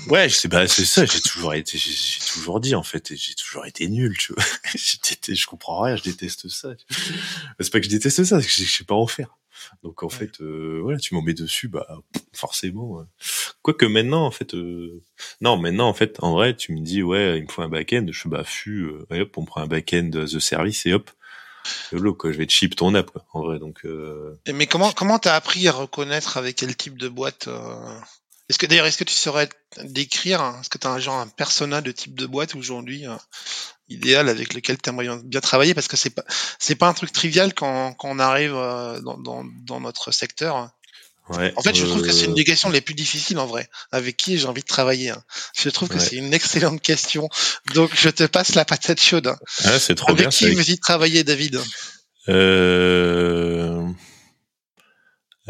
Ouais, 0.09 0.29
c'est 0.29 0.49
bah 0.49 0.67
c'est 0.67 0.85
ça. 0.85 1.05
J'ai 1.05 1.21
toujours 1.21 1.55
été, 1.55 1.77
j'ai 1.79 2.21
toujours 2.33 2.61
dit 2.61 2.75
en 2.75 2.83
fait, 2.83 3.15
j'ai 3.15 3.35
toujours 3.35 3.67
été 3.67 3.89
nul. 3.89 4.17
Tu 4.17 4.33
vois, 4.33 4.43
je 4.75 5.47
comprends 5.47 5.83
rien, 5.83 5.97
je 5.97 6.03
déteste 6.03 6.49
ça. 6.49 6.71
C'est 7.59 7.71
pas 7.71 7.81
que 7.81 7.87
je 7.87 7.91
déteste 7.91 8.25
ça, 8.25 8.41
c'est 8.41 8.47
que 8.47 8.53
je 8.53 8.71
sais 8.71 8.85
pas 8.85 8.95
en 8.95 9.07
faire. 9.07 9.37
Donc 9.83 10.03
en 10.03 10.09
fait, 10.09 10.41
euh, 10.41 10.81
voilà, 10.83 10.99
tu 10.99 11.15
m'en 11.15 11.23
mets 11.23 11.35
dessus, 11.35 11.69
bah 11.69 11.87
forcément. 12.33 13.07
Quoique 13.63 13.85
maintenant, 13.85 14.25
en 14.25 14.31
fait, 14.31 14.55
euh... 14.55 15.03
non, 15.43 15.59
maintenant 15.59 15.89
en 15.89 15.95
fait, 15.95 16.17
en 16.23 16.33
vrai, 16.33 16.57
tu 16.57 16.73
me 16.73 16.81
dis 16.81 17.03
ouais, 17.03 17.39
il 17.39 17.45
me 17.45 17.49
faut 17.49 17.63
un 17.63 17.69
back-end. 17.69 18.07
Je 18.11 18.21
fais 18.21 18.29
bah 18.29 18.45
fu, 18.45 18.85
euh, 18.85 19.23
hop, 19.23 19.37
on 19.37 19.45
prend 19.45 19.61
un 19.61 19.67
back-end 19.67 20.11
as 20.15 20.35
a 20.35 20.41
service 20.41 20.87
et 20.87 20.95
hop, 20.95 21.11
Lolo, 21.93 22.15
quoi, 22.15 22.33
je 22.33 22.39
vais 22.39 22.47
te 22.47 22.53
chip 22.53 22.77
ton 22.77 22.95
app, 22.95 23.11
quoi, 23.11 23.25
en 23.33 23.43
vrai. 23.43 23.59
Donc. 23.59 23.85
Euh... 23.85 24.39
Mais 24.53 24.67
comment 24.67 24.93
comment 24.93 25.19
t'as 25.19 25.35
appris 25.35 25.69
à 25.69 25.73
reconnaître 25.73 26.37
avec 26.37 26.57
quel 26.57 26.77
type 26.77 26.99
de 26.99 27.09
boîte 27.09 27.49
euh, 27.49 27.99
est-ce 28.51 28.59
que 28.59 28.67
d'ailleurs, 28.67 28.87
est-ce 28.87 28.99
que 28.99 29.05
tu 29.05 29.15
saurais 29.15 29.49
décrire, 29.85 30.41
hein, 30.41 30.59
est-ce 30.61 30.69
que 30.69 30.77
tu 30.77 30.85
as 30.89 30.91
un 30.91 30.99
genre 30.99 31.21
un 31.21 31.29
persona 31.29 31.81
de 31.83 31.93
type 31.93 32.17
de 32.17 32.27
boîte 32.27 32.57
aujourd'hui 32.57 33.07
euh, 33.07 33.15
idéal 33.89 34.29
avec 34.29 34.55
lequel 34.55 34.77
tu 34.77 34.91
aimerais 34.91 35.07
bien 35.23 35.41
travailler? 35.41 35.73
Parce 35.73 35.87
que 35.87 35.97
c'est 35.97 36.11
pas 36.11 36.25
c'est 36.59 36.75
pas 36.75 36.89
un 36.89 36.93
truc 36.93 37.13
trivial 37.13 37.55
quand, 37.55 37.93
quand 37.93 38.09
on 38.11 38.19
arrive 38.19 38.57
euh, 38.57 39.01
dans, 39.03 39.19
dans, 39.19 39.45
dans, 39.65 39.79
notre 39.79 40.11
secteur. 40.11 40.69
Ouais, 41.29 41.53
en 41.57 41.63
fait, 41.63 41.77
je 41.77 41.87
trouve 41.87 42.03
que 42.03 42.11
c'est 42.11 42.25
une 42.25 42.35
des 42.35 42.43
questions 42.43 42.71
les 42.71 42.81
plus 42.81 42.95
difficiles 42.95 43.39
en 43.39 43.47
vrai. 43.47 43.69
Avec 43.93 44.17
qui 44.17 44.37
j'ai 44.37 44.47
envie 44.47 44.63
de 44.63 44.67
travailler 44.67 45.11
hein? 45.11 45.23
Je 45.57 45.69
trouve 45.69 45.89
que 45.89 46.01
c'est 46.01 46.17
une 46.17 46.35
excellente 46.35 46.83
question. 46.83 47.29
Donc, 47.75 47.93
je 47.95 48.09
te 48.09 48.25
passe 48.25 48.57
la 48.57 48.65
patate 48.65 49.01
chaude. 49.01 49.29
Hein. 49.29 49.39
Ah, 49.63 49.79
c'est 49.79 49.95
trop 49.95 50.11
Avec 50.11 50.23
bien. 50.23 50.31
qui 50.31 50.53
veux-tu 50.53 50.77
travailler, 50.79 51.23
David? 51.23 51.61
Euh... 52.29 53.87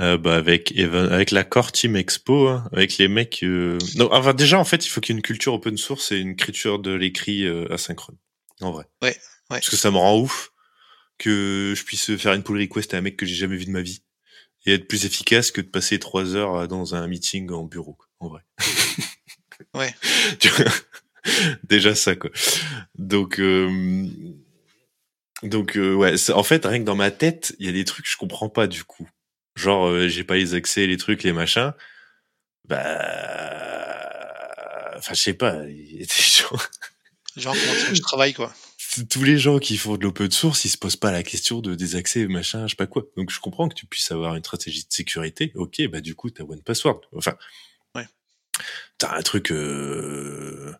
Euh, 0.01 0.17
bah 0.17 0.37
avec 0.37 0.73
avec 0.79 1.31
l'accord 1.31 1.73
Team 1.73 1.95
Expo, 1.95 2.49
hein, 2.49 2.67
avec 2.73 2.97
les 2.97 3.07
mecs. 3.07 3.43
Euh... 3.43 3.77
Non, 3.97 4.09
enfin 4.13 4.33
déjà 4.33 4.59
en 4.59 4.65
fait, 4.65 4.87
il 4.87 4.89
faut 4.89 5.01
qu'il 5.03 5.15
y 5.15 5.17
ait 5.17 5.19
une 5.19 5.23
culture 5.23 5.53
open 5.53 5.77
source 5.77 6.11
et 6.13 6.19
une 6.19 6.31
écriture 6.31 6.79
de 6.79 6.93
l'écrit 6.93 7.45
euh, 7.45 7.71
asynchrone. 7.71 8.17
En 8.63 8.73
vrai. 8.73 8.87
Ouais, 9.03 9.09
ouais. 9.09 9.17
Parce 9.49 9.69
que 9.69 9.77
ça 9.77 9.91
me 9.91 9.99
rend 9.99 10.19
ouf 10.19 10.53
que 11.19 11.75
je 11.77 11.85
puisse 11.85 12.17
faire 12.17 12.33
une 12.33 12.43
pull 12.43 12.59
request 12.59 12.95
à 12.95 12.97
un 12.97 13.01
mec 13.03 13.19
que 13.19 13.27
j'ai 13.27 13.35
jamais 13.35 13.57
vu 13.57 13.67
de 13.67 13.71
ma 13.71 13.83
vie 13.83 14.03
et 14.65 14.73
être 14.73 14.89
plus 14.89 15.05
efficace 15.05 15.51
que 15.51 15.61
de 15.61 15.67
passer 15.67 15.99
trois 15.99 16.35
heures 16.35 16.55
euh, 16.55 16.67
dans 16.67 16.95
un 16.95 17.07
meeting 17.07 17.51
en 17.51 17.65
bureau. 17.65 17.99
En 18.21 18.29
vrai. 18.29 18.41
ouais. 19.75 19.95
déjà 21.65 21.95
ça 21.95 22.17
quoi. 22.17 22.31
Donc. 22.95 23.39
Euh... 23.39 24.09
Donc 25.43 25.73
ouais, 25.77 26.15
en 26.31 26.43
fait, 26.43 26.65
rien 26.65 26.79
que 26.81 26.85
dans 26.85 26.97
ma 26.97 27.11
tête, 27.11 27.55
il 27.59 27.67
y 27.67 27.69
a 27.69 27.73
des 27.73 27.85
trucs 27.85 28.05
que 28.05 28.11
je 28.11 28.19
comprends 28.19 28.51
pas 28.51 28.67
du 28.67 28.85
coup 28.85 29.09
genre 29.61 29.89
euh, 29.89 30.09
j'ai 30.09 30.25
pas 30.25 30.37
les 30.37 30.55
accès, 30.55 30.87
les 30.87 30.97
trucs, 30.97 31.23
les 31.23 31.33
machins, 31.33 31.73
bah, 32.67 32.79
enfin 34.97 35.15
je 35.15 35.21
sais 35.21 35.35
pas, 35.35 35.65
il 35.69 36.01
y 36.01 36.03
a 36.03 36.07
des 36.07 36.07
gens. 36.07 36.57
Genre 37.37 37.55
comment 37.55 37.95
je 37.95 38.01
travaille 38.01 38.35
quoi? 38.35 38.53
Tous 39.09 39.23
les 39.23 39.39
gens 39.39 39.61
qui 39.61 39.77
font 39.77 39.97
de 39.97 40.03
l'open 40.03 40.31
source, 40.33 40.65
ils 40.65 40.69
se 40.69 40.77
posent 40.77 40.97
pas 40.97 41.13
la 41.13 41.23
question 41.23 41.61
de 41.61 41.77
des 41.77 41.95
accès, 41.95 42.27
machin, 42.27 42.67
je 42.67 42.71
sais 42.71 42.77
pas 42.77 42.89
quoi. 42.89 43.05
Donc 43.17 43.31
je 43.31 43.39
comprends 43.39 43.69
que 43.69 43.75
tu 43.75 43.87
puisses 43.87 44.11
avoir 44.11 44.35
une 44.35 44.43
stratégie 44.43 44.83
de 44.83 44.93
sécurité. 44.93 45.53
Ok, 45.55 45.81
bah 45.89 46.01
du 46.01 46.15
coup 46.17 46.31
t'as 46.31 46.43
one 46.43 46.63
password. 46.63 47.03
Enfin, 47.15 47.37
ouais. 47.95 48.07
T'as 48.99 49.17
un 49.17 49.23
truc 49.23 49.53
euh, 49.53 50.75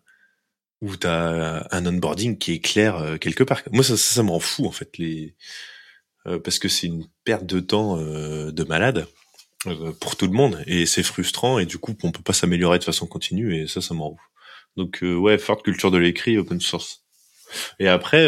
où 0.81 0.97
t'as 0.97 1.67
un 1.71 1.85
onboarding 1.85 2.37
qui 2.37 2.53
est 2.53 2.59
clair 2.59 2.97
euh, 2.97 3.17
quelque 3.17 3.43
part. 3.43 3.61
Moi 3.71 3.83
ça, 3.83 3.95
ça, 3.95 4.15
ça 4.15 4.23
me 4.23 4.31
rend 4.31 4.41
fou 4.41 4.65
en 4.65 4.71
fait 4.71 4.97
les 4.97 5.35
parce 6.25 6.59
que 6.59 6.67
c'est 6.67 6.87
une 6.87 7.05
perte 7.23 7.45
de 7.45 7.59
temps 7.59 7.97
euh, 7.97 8.51
de 8.51 8.63
malade 8.63 9.07
euh, 9.67 9.91
pour 9.93 10.15
tout 10.15 10.27
le 10.27 10.33
monde 10.33 10.63
et 10.67 10.85
c'est 10.85 11.03
frustrant 11.03 11.59
et 11.59 11.65
du 11.65 11.77
coup 11.77 11.95
on 12.03 12.11
peut 12.11 12.21
pas 12.21 12.33
s'améliorer 12.33 12.79
de 12.79 12.83
façon 12.83 13.07
continue 13.07 13.55
et 13.55 13.67
ça 13.67 13.81
ça 13.81 13.93
m'en 13.93 14.11
ouf. 14.11 14.21
Donc 14.77 14.99
ouais, 15.01 15.37
forte 15.37 15.63
culture 15.63 15.91
de 15.91 15.97
l'écrit 15.97 16.37
open 16.37 16.61
source. 16.61 17.03
Et 17.79 17.87
après 17.87 18.27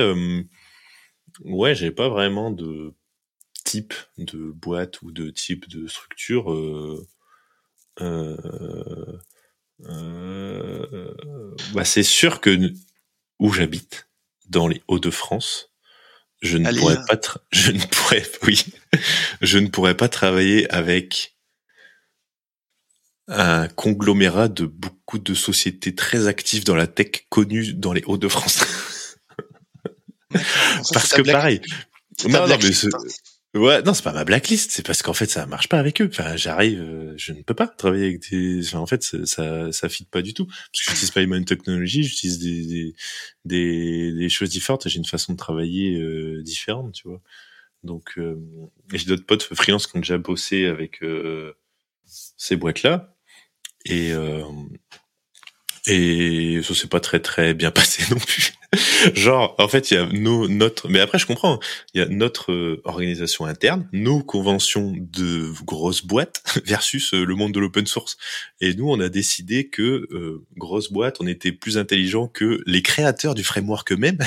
ouais, 1.46 1.76
j'ai 1.76 1.92
pas 1.92 2.10
vraiment 2.10 2.52
de 2.52 2.94
type 3.64 3.94
de 4.18 4.52
boîte 4.52 5.02
ou 5.02 5.12
de 5.12 5.30
type 5.30 5.70
de 5.70 5.88
structure 5.88 6.52
euh, 8.02 9.22
euh, 9.86 11.14
bah 11.74 11.86
c'est 11.86 12.04
sûr 12.04 12.42
que 12.42 12.74
où 13.40 13.52
j'habite 13.52 14.08
dans 14.48 14.68
les 14.68 14.82
Hauts-de-France 14.88 15.73
je 16.44 16.58
ne 16.58 16.72
pourrais 16.72 17.00
pas, 17.08 17.20
je 17.52 17.72
ne 17.72 17.80
pourrais, 17.80 18.24
oui, 18.44 18.66
je 19.42 19.58
ne 19.58 19.68
pourrais 19.68 19.96
pas 19.96 20.10
travailler 20.10 20.70
avec 20.70 21.36
un 23.30 23.70
conglomérat 23.70 24.50
de 24.50 24.66
beaucoup 24.66 25.18
de 25.18 25.34
sociétés 25.34 25.96
très 25.96 26.28
actives 26.28 26.66
dans 26.66 26.76
la 26.76 26.88
tech 26.88 27.26
connues 27.30 27.74
dans 27.74 27.94
les 27.94 28.04
Hauts-de-France. 28.04 28.66
Parce 30.92 31.14
que 31.14 31.22
pareil. 31.22 31.62
Non, 32.28 32.48
non, 32.48 32.58
mais 32.62 32.72
Ouais, 33.54 33.84
non, 33.84 33.94
c'est 33.94 34.04
pas 34.04 34.14
ma 34.14 34.24
blacklist, 34.26 34.72
c'est 34.72 34.84
parce 34.84 35.04
qu'en 35.04 35.14
fait 35.14 35.30
ça 35.30 35.46
marche 35.46 35.70
pas 35.70 35.78
avec 35.78 36.02
eux. 36.02 36.10
Enfin, 36.12 36.36
j'arrive, 36.36 36.82
euh, 36.82 37.14
je 37.18 37.34
ne 37.34 37.44
peux 37.44 37.54
pas 37.54 37.68
travailler 37.68 38.06
avec 38.06 38.32
des. 38.32 38.66
Enfin, 38.68 38.80
en 38.80 38.88
fait, 38.88 39.04
ça, 39.04 39.24
ça, 39.28 39.72
ça 39.72 39.90
fit 39.90 40.06
pas 40.06 40.24
du 40.24 40.34
tout 40.34 40.48
parce 40.48 40.58
que 40.72 40.92
j'utilise 40.92 41.12
pas 41.12 41.20
les 41.20 41.28
mêmes 41.28 41.46
technologies, 41.46 42.04
j'utilise 42.04 42.40
des, 42.40 42.96
des, 43.46 44.12
des 44.14 44.30
choses 44.30 44.50
différentes. 44.50 44.88
J'ai 44.90 44.98
une 44.98 45.06
façon 45.06 45.34
de 45.34 45.38
travailler 45.38 46.00
euh, 46.00 46.42
différente, 46.42 46.94
tu 46.94 47.08
vois. 47.08 47.22
Donc, 47.84 48.18
euh, 48.18 48.38
j'ai 48.94 49.06
d'autres 49.06 49.26
potes 49.26 49.44
freelance 49.44 49.88
qui 49.88 49.98
ont 49.98 50.02
déjà 50.02 50.18
bossé 50.18 50.66
avec 50.68 51.04
euh, 51.04 51.54
ces 52.06 52.56
boîtes-là 52.56 53.16
et 53.86 54.14
euh, 54.14 54.44
et 55.86 56.62
ça 56.64 56.74
s'est 56.74 56.88
pas 56.88 57.00
très 57.00 57.20
très 57.20 57.54
bien 57.54 57.72
passé 57.72 58.04
non 58.10 58.20
plus. 58.20 58.54
Genre, 59.14 59.54
en 59.60 59.68
fait, 59.68 59.92
il 59.92 59.94
y 59.96 59.98
a 59.98 60.06
nos, 60.08 60.48
notre, 60.48 60.90
mais 60.90 61.00
après 61.00 61.20
je 61.20 61.28
comprends, 61.28 61.60
il 61.94 62.00
y 62.00 62.04
a 62.04 62.08
notre 62.08 62.52
euh, 62.52 62.82
organisation 62.86 63.46
interne, 63.46 63.88
nos 63.92 64.24
conventions 64.24 64.94
de 64.98 65.52
grosses 65.64 66.06
boîtes 66.06 66.44
versus 66.66 67.14
euh, 67.14 67.24
le 67.24 67.36
monde 67.36 67.54
de 67.54 67.60
l'open 67.60 67.86
source. 67.86 68.18
Et 68.62 68.74
nous, 68.74 68.90
on 68.90 69.00
a 69.00 69.10
décidé 69.10 69.70
que 69.70 70.08
euh, 70.12 70.46
grosse 70.58 70.92
boîte, 70.92 71.18
on 71.20 71.28
était 71.28 71.52
plus 71.52 71.78
intelligent 71.78 72.28
que 72.28 72.62
les 72.66 72.82
créateurs 72.82 73.36
du 73.36 73.44
framework 73.44 73.92
eux-mêmes. 73.92 74.20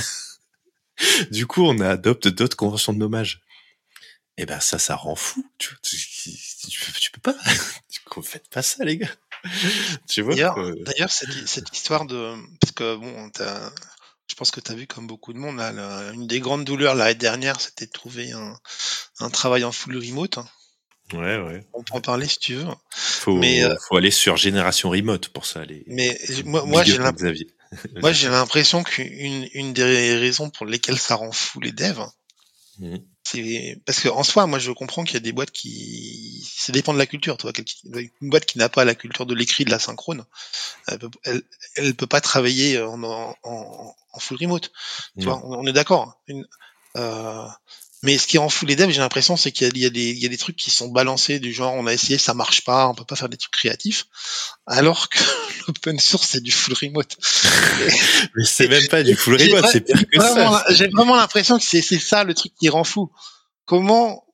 du 1.30 1.46
coup, 1.46 1.64
on 1.64 1.80
adopte 1.80 2.28
d'autres 2.28 2.56
conventions 2.56 2.92
de 2.92 2.98
nommage. 2.98 3.40
Et 4.38 4.44
ben 4.44 4.60
ça, 4.60 4.78
ça 4.78 4.96
rend 4.96 5.16
fou. 5.16 5.46
Tu, 5.56 5.74
tu, 5.82 5.96
tu, 5.96 6.92
tu 7.00 7.10
peux 7.10 7.20
pas. 7.20 7.36
Faites 8.22 8.48
pas 8.48 8.62
ça, 8.62 8.84
les 8.84 8.98
gars. 8.98 9.10
tu 10.08 10.22
vois. 10.22 10.34
D'ailleurs, 10.34 10.58
euh, 10.58 10.74
cette, 11.08 11.48
cette 11.48 11.76
histoire 11.76 12.06
de, 12.06 12.34
parce 12.60 12.72
que 12.72 12.96
bon, 12.96 13.30
je 14.28 14.34
pense 14.34 14.50
que 14.50 14.60
tu 14.60 14.72
as 14.72 14.74
vu 14.74 14.86
comme 14.86 15.06
beaucoup 15.06 15.32
de 15.32 15.38
monde, 15.38 15.56
là, 15.58 15.72
la- 15.72 16.10
une 16.12 16.26
des 16.26 16.40
grandes 16.40 16.64
douleurs 16.64 16.94
l'année 16.94 17.14
dernière, 17.14 17.60
c'était 17.60 17.86
de 17.86 17.92
trouver 17.92 18.32
un, 18.32 18.54
un 19.20 19.30
travail 19.30 19.64
en 19.64 19.72
full 19.72 19.96
remote. 19.96 20.38
hein. 20.38 20.48
Ouais, 21.12 21.38
ouais. 21.38 21.64
On 21.72 21.84
peut 21.84 21.94
en 21.94 22.00
parler 22.00 22.26
si 22.26 22.38
tu 22.40 22.54
veux. 22.56 22.66
Faut, 22.90 23.36
Mais, 23.36 23.62
euh, 23.62 23.74
faut 23.88 23.96
aller 23.96 24.10
sur 24.10 24.36
génération 24.36 24.90
remote 24.90 25.28
pour 25.28 25.46
ça. 25.46 25.64
Les... 25.64 25.84
Mais 25.86 26.18
moi, 26.44 26.64
moi 26.66 26.82
j'ai 26.82 26.94
up 26.94 27.00
à 27.00 27.02
l'imp- 27.04 27.16
Xavier. 27.16 27.46
moi, 28.02 28.12
j'ai 28.12 28.28
l'impression 28.28 28.82
qu'une 28.82 29.48
une 29.54 29.72
des 29.72 30.16
raisons 30.16 30.50
pour 30.50 30.66
lesquelles 30.66 30.98
ça 30.98 31.14
rend 31.14 31.30
fou 31.30 31.60
les 31.60 31.70
devs, 31.70 32.04
Mhm. 32.78 32.98
c'est 33.24 33.80
parce 33.86 34.00
que 34.00 34.08
en 34.08 34.22
soi, 34.22 34.46
moi, 34.46 34.58
je 34.58 34.70
comprends 34.72 35.02
qu'il 35.04 35.14
y 35.14 35.16
a 35.16 35.20
des 35.20 35.32
boîtes 35.32 35.50
qui, 35.50 36.48
ça 36.56 36.72
dépend 36.72 36.92
de 36.92 36.98
la 36.98 37.06
culture. 37.06 37.36
Toi, 37.36 37.52
une 38.20 38.30
boîte 38.30 38.46
qui 38.46 38.58
n'a 38.58 38.68
pas 38.68 38.84
la 38.84 38.94
culture 38.94 39.26
de 39.26 39.34
l'écrit, 39.34 39.64
de 39.64 39.70
la 39.70 39.78
synchrone, 39.78 40.24
elle 40.88 40.98
peut, 40.98 41.10
elle, 41.24 41.42
elle 41.76 41.94
peut 41.94 42.06
pas 42.06 42.20
travailler 42.20 42.80
en, 42.80 43.02
en, 43.02 43.36
en- 43.42 43.94
en 44.12 44.18
full 44.20 44.38
remote. 44.40 44.70
Tu 45.18 45.24
vois, 45.26 45.40
on, 45.44 45.60
on 45.60 45.66
est 45.66 45.72
d'accord. 45.72 46.20
Une- 46.28 46.46
euh, 46.96 47.46
mais 48.06 48.18
ce 48.18 48.26
qui 48.28 48.38
rend 48.38 48.48
fou 48.48 48.66
les 48.66 48.76
devs, 48.76 48.90
j'ai 48.90 49.00
l'impression, 49.00 49.36
c'est 49.36 49.50
qu'il 49.50 49.76
y, 49.76 49.80
y, 49.80 49.84
a 49.86 49.90
des- 49.90 50.10
il 50.10 50.18
y 50.18 50.26
a 50.26 50.28
des 50.28 50.38
trucs 50.38 50.54
qui 50.56 50.70
sont 50.70 50.88
balancés 50.88 51.40
du 51.40 51.52
genre, 51.52 51.74
on 51.74 51.86
a 51.88 51.92
essayé, 51.92 52.18
ça 52.18 52.34
marche 52.34 52.62
pas, 52.62 52.88
on 52.88 52.94
peut 52.94 53.04
pas 53.04 53.16
faire 53.16 53.28
des 53.28 53.36
trucs 53.36 53.52
créatifs, 53.52 54.06
alors 54.66 55.08
que 55.08 55.18
l'open 55.66 55.98
source 55.98 56.28
c'est 56.28 56.40
du 56.42 56.52
full 56.52 56.74
remote. 56.80 57.16
Mais 58.36 58.44
c'est 58.44 58.68
même 58.68 58.86
pas 58.88 59.02
du 59.02 59.16
full 59.16 59.34
remote, 59.34 59.64
c'est 59.72 59.80
pire 59.80 59.96
que 60.08 60.18
ça. 60.34 60.64
J'ai 60.70 60.88
vraiment 60.88 61.16
l'impression 61.16 61.58
que 61.58 61.64
c'est 61.64 61.82
c'est 61.82 61.98
ça 61.98 62.22
le 62.24 62.32
truc 62.34 62.52
qui 62.58 62.68
rend 62.68 62.84
fou. 62.84 63.10
Comment 63.64 64.24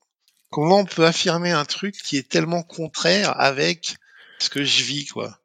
comment 0.51 0.81
on 0.81 0.85
peut 0.85 1.07
affirmer 1.07 1.51
un 1.53 1.65
truc 1.65 1.97
qui 2.05 2.19
est 2.19 2.29
tellement 2.29 2.63
contraire 2.63 3.35
avec 3.41 3.97
ce 4.39 4.51
que 4.51 4.63
je 4.65 4.83
vis 4.85 5.07
quoi? 5.07 5.39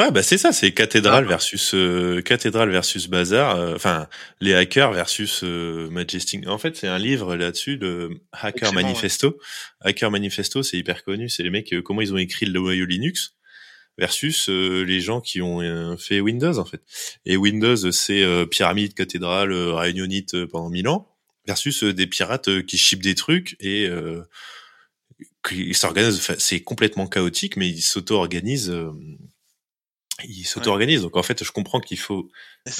Ouais, 0.00 0.10
bah 0.10 0.22
c'est 0.22 0.38
ça, 0.38 0.52
c'est 0.52 0.68
Ah. 0.68 0.70
cathédrale 0.70 1.26
versus 1.26 1.74
euh, 1.74 2.22
cathédrale 2.22 2.70
versus 2.70 3.06
bazar. 3.08 3.56
euh, 3.56 3.74
Enfin, 3.74 4.08
les 4.40 4.54
hackers 4.54 4.92
versus 4.92 5.42
euh, 5.44 5.90
Majestic. 5.90 6.46
En 6.48 6.56
fait, 6.58 6.76
c'est 6.76 6.88
un 6.88 6.98
livre 6.98 7.36
là-dessus, 7.36 7.76
le 7.76 8.08
Hacker 8.32 8.68
Excellent, 8.68 8.72
Manifesto. 8.72 9.38
Hacker 9.80 10.10
Manifesto, 10.10 10.62
c'est 10.62 10.78
hyper 10.78 11.04
connu. 11.04 11.28
C'est 11.28 11.42
les 11.42 11.50
mecs 11.50 11.72
euh, 11.74 11.82
comment 11.82 12.00
ils 12.00 12.14
ont 12.14 12.18
écrit 12.18 12.46
le 12.46 12.52
noyau 12.52 12.86
Linux 12.86 13.34
versus 13.98 14.48
euh, 14.48 14.82
les 14.84 15.00
gens 15.00 15.20
qui 15.20 15.42
ont 15.42 15.60
euh, 15.60 15.96
fait 15.98 16.20
Windows 16.20 16.56
en 16.58 16.64
fait. 16.64 16.80
Et 17.26 17.36
Windows, 17.36 17.90
c'est 17.92 18.22
euh, 18.22 18.46
pyramide, 18.46 18.94
cathédrale, 18.94 19.52
réunionite 19.52 20.46
pendant 20.46 20.70
mille 20.70 20.88
ans 20.88 21.08
versus 21.46 21.84
des 21.84 22.06
pirates 22.06 22.62
qui 22.64 22.78
chipent 22.78 23.02
des 23.02 23.14
trucs 23.16 23.56
et 23.60 23.86
euh, 23.86 24.22
qui 25.46 25.74
s'organisent. 25.74 26.20
C'est 26.38 26.60
complètement 26.60 27.06
chaotique, 27.06 27.56
mais 27.58 27.68
ils 27.68 27.82
s'auto-organisent. 27.82 28.72
Euh, 30.22 30.26
ils 30.28 30.44
s'auto-organisent. 30.46 31.02
Donc 31.02 31.16
en 31.16 31.22
fait, 31.22 31.42
je 31.44 31.50
comprends 31.52 31.80
qu'il 31.80 31.98
faut 31.98 32.30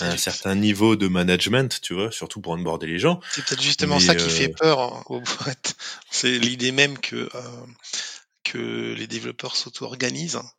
un 0.01 0.17
certain 0.17 0.55
niveau 0.55 0.97
de 0.97 1.09
management, 1.09 1.81
tu 1.81 1.95
vois, 1.95 2.11
surtout 2.13 2.41
pour 2.41 2.53
onboarder 2.53 2.87
les 2.87 2.99
gens. 2.99 3.21
C'est 3.33 3.45
peut-être 3.45 3.63
justement 3.63 3.97
Mais, 3.99 4.05
ça 4.05 4.15
qui 4.15 4.27
euh, 4.27 4.29
fait 4.29 4.49
peur 4.49 4.81
hein, 4.81 5.03
aux 5.07 5.21
boîtes. 5.21 5.75
C'est 6.11 6.39
l'idée 6.39 6.73
même 6.73 6.99
que 6.99 7.29
euh, 7.35 7.67
que 8.45 8.95
les 8.97 9.07
développeurs 9.07 9.57
s'auto-organisent, 9.57 10.37
hein. 10.37 10.51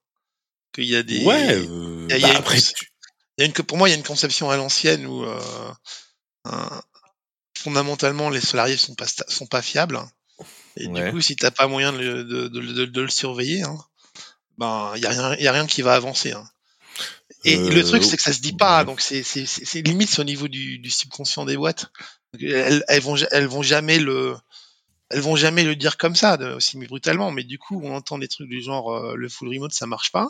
qu'il 0.73 0.85
y 0.85 0.95
a 0.95 1.03
des 1.03 1.23
ouais. 1.25 1.55
euh, 1.57 2.07
il 2.09 2.11
y 2.11 2.13
a- 2.13 2.17
il 2.17 2.19
y 2.19 2.23
bah, 2.23 2.27
a 2.27 2.31
une 2.31 2.37
après, 2.37 2.57
cons- 2.57 2.71
tu- 2.75 2.91
il 3.37 3.41
y 3.41 3.43
a 3.43 3.47
une, 3.47 3.53
pour 3.53 3.77
moi, 3.77 3.87
il 3.89 3.91
y 3.91 3.95
a 3.95 3.97
une 3.97 4.03
conception 4.03 4.49
à 4.49 4.57
l'ancienne 4.57 5.05
où 5.05 5.23
euh, 5.23 5.71
un- 6.45 6.81
fondamentalement 7.57 8.29
les 8.29 8.41
salariés 8.41 8.77
sont 8.77 8.95
pas 8.95 9.05
sta- 9.05 9.29
sont 9.29 9.47
pas 9.47 9.61
fiables. 9.61 9.95
hein. 9.97 10.09
Et 10.77 10.87
Ouais. 10.87 11.05
du 11.05 11.11
coup, 11.11 11.21
si 11.21 11.35
t'as 11.35 11.51
pas 11.51 11.67
moyen 11.67 11.91
de, 11.93 11.97
le- 11.99 12.23
de, 12.23 12.47
de, 12.47 12.85
de- 12.85 13.01
le 13.01 13.09
surveiller, 13.09 13.61
hein, 13.63 13.77
ben 14.57 14.93
il 14.95 15.01
y 15.01 15.05
a 15.05 15.09
rien, 15.09 15.35
il 15.35 15.43
y 15.43 15.47
a 15.47 15.51
rien 15.51 15.67
qui 15.67 15.81
va 15.81 15.93
avancer. 15.95 16.31
hein. 16.31 16.47
Et 17.43 17.57
Euh, 17.57 17.69
le 17.71 17.83
truc, 17.83 18.03
c'est 18.03 18.17
que 18.17 18.23
ça 18.23 18.33
se 18.33 18.41
dit 18.41 18.53
pas, 18.53 18.83
donc 18.83 19.01
c'est 19.01 19.23
limite 19.81 20.17
au 20.19 20.23
niveau 20.23 20.47
du, 20.47 20.77
du 20.79 20.89
subconscient 20.89 21.45
des 21.45 21.57
boîtes. 21.57 21.91
Elles, 22.39 22.83
elles 22.87 23.01
vont 23.01 23.15
ja- 23.15 23.27
elles 23.31 23.47
vont 23.47 23.61
jamais 23.63 23.99
le 23.99 24.35
elles 25.09 25.19
vont 25.21 25.35
jamais 25.35 25.63
le 25.65 25.75
dire 25.75 25.97
comme 25.97 26.15
ça, 26.15 26.37
de- 26.37 26.53
aussi 26.53 26.77
brutalement. 26.77 27.31
Mais 27.31 27.43
du 27.43 27.57
coup, 27.57 27.81
on 27.83 27.93
entend 27.95 28.17
des 28.17 28.27
trucs 28.29 28.47
du 28.47 28.61
genre 28.61 28.93
euh, 28.93 29.15
le 29.15 29.27
full 29.27 29.49
remote, 29.49 29.73
ça 29.73 29.85
marche 29.87 30.11
pas. 30.11 30.29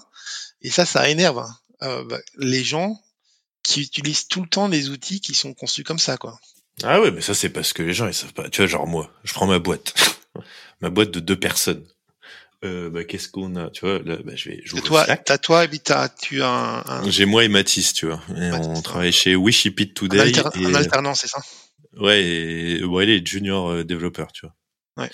Et 0.61 0.69
ça, 0.71 0.85
ça 0.85 1.07
énerve 1.09 1.39
hein. 1.39 1.55
Euh, 1.83 2.03
bah, 2.05 2.19
les 2.37 2.63
gens 2.63 2.99
qui 3.63 3.81
utilisent 3.81 4.27
tout 4.27 4.41
le 4.41 4.47
temps 4.47 4.69
des 4.69 4.89
outils 4.89 5.19
qui 5.21 5.33
sont 5.35 5.53
conçus 5.53 5.83
comme 5.83 5.99
ça, 5.99 6.17
quoi. 6.17 6.39
Ah 6.83 7.01
ouais, 7.01 7.11
mais 7.11 7.21
ça 7.21 7.33
c'est 7.33 7.49
parce 7.49 7.73
que 7.73 7.83
les 7.83 7.93
gens 7.93 8.07
ils 8.07 8.13
savent 8.13 8.33
pas. 8.33 8.49
Tu 8.49 8.61
vois, 8.61 8.67
genre 8.67 8.87
moi, 8.87 9.11
je 9.23 9.33
prends 9.33 9.45
ma 9.47 9.59
boîte, 9.59 9.93
ma 10.81 10.89
boîte 10.89 11.11
de 11.11 11.19
deux 11.19 11.39
personnes. 11.39 11.85
Euh, 12.63 12.89
bah, 12.91 13.03
qu'est-ce 13.03 13.27
qu'on 13.27 13.55
a? 13.55 13.69
Tu 13.71 13.85
vois, 13.85 13.99
là, 13.99 14.17
bah, 14.23 14.33
je 14.35 14.49
vais. 14.49 14.55
Et 14.57 14.61
j'ouvre 14.63 14.83
toi, 14.83 15.05
t'as 15.17 15.37
toi, 15.39 15.63
et 15.63 15.67
puis 15.67 15.79
t'as, 15.79 16.09
tu 16.09 16.43
as 16.43 16.49
un, 16.49 16.83
un, 16.85 17.09
J'ai 17.09 17.25
moi 17.25 17.43
et 17.43 17.47
Mathis, 17.47 17.93
tu 17.93 18.05
vois. 18.05 18.21
Et 18.29 18.51
Mathis, 18.51 18.67
on 18.67 18.81
travaille 18.81 19.11
chez 19.11 19.35
Wishipit 19.35 19.93
Today. 19.93 20.19
alter- 20.19 20.49
et, 20.53 20.65
un 20.65 20.75
alternant, 20.75 21.15
c'est 21.15 21.27
ça? 21.27 21.41
Ouais, 21.97 22.23
et 22.23 22.83
ouais, 22.83 23.05
il 23.05 23.09
est 23.09 23.27
junior 23.27 23.69
euh, 23.69 23.83
développeur, 23.83 24.31
tu 24.31 24.45
vois. 24.45 24.55
Ouais. 24.97 25.09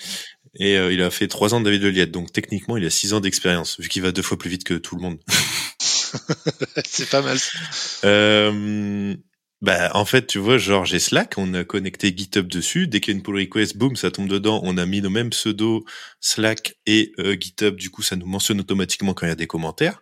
Et 0.60 0.76
euh, 0.76 0.92
il 0.92 1.02
a 1.02 1.10
fait 1.10 1.28
trois 1.28 1.54
ans 1.54 1.60
de 1.60 1.64
David 1.64 1.82
Leliette, 1.82 2.10
donc 2.10 2.32
techniquement 2.32 2.76
il 2.76 2.84
a 2.84 2.90
six 2.90 3.12
ans 3.14 3.20
d'expérience, 3.20 3.78
vu 3.80 3.88
qu'il 3.88 4.02
va 4.02 4.12
deux 4.12 4.22
fois 4.22 4.38
plus 4.38 4.50
vite 4.50 4.64
que 4.64 4.74
tout 4.74 4.96
le 4.96 5.02
monde. 5.02 5.18
C'est 6.84 7.08
pas 7.08 7.22
mal. 7.22 7.38
Euh, 8.04 9.14
bah, 9.60 9.90
en 9.94 10.04
fait, 10.04 10.26
tu 10.26 10.38
vois, 10.38 10.56
genre, 10.56 10.84
j'ai 10.84 11.00
Slack, 11.00 11.34
on 11.36 11.52
a 11.54 11.64
connecté 11.64 12.14
GitHub 12.16 12.46
dessus. 12.46 12.86
Dès 12.86 13.00
qu'il 13.00 13.12
y 13.12 13.16
a 13.16 13.18
une 13.18 13.24
pull 13.24 13.36
request, 13.36 13.76
boum, 13.76 13.96
ça 13.96 14.10
tombe 14.10 14.28
dedans. 14.28 14.60
On 14.62 14.76
a 14.78 14.86
mis 14.86 15.02
nos 15.02 15.10
mêmes 15.10 15.30
pseudos 15.30 15.84
Slack 16.20 16.78
et 16.86 17.12
euh, 17.18 17.36
GitHub. 17.38 17.74
Du 17.76 17.90
coup, 17.90 18.02
ça 18.02 18.14
nous 18.14 18.26
mentionne 18.26 18.60
automatiquement 18.60 19.14
quand 19.14 19.26
il 19.26 19.30
y 19.30 19.32
a 19.32 19.36
des 19.36 19.48
commentaires. 19.48 20.00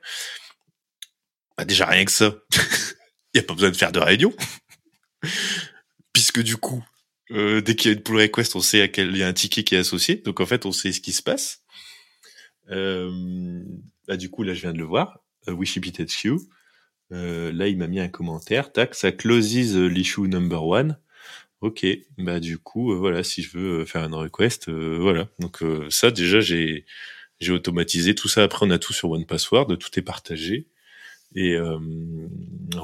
Bah, 1.57 1.65
déjà, 1.65 1.87
rien 1.87 2.05
que 2.05 2.13
ça. 2.13 2.35
Il 3.35 3.41
n'y 3.41 3.41
a 3.41 3.47
pas 3.47 3.55
besoin 3.55 3.71
de 3.71 3.77
faire 3.77 3.93
de 3.93 3.99
réunion. 3.99 4.35
Puisque 6.13 6.43
du 6.43 6.57
coup, 6.57 6.83
euh, 7.31 7.61
dès 7.61 7.77
qu'il 7.77 7.91
y 7.91 7.95
a 7.95 7.97
une 7.97 8.03
pull 8.03 8.17
request, 8.21 8.57
on 8.57 8.61
sait 8.61 8.83
à 8.83 8.89
quel 8.89 9.11
il 9.11 9.19
y 9.19 9.23
a 9.23 9.29
un 9.29 9.33
ticket 9.33 9.65
qui 9.65 9.75
est 9.75 9.79
associé. 9.79 10.17
Donc, 10.17 10.41
en 10.41 10.47
fait, 10.47 10.67
on 10.67 10.73
sait 10.73 10.93
ce 10.93 11.01
qui 11.01 11.13
se 11.13 11.23
passe. 11.23 11.63
Euh, 12.71 13.63
bah, 14.07 14.17
du 14.17 14.31
coup, 14.31 14.43
là, 14.43 14.55
je 14.55 14.61
viens 14.61 14.73
de 14.73 14.79
le 14.79 14.85
voir. 14.85 15.21
Euh, 15.49 15.53
Wishipit 15.53 15.93
HQ. 15.93 16.37
Euh, 17.13 17.53
là, 17.53 17.69
il 17.69 17.79
m'a 17.79 17.87
mis 17.87 18.01
un 18.01 18.09
commentaire. 18.09 18.73
Tac, 18.73 18.95
ça 18.95 19.13
closes 19.13 19.77
euh, 19.77 19.87
l'issue 19.87 20.23
number 20.23 20.65
one. 20.67 20.99
Ok, 21.63 21.87
bah 22.19 22.39
du 22.39 22.59
coup, 22.59 22.93
euh, 22.93 22.97
voilà, 22.97 23.23
si 23.23 23.43
je 23.43 23.57
veux 23.57 23.81
euh, 23.81 23.85
faire 23.87 24.05
une 24.05 24.15
request, 24.15 24.69
euh, 24.69 24.99
voilà. 25.01 25.29
Donc 25.39 25.63
euh, 25.63 25.87
ça, 25.91 26.11
déjà, 26.11 26.41
j'ai 26.41 26.85
j'ai 27.41 27.53
automatisé 27.53 28.15
tout 28.15 28.29
ça. 28.29 28.43
Après, 28.43 28.67
on 28.67 28.71
a 28.71 28.79
tout 28.79 28.93
sur 28.93 29.11
One 29.11 29.27
Password, 29.27 29.77
tout 29.79 29.99
est 29.99 30.03
partagé. 30.03 30.67
Et 31.35 31.55
euh, 31.55 31.79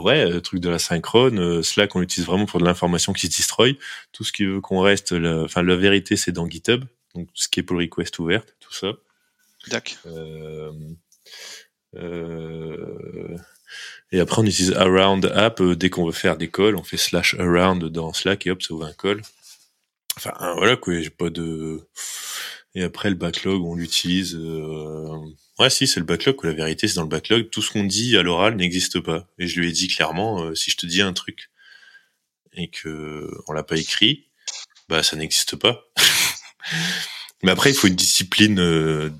ouais, 0.03 0.29
le 0.29 0.41
truc 0.41 0.61
de 0.61 0.69
la 0.69 0.79
synchrone, 0.79 1.63
Slack, 1.63 1.95
on 1.97 2.01
l'utilise 2.01 2.27
vraiment 2.27 2.47
pour 2.47 2.61
de 2.61 2.65
l'information 2.65 3.13
qui 3.13 3.29
se 3.29 3.37
destroy. 3.37 3.79
Tout 4.13 4.25
ce 4.25 4.33
qui 4.33 4.45
veut 4.45 4.61
qu'on 4.61 4.81
reste, 4.81 5.13
la, 5.13 5.43
enfin 5.43 5.63
la 5.63 5.77
vérité, 5.77 6.17
c'est 6.17 6.33
dans 6.33 6.49
GitHub. 6.49 6.85
Donc 7.15 7.29
tout 7.29 7.43
ce 7.43 7.49
qui 7.49 7.61
est 7.61 7.63
pull 7.63 7.79
request 7.79 8.19
ouverte, 8.19 8.57
tout 8.61 8.73
ça. 8.73 8.93
D'accord. 9.69 9.97
Euh, 10.07 10.73
euh, 11.97 13.37
et 14.13 14.21
après, 14.21 14.41
on 14.43 14.45
utilise 14.45 14.73
around 14.75 15.25
app. 15.35 15.61
euh, 15.61 15.75
dès 15.77 15.91
qu'on 15.91 16.07
veut 16.07 16.13
faire 16.13 16.37
des 16.37 16.51
calls, 16.51 16.77
on 16.77 16.83
fait 16.83 16.97
slash 16.99 17.35
around 17.39 17.85
dans 17.85 18.13
Slack 18.13 18.47
et 18.47 18.51
hop, 18.51 18.63
ça 18.63 18.75
ouvre 18.75 18.85
un 18.87 18.93
call. 18.93 19.23
Enfin, 20.17 20.33
voilà 20.57 20.77
quoi, 20.77 21.01
j'ai 21.01 21.11
pas 21.11 21.31
de. 21.31 21.81
Et 22.75 22.83
après, 22.83 23.11
le 23.11 23.17
backlog, 23.17 23.63
on 23.65 23.75
l'utilise. 23.75 24.35
euh, 24.37 25.09
Ouais, 25.59 25.71
si, 25.71 25.87
c'est 25.87 26.01
le 26.01 26.07
backlog. 26.07 26.37
La 26.45 26.53
vérité, 26.53 26.89
c'est 26.89 26.95
dans 26.97 27.03
le 27.03 27.09
backlog. 27.09 27.51
Tout 27.51 27.63
ce 27.63 27.71
qu'on 27.71 27.85
dit 27.85 28.17
à 28.17 28.23
l'oral 28.23 28.57
n'existe 28.57 29.01
pas. 29.01 29.29
Et 29.39 29.47
je 29.47 29.61
lui 29.61 29.69
ai 29.69 29.73
dit 29.73 29.89
clairement, 29.89 30.43
euh, 30.45 30.55
si 30.55 30.71
je 30.71 30.77
te 30.77 30.87
dis 30.87 31.03
un 31.03 31.13
truc 31.13 31.51
et 32.55 32.69
que 32.69 33.31
on 33.49 33.53
l'a 33.53 33.63
pas 33.63 33.77
écrit, 33.77 34.29
bah 34.89 35.03
ça 35.03 35.17
n'existe 35.17 35.57
pas. 35.57 35.85
Mais 37.43 37.51
après, 37.51 37.71
il 37.71 37.75
faut 37.75 37.89
une 37.89 37.95
discipline, 37.97 38.59
euh, 38.61 39.11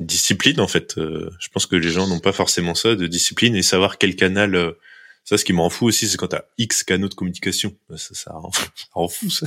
discipline 0.00 0.60
en 0.60 0.68
fait. 0.68 0.98
Euh, 0.98 1.30
je 1.40 1.48
pense 1.50 1.66
que 1.66 1.76
les 1.76 1.90
gens 1.90 2.06
n'ont 2.08 2.20
pas 2.20 2.32
forcément 2.32 2.74
ça 2.74 2.94
de 2.96 3.06
discipline 3.06 3.54
et 3.56 3.62
savoir 3.62 3.98
quel 3.98 4.16
canal. 4.16 4.54
euh, 4.56 4.72
ça, 5.24 5.36
ce 5.38 5.44
qui 5.44 5.52
m'en 5.52 5.68
fout 5.70 5.88
aussi, 5.88 6.08
c'est 6.08 6.16
quand 6.16 6.28
t'as 6.28 6.42
X 6.58 6.82
canaux 6.82 7.08
de 7.08 7.14
communication. 7.14 7.76
Ça, 7.96 8.14
ça, 8.14 8.32
rend- 8.32 8.50
ça 8.52 8.86
rend 8.92 9.08
fou. 9.08 9.30
Ça. 9.30 9.46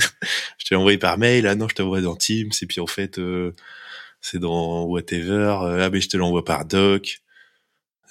Je 0.58 0.64
t'ai 0.66 0.74
envoyé 0.76 0.96
par 0.98 1.18
mail. 1.18 1.46
Ah 1.46 1.54
non, 1.56 1.68
je 1.68 1.74
t'envoie 1.74 2.00
dans 2.00 2.16
Teams. 2.16 2.50
Et 2.62 2.66
puis 2.66 2.80
en 2.80 2.86
fait, 2.86 3.18
euh, 3.18 3.52
c'est 4.20 4.38
dans 4.38 4.84
whatever. 4.84 5.56
Euh, 5.62 5.84
Ah 5.84 5.90
mais 5.90 6.00
je 6.00 6.08
te 6.08 6.16
l'envoie 6.16 6.44
par 6.44 6.64
doc. 6.64 7.20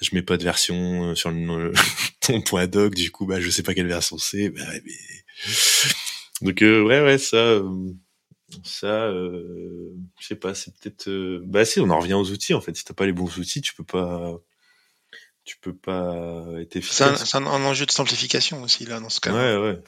Je 0.02 0.10
mets 0.12 0.22
pas 0.22 0.36
de 0.36 0.44
version 0.44 1.10
euh, 1.10 1.14
sur 1.14 1.30
le, 1.30 1.72
ton 2.20 2.42
point 2.42 2.66
doc. 2.66 2.94
Du 2.94 3.10
coup, 3.10 3.24
bah 3.26 3.40
je 3.40 3.48
sais 3.48 3.62
pas 3.62 3.74
quelle 3.74 3.86
version 3.88 4.18
c'est. 4.18 4.50
Bah, 4.50 4.60
mais... 4.84 4.92
Donc 6.42 6.60
euh, 6.62 6.82
ouais, 6.82 7.00
ouais, 7.00 7.16
ça. 7.18 7.60
Ça, 8.62 8.86
euh, 9.06 9.90
je 10.20 10.26
sais 10.26 10.36
pas, 10.36 10.54
c'est 10.54 10.72
peut-être. 10.78 11.08
euh, 11.08 11.40
Bah 11.44 11.64
si, 11.64 11.80
on 11.80 11.90
en 11.90 11.98
revient 11.98 12.14
aux 12.14 12.30
outils 12.30 12.54
en 12.54 12.60
fait. 12.60 12.76
Si 12.76 12.84
t'as 12.84 12.94
pas 12.94 13.06
les 13.06 13.12
bons 13.12 13.38
outils, 13.38 13.60
tu 13.60 13.74
peux 13.74 13.84
pas, 13.84 14.38
tu 15.44 15.56
peux 15.58 15.74
pas 15.74 16.44
être 16.60 16.76
efficace. 16.76 17.24
c'est 17.24 17.36
un- 17.36 17.46
un 17.46 17.64
enjeu 17.64 17.86
de 17.86 17.90
simplification 17.90 18.62
aussi, 18.62 18.84
là, 18.86 19.00
dans 19.00 19.08
ce 19.10 19.20
cas. 19.20 19.32
Ouais, 19.32 19.56
ouais. 19.62 19.82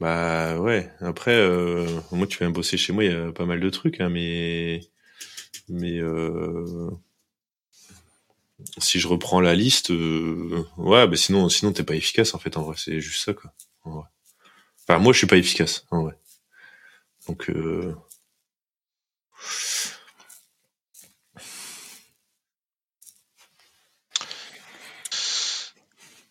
Bah 0.00 0.58
ouais. 0.58 0.90
Après, 1.00 1.34
euh, 1.34 1.86
moi, 2.10 2.26
tu 2.26 2.38
viens 2.38 2.50
bosser 2.50 2.76
chez 2.76 2.92
moi, 2.92 3.04
il 3.04 3.12
y 3.12 3.14
a 3.14 3.32
pas 3.32 3.46
mal 3.46 3.60
de 3.60 3.70
trucs, 3.70 4.00
hein, 4.00 4.08
mais 4.08 4.80
mais 5.68 5.98
euh, 6.00 6.90
si 8.78 9.00
je 9.00 9.08
reprends 9.08 9.40
la 9.40 9.54
liste, 9.54 9.90
euh, 9.90 10.64
ouais, 10.76 11.06
bah 11.06 11.16
sinon, 11.16 11.48
sinon 11.48 11.72
t'es 11.72 11.84
pas 11.84 11.94
efficace 11.94 12.34
en 12.34 12.38
fait. 12.38 12.56
En 12.56 12.62
vrai, 12.62 12.74
c'est 12.78 13.00
juste 13.00 13.24
ça 13.24 13.32
quoi. 13.34 13.52
En 13.84 13.90
vrai. 13.92 14.06
Enfin, 14.88 14.98
moi, 14.98 15.12
je 15.12 15.18
suis 15.18 15.26
pas 15.26 15.36
efficace 15.36 15.86
en 15.90 16.02
vrai. 16.02 16.14
Donc 17.28 17.48
euh, 17.50 17.94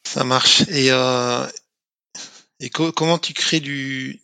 Ça 0.03 0.23
marche. 0.23 0.61
Et, 0.69 0.91
euh, 0.91 1.45
et 2.59 2.69
co- 2.69 2.91
comment 2.91 3.17
tu 3.17 3.33
crées 3.33 3.59
du 3.59 4.19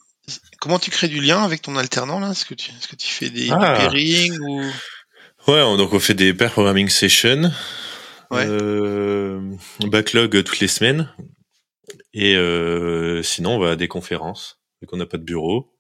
comment 0.60 0.80
tu 0.80 0.92
crées 0.92 1.08
du 1.08 1.22
lien 1.22 1.44
avec 1.44 1.62
ton 1.62 1.76
alternant 1.78 2.20
là? 2.20 2.32
Est-ce 2.32 2.46
que 2.46 2.54
tu 2.54 2.72
est-ce 2.72 2.88
que 2.88 2.96
tu 2.96 3.08
fais 3.08 3.30
des, 3.30 3.50
Ah. 3.52 3.56
du 3.74 3.82
pairing 3.88 4.38
ou? 4.42 4.62
Ouais, 5.48 5.62
on- 5.62 5.78
donc 5.78 5.94
on 5.94 6.00
fait 6.00 6.14
des 6.14 6.34
pair 6.34 6.52
programming 6.52 6.90
sessions, 6.90 7.52
Ouais. 8.32 8.46
euh, 8.46 9.40
backlog 9.86 10.44
toutes 10.44 10.60
les 10.60 10.68
semaines, 10.68 11.10
et 12.14 12.36
euh, 12.36 13.24
sinon 13.24 13.56
on 13.56 13.60
va 13.60 13.72
à 13.72 13.76
des 13.78 13.88
conférences, 13.88 14.60
vu 14.82 14.88
qu'on 14.88 14.98
n'a 14.98 15.06
pas 15.06 15.18
de 15.18 15.24
bureau. 15.24 15.74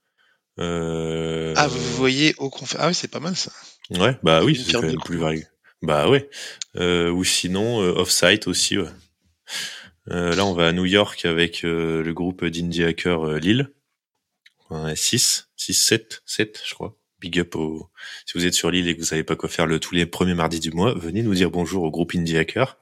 Euh, 0.59 1.53
ah 1.55 1.67
vous 1.67 1.79
voyez 1.95 2.33
au 2.39 2.49
confé 2.49 2.77
ah 2.79 2.87
oui 2.87 2.95
c'est 2.95 3.11
pas 3.11 3.19
mal 3.19 3.35
ça. 3.35 3.51
Ouais, 3.91 4.17
bah 4.23 4.43
oui, 4.43 4.55
c'est 4.55 4.73
quand 4.73 4.81
même 4.81 4.97
plus 4.97 5.17
varié. 5.17 5.45
Bah 5.81 6.09
ouais. 6.09 6.29
Euh, 6.75 7.09
ou 7.09 7.23
sinon 7.23 7.81
euh, 7.81 7.93
off-site 7.93 8.47
aussi. 8.47 8.77
Ouais. 8.77 8.89
Euh, 10.09 10.35
là, 10.35 10.45
on 10.45 10.53
va 10.53 10.67
à 10.67 10.71
New 10.71 10.85
York 10.85 11.25
avec 11.25 11.63
euh, 11.63 12.01
le 12.03 12.13
groupe 12.13 12.45
d'indie 12.45 12.83
hackers 12.83 13.27
euh, 13.27 13.39
Lille. 13.39 13.71
A 14.69 14.95
6, 14.95 15.49
6, 15.55 15.73
7, 15.73 16.23
7, 16.25 16.61
je 16.65 16.73
crois. 16.73 16.97
Big 17.19 17.39
up 17.39 17.55
au... 17.55 17.89
Si 18.25 18.37
vous 18.37 18.45
êtes 18.45 18.53
sur 18.53 18.69
l'île 18.69 18.87
et 18.87 18.95
que 18.95 18.99
vous 18.99 19.07
savez 19.07 19.23
pas 19.23 19.35
quoi 19.35 19.49
faire 19.49 19.65
le 19.65 19.79
tous 19.79 19.95
les 19.95 20.05
premiers 20.05 20.33
mardis 20.33 20.59
du 20.59 20.71
mois, 20.71 20.93
venez 20.93 21.23
nous 21.23 21.33
dire 21.33 21.49
bonjour 21.49 21.83
au 21.83 21.89
groupe 21.89 22.13
Indie 22.15 22.37
Hacker. 22.37 22.77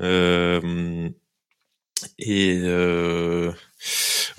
Euh, 0.00 1.08
et 2.18 2.58
euh, 2.62 3.52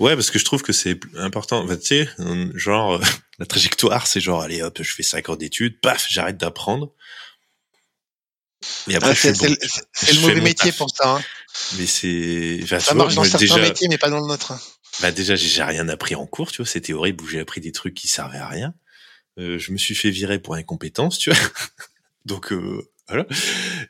ouais, 0.00 0.14
parce 0.14 0.30
que 0.30 0.38
je 0.38 0.44
trouve 0.44 0.62
que 0.62 0.72
c'est 0.72 0.98
important. 1.16 1.62
Enfin, 1.64 1.76
tu 1.76 1.86
sais, 1.86 2.08
genre 2.54 3.00
la 3.38 3.46
trajectoire, 3.46 4.06
c'est 4.06 4.20
genre 4.20 4.42
allez 4.42 4.62
hop, 4.62 4.78
je 4.82 4.94
fais 4.94 5.02
5 5.02 5.28
ans 5.30 5.36
d'études, 5.36 5.80
paf, 5.80 6.06
j'arrête 6.08 6.36
d'apprendre. 6.38 6.92
Et 8.88 8.96
après, 8.96 9.10
Ah, 9.10 9.14
c'est 9.14 9.32
bon. 9.38 9.44
le, 10.12 10.20
mauvais 10.20 10.40
métier 10.40 10.70
taf. 10.70 10.78
pour 10.78 10.90
ça. 10.90 11.16
hein. 11.16 11.22
Mais 11.78 11.86
c'est, 11.86 12.58
enfin, 12.62 12.80
Ça 12.80 12.94
vois, 12.94 13.04
marche 13.04 13.14
dans 13.14 13.24
certains 13.24 13.38
déjà, 13.38 13.58
métiers 13.58 13.88
mais 13.88 13.98
pas 13.98 14.10
dans 14.10 14.20
le 14.20 14.26
nôtre. 14.26 14.52
bah 15.00 15.12
déjà, 15.12 15.36
j'ai 15.36 15.48
j'ai 15.48 15.62
rien 15.62 15.88
appris 15.88 16.14
en 16.14 16.26
cours, 16.26 16.50
tu 16.50 16.58
vois. 16.62 16.66
C'était 16.66 16.92
horrible 16.92 17.22
où 17.24 17.28
j'ai 17.28 17.40
appris 17.40 17.60
des 17.60 17.72
trucs 17.72 17.94
qui 17.94 18.08
servaient 18.08 18.38
à 18.38 18.48
rien. 18.48 18.74
Euh, 19.38 19.58
je 19.58 19.72
me 19.72 19.76
suis 19.76 19.94
fait 19.94 20.10
virer 20.10 20.38
pour 20.38 20.54
incompétence, 20.54 21.18
tu 21.18 21.30
vois. 21.30 21.38
Donc 22.24 22.52
euh, 22.52 22.90
voilà. 23.08 23.26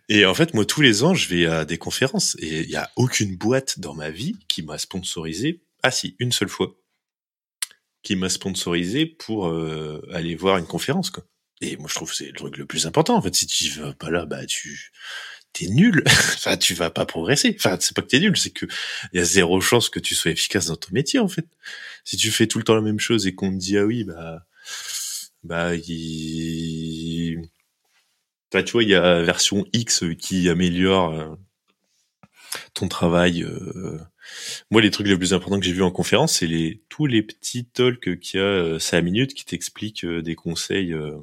Et 0.08 0.26
en 0.26 0.34
fait, 0.34 0.52
moi, 0.52 0.64
tous 0.66 0.82
les 0.82 1.04
ans, 1.04 1.14
je 1.14 1.28
vais 1.28 1.46
à 1.46 1.64
des 1.64 1.78
conférences 1.78 2.36
et 2.40 2.60
il 2.60 2.70
y 2.70 2.76
a 2.76 2.90
aucune 2.96 3.36
boîte 3.36 3.78
dans 3.78 3.94
ma 3.94 4.10
vie 4.10 4.36
qui 4.48 4.62
m'a 4.62 4.76
sponsorisé. 4.78 5.62
Ah 5.82 5.90
si, 5.90 6.16
une 6.18 6.32
seule 6.32 6.48
fois, 6.48 6.76
qui 8.02 8.16
m'a 8.16 8.28
sponsorisé 8.28 9.06
pour 9.06 9.48
euh, 9.48 10.00
aller 10.12 10.36
voir 10.36 10.58
une 10.58 10.66
conférence, 10.66 11.10
quoi. 11.10 11.24
Et 11.60 11.76
moi, 11.76 11.88
je 11.88 11.94
trouve 11.94 12.10
que 12.10 12.16
c'est 12.16 12.26
le 12.26 12.32
truc 12.32 12.58
le 12.58 12.66
plus 12.66 12.86
important. 12.86 13.16
En 13.16 13.22
fait, 13.22 13.34
si 13.34 13.46
tu 13.46 13.70
vas 13.80 13.94
pas 13.94 14.10
là, 14.10 14.26
bah 14.26 14.44
tu 14.46 14.92
t'es 15.52 15.68
nul. 15.68 16.02
enfin, 16.06 16.56
tu 16.56 16.74
vas 16.74 16.90
pas 16.90 17.06
progresser. 17.06 17.56
Enfin, 17.58 17.78
c'est 17.80 17.96
pas 17.96 18.02
que 18.02 18.08
t'es 18.08 18.20
nul, 18.20 18.36
c'est 18.36 18.50
que 18.50 18.66
y 19.14 19.18
a 19.18 19.24
zéro 19.24 19.60
chance 19.60 19.88
que 19.88 20.00
tu 20.00 20.14
sois 20.14 20.32
efficace 20.32 20.66
dans 20.66 20.76
ton 20.76 20.90
métier, 20.92 21.18
en 21.18 21.28
fait. 21.28 21.46
Si 22.04 22.16
tu 22.16 22.30
fais 22.30 22.46
tout 22.46 22.58
le 22.58 22.64
temps 22.64 22.74
la 22.74 22.82
même 22.82 23.00
chose 23.00 23.26
et 23.26 23.34
qu'on 23.34 23.50
te 23.50 23.56
dit 23.56 23.78
ah 23.78 23.86
oui, 23.86 24.04
bah 24.04 24.46
bah 25.42 25.74
il 25.76 27.42
tu 28.64 28.72
vois, 28.72 28.82
il 28.82 28.88
y 28.88 28.94
a 28.94 29.22
version 29.22 29.66
X 29.72 30.04
qui 30.18 30.48
améliore 30.48 31.12
euh, 31.12 31.34
ton 32.76 32.88
travail. 32.88 33.42
euh. 33.42 33.98
Moi, 34.70 34.82
les 34.82 34.90
trucs 34.90 35.06
les 35.06 35.16
plus 35.16 35.34
importants 35.34 35.58
que 35.58 35.66
j'ai 35.66 35.72
vus 35.72 35.82
en 35.82 35.90
conférence, 35.90 36.34
c'est 36.34 36.46
les 36.46 36.82
tous 36.88 37.06
les 37.06 37.22
petits 37.22 37.64
talks 37.64 38.18
qu'il 38.20 38.40
y 38.40 38.42
a 38.42 38.46
euh, 38.46 38.78
cinq 38.78 39.02
minutes 39.02 39.34
qui 39.34 39.44
t'expliquent 39.44 40.04
euh, 40.04 40.22
des 40.22 40.34
conseils, 40.34 40.92
euh, 40.92 41.16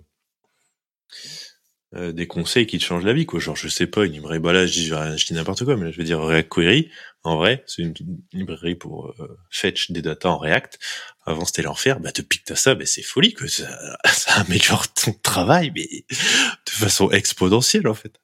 euh, 1.96 2.12
des 2.12 2.26
conseils 2.26 2.66
qui 2.66 2.80
te 2.80 2.84
changent 2.84 3.06
la 3.06 3.14
vie, 3.14 3.26
quoi. 3.26 3.40
Genre, 3.40 3.56
je 3.56 3.68
sais 3.68 3.86
pas, 3.88 4.06
une 4.06 4.14
librairie, 4.14 4.40
bah 4.40 4.52
là, 4.52 4.66
je 4.66 4.74
dis, 4.74 4.88
je 4.88 5.26
dis 5.26 5.34
n'importe 5.34 5.64
quoi, 5.64 5.78
mais 5.78 5.86
là, 5.86 5.92
je 5.92 5.98
veux 5.98 6.04
dire 6.04 6.22
React 6.22 6.50
Query. 6.50 6.90
En 7.24 7.38
vrai, 7.38 7.64
c'est 7.68 7.84
une 7.84 7.94
librairie 8.34 8.76
pour 8.76 9.10
euh, 9.20 9.38
fetch 9.52 9.92
des 9.92 10.02
datas 10.02 10.30
en 10.30 10.38
React. 10.40 10.80
Avant, 11.26 11.46
c'était 11.46 11.62
l'enfer. 11.62 12.00
Bah, 12.00 12.12
depuis 12.14 12.40
que 12.40 12.46
t'as 12.46 12.56
ça, 12.56 12.74
bah, 12.74 12.86
c'est 12.86 13.04
folie, 13.04 13.34
que 13.34 13.48
ça, 13.48 13.70
ça 14.06 14.34
améliore 14.42 14.92
ton 14.94 15.14
travail, 15.14 15.72
mais 15.76 15.88
de 16.10 16.72
façon 16.72 17.12
exponentielle, 17.12 17.88
en 17.88 17.94
fait. 17.94 18.20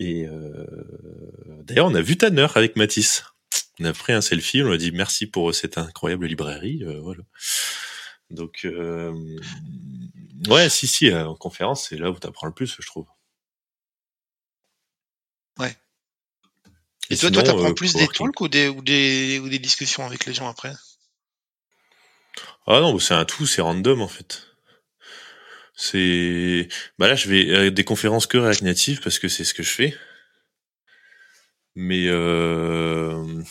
Et 0.00 0.26
euh, 0.26 0.66
d'ailleurs, 1.64 1.86
on 1.86 1.94
a 1.94 2.02
vu 2.02 2.16
Tanner 2.16 2.46
avec 2.54 2.76
Matisse. 2.76 3.24
On 3.80 3.84
a 3.84 3.92
pris 3.92 4.12
un 4.12 4.20
selfie, 4.20 4.62
on 4.62 4.66
lui 4.66 4.74
a 4.74 4.76
dit 4.76 4.92
merci 4.92 5.26
pour 5.26 5.54
cette 5.54 5.78
incroyable 5.78 6.26
librairie. 6.26 6.82
euh, 6.84 7.00
voilà. 7.00 7.22
Donc, 8.30 8.60
euh, 8.64 9.12
ouais, 10.48 10.68
si, 10.68 10.86
si, 10.86 11.10
euh, 11.10 11.26
en 11.26 11.34
conférence, 11.34 11.88
c'est 11.88 11.96
là 11.96 12.10
où 12.10 12.18
t'apprends 12.18 12.46
le 12.46 12.52
plus, 12.52 12.76
je 12.78 12.86
trouve. 12.86 13.06
Ouais. 15.58 15.76
Et, 17.10 17.16
toi, 17.16 17.30
toi, 17.30 17.42
t'apprends 17.42 17.70
euh, 17.70 17.74
plus 17.74 17.94
des 17.94 18.06
talks 18.06 18.40
ou 18.40 18.48
des, 18.48 18.68
ou 18.68 18.82
des 18.82 19.38
ou 19.38 19.48
des 19.48 19.58
discussions 19.58 20.04
avec 20.04 20.26
les 20.26 20.34
gens 20.34 20.48
après? 20.48 20.74
Ah 22.66 22.80
non, 22.80 22.98
c'est 22.98 23.14
un 23.14 23.24
tout, 23.24 23.46
c'est 23.46 23.62
random 23.62 24.02
en 24.02 24.08
fait. 24.08 24.47
C'est 25.80 26.68
bah 26.98 27.08
là 27.08 27.14
je 27.14 27.28
vais 27.30 27.56
à 27.56 27.70
des 27.70 27.84
conférences 27.84 28.26
que 28.26 28.36
React 28.36 28.62
Native 28.62 29.00
parce 29.02 29.18
que 29.18 29.28
c'est 29.28 29.44
ce 29.44 29.54
que 29.54 29.62
je 29.62 29.70
fais. 29.70 29.94
Mais 31.74 32.08
euh... 32.08 33.42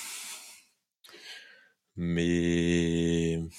mais 1.98 3.50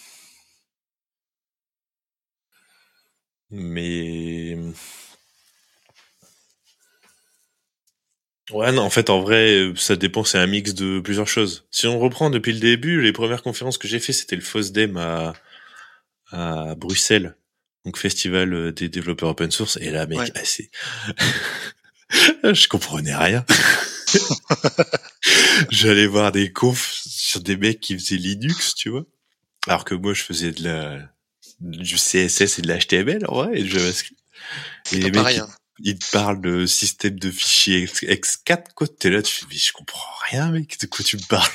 mais 3.51 4.75
Ouais, 8.51 8.73
non, 8.73 8.83
en 8.83 8.91
fait, 8.91 9.11
en 9.11 9.21
vrai, 9.21 9.73
ça 9.77 9.95
dépend, 9.97 10.25
c'est 10.25 10.39
un 10.39 10.47
mix 10.47 10.73
de 10.75 11.01
plusieurs 11.01 11.29
choses. 11.29 11.67
Si 11.71 11.87
on 11.87 11.99
reprend 11.99 12.31
depuis 12.31 12.53
le 12.55 12.61
début, 12.61 13.03
les 13.03 13.13
premières 13.13 13.43
conférences 13.43 13.77
que 13.77 13.87
j'ai 13.89 13.99
fait, 14.01 14.15
c'était 14.15 14.37
le 14.37 14.43
FOSDEM 14.43 14.97
à, 14.97 15.35
à 16.33 16.77
Bruxelles. 16.77 17.38
Donc, 17.89 17.97
festival 17.97 18.73
des 18.75 18.91
développeurs 18.91 19.31
open 19.31 19.51
source. 19.51 19.79
Et 19.81 19.91
là, 19.91 20.07
mec, 20.07 20.19
Ouais. 20.19 20.31
ah, 20.35 20.41
c'est, 20.45 20.71
je 22.45 22.69
comprenais 22.69 23.17
rien. 23.17 23.47
J'allais 25.71 26.07
voir 26.07 26.33
des 26.33 26.53
confs 26.53 27.01
sur 27.07 27.41
des 27.41 27.57
mecs 27.57 27.81
qui 27.81 27.99
faisaient 27.99 28.17
Linux, 28.17 28.75
tu 28.75 28.91
vois. 28.91 29.05
Alors 29.67 29.85
que 29.87 29.95
moi, 29.95 30.13
je 30.15 30.23
faisais 30.23 30.53
de 30.53 30.63
la, 30.65 30.99
du 31.61 31.97
CSS 31.97 32.59
et 32.59 32.63
de 32.63 32.69
l'HTML, 32.73 33.25
en 33.29 33.37
vrai, 33.45 33.59
et 33.59 33.63
du 33.63 33.71
JavaScript. 33.71 34.21
Et 34.93 34.97
les 34.97 35.05
mecs, 35.05 35.15
pareil. 35.15 35.39
hein. 35.39 35.49
il 35.81 35.99
te 35.99 36.11
parle 36.11 36.41
de 36.43 36.67
système 36.67 37.19
de 37.19 37.31
fichiers 37.31 37.83
X- 37.85 38.03
X4, 38.05 38.73
quoi. 38.75 38.87
T'es 38.87 39.09
là, 39.11 39.23
tu 39.23 39.33
fais, 39.35 39.47
mais 39.51 39.57
je 39.57 39.73
comprends 39.73 40.13
rien, 40.31 40.51
mec. 40.51 40.79
De 40.81 40.87
quoi 40.87 41.03
tu 41.05 41.17
me 41.17 41.23
parles? 41.27 41.51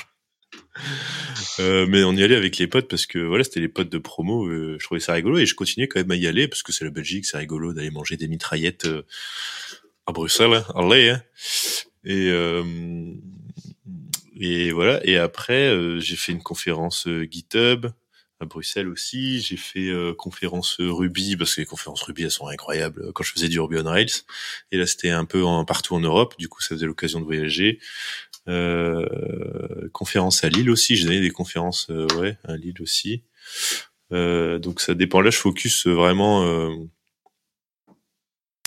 Euh, 1.60 1.86
mais 1.88 2.02
on 2.02 2.12
y 2.14 2.22
allait 2.22 2.34
avec 2.34 2.58
les 2.58 2.66
potes 2.66 2.88
parce 2.88 3.06
que 3.06 3.18
voilà, 3.18 3.44
c'était 3.44 3.60
les 3.60 3.68
potes 3.68 3.88
de 3.88 3.98
promo. 3.98 4.46
euh, 4.46 4.76
je 4.80 4.84
trouvais 4.84 5.00
ça 5.00 5.12
rigolo 5.12 5.38
et 5.38 5.46
je 5.46 5.54
continuais 5.54 5.86
quand 5.86 6.00
même 6.00 6.10
à 6.10 6.16
y 6.16 6.26
aller 6.26 6.48
parce 6.48 6.62
que 6.64 6.72
c'est 6.72 6.84
la 6.84 6.90
Belgique, 6.90 7.26
c'est 7.26 7.36
rigolo 7.36 7.72
d'aller 7.72 7.90
manger 7.90 8.16
des 8.16 8.26
mitraillettes 8.28 8.86
euh, 8.86 9.02
à 10.06 10.12
Bruxelles. 10.12 10.52
hein. 10.52 10.64
Allez, 10.74 11.10
hein. 11.10 11.22
Et 12.04 12.28
euh, 12.30 12.64
et 14.38 14.72
voilà. 14.72 15.00
Et 15.06 15.16
après, 15.16 15.68
euh, 15.68 16.00
j'ai 16.00 16.16
fait 16.16 16.32
une 16.32 16.42
conférence 16.42 17.06
GitHub 17.30 17.86
à 18.40 18.44
Bruxelles 18.46 18.88
aussi. 18.88 19.40
J'ai 19.40 19.56
fait 19.56 19.92
conférence 20.18 20.76
Ruby 20.80 21.36
parce 21.36 21.54
que 21.54 21.60
les 21.60 21.66
conférences 21.66 22.02
Ruby 22.02 22.24
elles 22.24 22.30
sont 22.32 22.48
incroyables 22.48 23.12
quand 23.12 23.22
je 23.22 23.32
faisais 23.32 23.48
du 23.48 23.60
Ruby 23.60 23.76
on 23.78 23.84
Rails. 23.88 24.10
Et 24.72 24.76
là 24.76 24.86
c'était 24.86 25.10
un 25.10 25.24
peu 25.24 25.44
en, 25.44 25.64
partout 25.64 25.94
en 25.94 26.00
Europe, 26.00 26.34
du 26.38 26.48
coup 26.48 26.60
ça 26.60 26.74
faisait 26.74 26.86
l'occasion 26.86 27.20
de 27.20 27.24
voyager. 27.24 27.78
Euh, 28.48 29.88
conférence 29.92 30.44
à 30.44 30.48
Lille 30.48 30.70
aussi, 30.70 30.96
j'ai 30.96 31.04
donné 31.04 31.20
des 31.20 31.30
conférences 31.30 31.86
euh, 31.90 32.06
ouais 32.18 32.36
à 32.44 32.56
Lille 32.56 32.80
aussi. 32.80 33.24
Euh, 34.12 34.58
donc 34.58 34.80
ça 34.80 34.94
dépend. 34.94 35.20
Là 35.20 35.30
je 35.30 35.38
focus 35.38 35.86
vraiment 35.86 36.44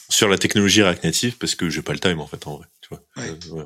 sur 0.10 0.28
la 0.30 0.38
technologie 0.38 0.82
React 0.82 1.04
Native 1.04 1.38
parce 1.38 1.56
que 1.56 1.70
j'ai 1.70 1.82
pas 1.82 1.94
le 1.94 2.00
time 2.00 2.20
en 2.20 2.28
fait 2.28 2.48
en 2.48 2.58
vrai. 2.58 2.68
Tu 2.82 2.90
vois. 2.90 3.04
Ouais. 3.18 3.66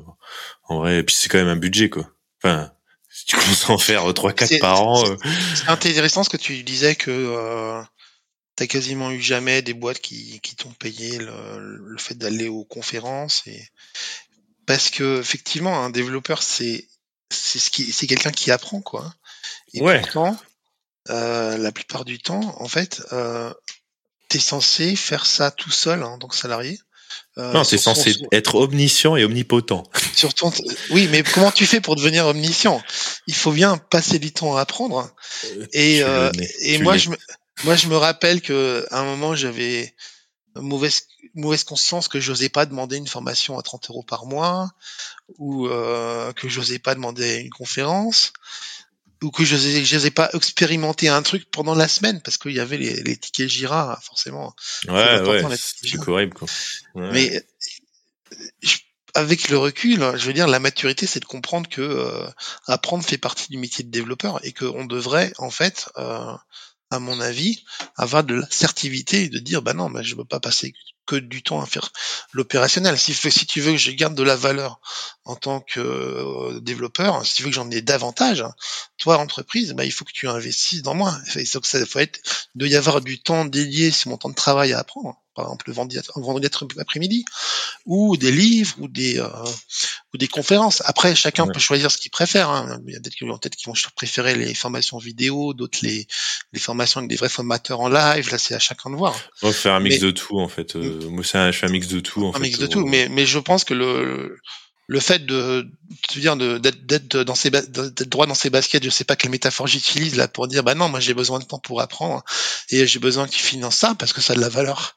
en 0.64 0.78
vrai, 0.78 0.98
et 0.98 1.02
puis 1.02 1.14
c'est 1.14 1.28
quand 1.28 1.38
même 1.38 1.48
un 1.48 1.56
budget 1.56 1.88
quoi. 1.88 2.10
Enfin 2.42 2.72
si 3.12 3.26
tu 3.26 3.36
commences 3.36 3.68
à 3.68 3.72
en 3.72 3.78
faire 3.78 4.08
3-4 4.08 4.58
par 4.58 4.82
an. 4.82 5.06
Euh... 5.06 5.16
C'est 5.54 5.68
intéressant 5.68 6.24
ce 6.24 6.30
que 6.30 6.38
tu 6.38 6.62
disais 6.62 6.94
que 6.94 7.10
euh, 7.10 7.82
t'as 8.56 8.66
quasiment 8.66 9.10
eu 9.10 9.20
jamais 9.20 9.60
des 9.60 9.74
boîtes 9.74 10.00
qui, 10.00 10.40
qui 10.40 10.56
t'ont 10.56 10.72
payé 10.72 11.18
le, 11.18 11.76
le 11.76 11.98
fait 11.98 12.14
d'aller 12.14 12.48
aux 12.48 12.64
conférences 12.64 13.42
et 13.46 13.68
parce 14.66 14.90
que 14.90 15.20
effectivement 15.20 15.84
un 15.84 15.90
développeur 15.90 16.42
c'est 16.42 16.86
c'est 17.30 17.58
ce 17.58 17.70
qui 17.70 17.92
c'est 17.92 18.06
quelqu'un 18.06 18.30
qui 18.32 18.50
apprend 18.50 18.80
quoi. 18.80 19.14
Et 19.74 19.80
Ouais. 19.82 20.00
pourtant 20.00 20.36
euh, 21.10 21.56
la 21.58 21.72
plupart 21.72 22.04
du 22.04 22.18
temps 22.18 22.54
en 22.60 22.68
fait 22.68 23.02
euh, 23.12 23.52
t'es 24.28 24.38
censé 24.38 24.94
faire 24.96 25.26
ça 25.26 25.50
tout 25.50 25.70
seul 25.70 26.02
hein, 26.02 26.18
que 26.28 26.36
salarié. 26.36 26.78
Euh, 27.36 27.52
Non, 27.52 27.64
c'est 27.64 27.76
censé 27.78 28.14
être 28.30 28.54
omniscient 28.54 29.16
et 29.16 29.24
omnipotent. 29.24 29.82
sur 30.14 30.32
ton- 30.32 30.52
Oui, 30.90 31.08
mais 31.10 31.22
comment 31.22 31.50
tu 31.50 31.66
fais 31.66 31.80
pour 31.80 31.96
devenir 31.96 32.26
omniscient? 32.26 32.82
Il 33.26 33.34
faut 33.34 33.52
bien 33.52 33.76
passer 33.76 34.18
du 34.18 34.32
temps 34.32 34.56
à 34.56 34.62
apprendre. 34.62 35.14
Et, 35.72 36.02
euh, 36.02 36.30
et 36.60 36.76
tu 36.78 36.82
moi, 36.82 36.96
je 36.96 37.10
me, 37.10 37.16
moi, 37.64 37.76
je 37.76 37.86
me 37.88 37.96
rappelle 37.96 38.40
que 38.40 38.86
à 38.90 39.00
un 39.00 39.04
moment, 39.04 39.34
j'avais 39.34 39.94
mauvaise, 40.56 41.06
mauvaise 41.34 41.64
conscience 41.64 42.08
que 42.08 42.20
j'osais 42.20 42.48
pas 42.48 42.66
demander 42.66 42.96
une 42.96 43.06
formation 43.06 43.58
à 43.58 43.62
30 43.62 43.90
euros 43.90 44.02
par 44.02 44.26
mois, 44.26 44.70
ou 45.38 45.66
euh, 45.68 46.32
que 46.32 46.48
j'osais 46.48 46.78
pas 46.78 46.94
demander 46.94 47.36
une 47.36 47.50
conférence, 47.50 48.32
ou 49.22 49.30
que 49.30 49.44
j'osais, 49.44 49.84
j'osais 49.84 50.10
pas 50.10 50.30
expérimenter 50.34 51.08
un 51.08 51.22
truc 51.22 51.50
pendant 51.50 51.74
la 51.74 51.88
semaine 51.88 52.20
parce 52.22 52.38
qu'il 52.38 52.52
y 52.52 52.60
avait 52.60 52.76
les, 52.76 53.02
les 53.02 53.16
tickets 53.16 53.48
Jira, 53.48 53.98
forcément. 54.02 54.54
Ouais, 54.88 55.20
ouais, 55.20 55.56
c'est 55.56 56.08
horrible, 56.08 56.34
quoi. 56.34 56.48
Ouais. 56.94 57.10
Mais 57.12 57.46
je- 58.62 58.78
avec 59.14 59.48
le 59.50 59.58
recul, 59.58 60.00
je 60.16 60.26
veux 60.26 60.32
dire, 60.32 60.48
la 60.48 60.58
maturité, 60.58 61.06
c'est 61.06 61.20
de 61.20 61.26
comprendre 61.26 61.68
que 61.68 61.82
euh, 61.82 62.26
apprendre 62.66 63.04
fait 63.04 63.18
partie 63.18 63.50
du 63.50 63.58
métier 63.58 63.84
de 63.84 63.90
développeur 63.90 64.40
et 64.44 64.52
qu'on 64.52 64.86
devrait, 64.86 65.32
en 65.38 65.50
fait, 65.50 65.90
euh, 65.98 66.32
à 66.92 66.98
mon 66.98 67.20
avis, 67.20 67.64
avoir 67.96 68.22
de 68.22 68.34
l'assertivité 68.34 69.24
et 69.24 69.28
de 69.28 69.38
dire, 69.38 69.62
bah 69.62 69.72
non, 69.72 69.90
bah, 69.90 70.02
je 70.02 70.14
veux 70.14 70.24
pas 70.24 70.40
passer 70.40 70.74
que 71.06 71.16
du 71.16 71.42
temps 71.42 71.60
à 71.60 71.66
faire 71.66 71.90
l'opérationnel. 72.32 72.98
Si, 72.98 73.14
tu 73.46 73.60
veux 73.60 73.72
que 73.72 73.78
je 73.78 73.90
garde 73.90 74.14
de 74.14 74.22
la 74.22 74.36
valeur 74.36 74.80
en 75.24 75.34
tant 75.34 75.60
que 75.60 75.80
euh, 75.80 76.60
développeur, 76.60 77.24
si 77.26 77.34
tu 77.34 77.42
veux 77.42 77.48
que 77.48 77.54
j'en 77.54 77.70
ai 77.70 77.82
davantage, 77.82 78.44
toi, 78.98 79.18
entreprise, 79.18 79.72
bah, 79.72 79.84
il 79.84 79.92
faut 79.92 80.04
que 80.04 80.12
tu 80.12 80.28
investisses 80.28 80.82
dans 80.82 80.94
moi. 80.94 81.18
Il 81.36 81.46
faut 81.46 81.60
que 81.60 81.66
ça 81.66 81.84
faut 81.86 81.98
être, 81.98 82.20
doit 82.54 82.68
y 82.68 82.76
avoir 82.76 83.00
du 83.00 83.20
temps 83.20 83.44
dédié 83.44 83.90
sur 83.90 84.10
mon 84.10 84.18
temps 84.18 84.30
de 84.30 84.34
travail 84.34 84.72
à 84.72 84.78
apprendre. 84.78 85.21
Par 85.34 85.46
exemple, 85.46 85.64
le 85.68 85.72
vendredi, 85.74 85.98
vendredi 86.16 86.48
après-midi, 86.78 87.24
ou 87.86 88.16
des 88.16 88.30
livres, 88.30 88.74
ou 88.80 88.88
des, 88.88 89.18
euh, 89.18 89.28
ou 90.12 90.18
des 90.18 90.28
conférences. 90.28 90.82
Après, 90.84 91.14
chacun 91.14 91.46
Ouais. 91.46 91.52
peut 91.52 91.58
choisir 91.60 91.90
ce 91.90 91.96
qu'il 91.98 92.10
préfère. 92.10 92.50
Hein. 92.50 92.80
Il 92.86 92.92
y 92.92 92.96
a 92.96 93.00
peut-être 93.00 93.14
qui 93.14 93.62
qui 93.62 93.66
vont 93.66 93.74
préférer 93.96 94.34
les 94.34 94.54
formations 94.54 94.98
vidéo, 94.98 95.54
d'autres 95.54 95.78
les, 95.82 96.06
les 96.52 96.60
formations 96.60 96.98
avec 96.98 97.08
des 97.10 97.16
vrais 97.16 97.28
formateurs 97.30 97.80
en 97.80 97.88
live. 97.88 98.30
Là, 98.30 98.38
c'est 98.38 98.54
à 98.54 98.58
chacun 98.58 98.90
de 98.90 98.96
voir. 98.96 99.18
Ouais, 99.42 99.52
faire 99.52 99.74
un 99.74 99.80
mix 99.80 99.96
mais- 99.96 100.06
de 100.06 100.10
tout, 100.10 100.38
en 100.38 100.48
fait. 100.48 100.76
Euh, 100.76 101.08
moi, 101.08 101.24
c'est 101.24 101.38
un- 101.38 101.50
je 101.50 101.58
fais 101.58 101.66
un 101.66 101.70
mix 101.70 101.88
de 101.88 102.00
tout, 102.00 102.24
en 102.26 102.30
un 102.30 102.32
fait. 102.34 102.40
mix 102.40 102.58
de 102.58 102.66
tout. 102.66 102.84
Mais, 102.84 103.08
mais 103.08 103.24
je 103.24 103.38
pense 103.38 103.64
que 103.64 103.74
le, 103.74 104.38
le 104.86 105.00
fait 105.00 105.24
de, 105.24 105.68
tu 106.08 106.20
d'être, 106.20 107.18
dans 107.22 107.34
ses, 107.34 107.50
d'être 107.50 108.08
droit 108.08 108.26
dans 108.26 108.34
ses 108.34 108.50
baskets, 108.50 108.84
je 108.84 108.90
sais 108.90 109.04
pas 109.04 109.16
quelle 109.16 109.30
métaphore 109.30 109.66
j'utilise 109.66 110.16
là 110.16 110.28
pour 110.28 110.48
dire, 110.48 110.62
bah 110.62 110.74
non, 110.74 110.88
moi 110.88 111.00
j'ai 111.00 111.14
besoin 111.14 111.38
de 111.38 111.44
temps 111.44 111.58
pour 111.58 111.80
apprendre 111.80 112.24
et 112.70 112.86
j'ai 112.86 112.98
besoin 112.98 113.26
que 113.26 113.32
tu 113.32 113.42
finances 113.42 113.76
ça 113.76 113.94
parce 113.98 114.12
que 114.12 114.20
ça 114.20 114.32
a 114.32 114.36
de 114.36 114.40
la 114.40 114.48
valeur 114.48 114.96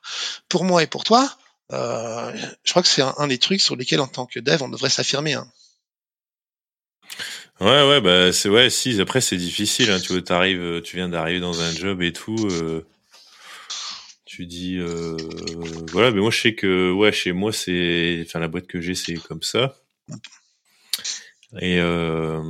pour 0.49 0.63
moi 0.63 0.83
et 0.83 0.87
pour 0.87 1.03
toi. 1.03 1.29
Euh, 1.71 2.31
je 2.63 2.71
crois 2.71 2.81
que 2.81 2.87
c'est 2.87 3.01
un, 3.01 3.27
des 3.27 3.37
trucs 3.37 3.61
sur 3.61 3.75
lesquels 3.75 4.01
en 4.01 4.07
tant 4.07 4.25
que 4.25 4.39
dev 4.39 4.61
on 4.61 4.69
devrait 4.69 4.89
s'affirmer. 4.89 5.33
Hein. 5.33 5.47
Ouais, 7.61 7.87
ouais, 7.87 8.01
bah, 8.01 8.33
c'est, 8.33 8.49
ouais, 8.49 8.69
si, 8.69 8.99
après, 8.99 9.21
c'est 9.21 9.37
difficile, 9.37 9.89
hein, 9.89 9.99
tu 9.99 10.11
vois, 10.11 10.21
t'arrives, 10.21 10.81
tu 10.81 10.97
viens 10.97 11.07
d'arriver 11.07 11.39
dans 11.39 11.61
un 11.61 11.71
job 11.71 12.01
et 12.01 12.11
tout, 12.11 12.35
euh, 12.51 12.85
tu 14.35 14.45
dis, 14.45 14.77
euh, 14.77 15.15
voilà, 15.91 16.11
mais 16.11 16.19
moi, 16.19 16.29
je 16.31 16.41
sais 16.41 16.55
que, 16.55 16.91
ouais, 16.91 17.11
chez 17.11 17.31
moi, 17.31 17.53
c'est, 17.53 18.23
enfin, 18.27 18.39
la 18.39 18.47
boîte 18.47 18.67
que 18.67 18.81
j'ai, 18.81 18.95
c'est 18.95 19.15
comme 19.15 19.41
ça. 19.43 19.75
Et, 21.61 21.79
euh, 21.79 22.41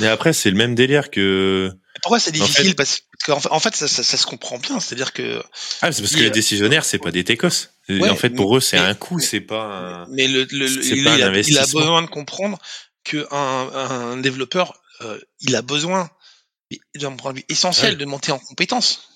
mais 0.00 0.08
après, 0.08 0.32
c'est 0.32 0.50
le 0.50 0.56
même 0.56 0.74
délire 0.74 1.10
que, 1.10 1.70
Pourquoi 2.02 2.18
c'est 2.18 2.30
En 2.30 2.44
difficile? 2.44 2.68
fait- 2.70 2.74
Parce 2.74 3.02
qu'en 3.24 3.38
fait, 3.38 3.48
en 3.50 3.60
fait 3.60 3.76
ça, 3.76 3.86
ça, 3.86 4.02
ça 4.02 4.16
se 4.16 4.26
comprend 4.26 4.58
bien. 4.58 4.80
C'est-à-dire 4.80 5.12
que 5.12 5.40
ah, 5.82 5.92
c'est 5.92 6.02
parce 6.02 6.16
que 6.16 6.20
les 6.22 6.30
décisionnaires, 6.30 6.84
c'est 6.84 6.98
pas 6.98 7.12
des. 7.12 7.24
Ouais, 7.88 8.08
en 8.08 8.16
fait, 8.16 8.30
pour 8.30 8.56
eux, 8.56 8.60
c'est 8.60 8.78
un 8.78 8.94
coût, 8.94 9.20
c'est 9.20 9.40
pas 9.40 9.64
un, 9.64 10.06
Mais 10.08 10.26
le, 10.26 10.44
le- 10.50 10.66
le- 10.66 10.82
C'est 10.82 10.96
il, 10.96 11.04
pas 11.04 11.12
un 11.12 11.20
a, 11.32 11.38
il 11.38 11.58
a 11.58 11.62
besoin 11.62 12.02
de 12.02 12.08
comprendre 12.08 12.58
que 13.04 13.26
un, 13.30 13.70
un 13.72 14.16
développeur, 14.16 14.80
euh, 15.02 15.18
il 15.40 15.54
a 15.54 15.62
besoin, 15.62 16.10
d'un 16.96 17.12
point 17.12 17.32
de 17.32 17.38
vue 17.38 17.44
essentiel, 17.48 17.92
Ouais. 17.92 17.96
de 17.98 18.04
monter 18.04 18.32
en 18.32 18.38
compétences. 18.38 19.09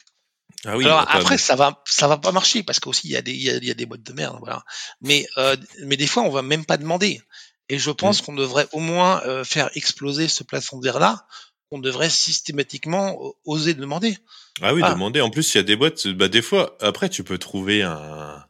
Ah 0.64 0.76
oui, 0.76 0.84
Alors 0.86 1.04
après, 1.08 1.38
ça 1.38 1.56
va, 1.56 1.82
ça 1.86 2.08
va 2.08 2.16
pas 2.18 2.32
marcher 2.32 2.62
parce 2.62 2.80
qu'aussi 2.80 3.08
il 3.08 3.12
y 3.12 3.16
a 3.16 3.22
des, 3.22 3.32
il 3.32 3.42
y 3.42 3.50
a, 3.50 3.56
il 3.56 3.64
y 3.64 3.70
a 3.70 3.74
des 3.74 3.86
boîtes 3.86 4.02
de 4.02 4.12
merde, 4.12 4.36
voilà. 4.40 4.64
Mais, 5.00 5.26
euh, 5.38 5.56
mais 5.84 5.96
des 5.96 6.06
fois, 6.06 6.22
on 6.22 6.30
va 6.30 6.42
même 6.42 6.64
pas 6.64 6.76
demander. 6.76 7.20
Et 7.68 7.78
je 7.78 7.90
pense 7.90 8.20
Mm. 8.20 8.24
qu'on 8.26 8.34
devrait 8.34 8.68
au 8.72 8.80
moins 8.80 9.22
euh, 9.24 9.44
faire 9.44 9.70
exploser 9.74 10.28
ce 10.28 10.42
plafond 10.44 10.78
de 10.78 10.84
verre-là. 10.84 11.26
On 11.70 11.78
devrait 11.78 12.10
systématiquement 12.10 13.18
oser 13.44 13.74
demander. 13.74 14.16
Ah 14.60 14.74
oui, 14.74 14.82
Ah. 14.84 14.92
demander. 14.92 15.20
En 15.20 15.30
plus, 15.30 15.54
il 15.54 15.58
y 15.58 15.60
a 15.60 15.64
des 15.64 15.76
boîtes, 15.76 16.06
bah, 16.08 16.28
des 16.28 16.42
fois, 16.42 16.76
après, 16.80 17.08
tu 17.08 17.24
peux 17.24 17.38
trouver 17.38 17.82
un, 17.82 18.44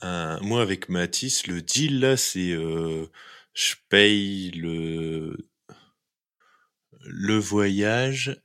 un, 0.00 0.40
moi, 0.40 0.62
avec 0.62 0.88
Matisse, 0.88 1.46
le 1.46 1.60
deal, 1.60 2.00
là, 2.00 2.16
c'est, 2.16 2.50
euh, 2.52 3.06
je 3.54 3.74
paye 3.90 4.50
le, 4.52 5.36
le 7.00 7.36
voyage, 7.38 8.40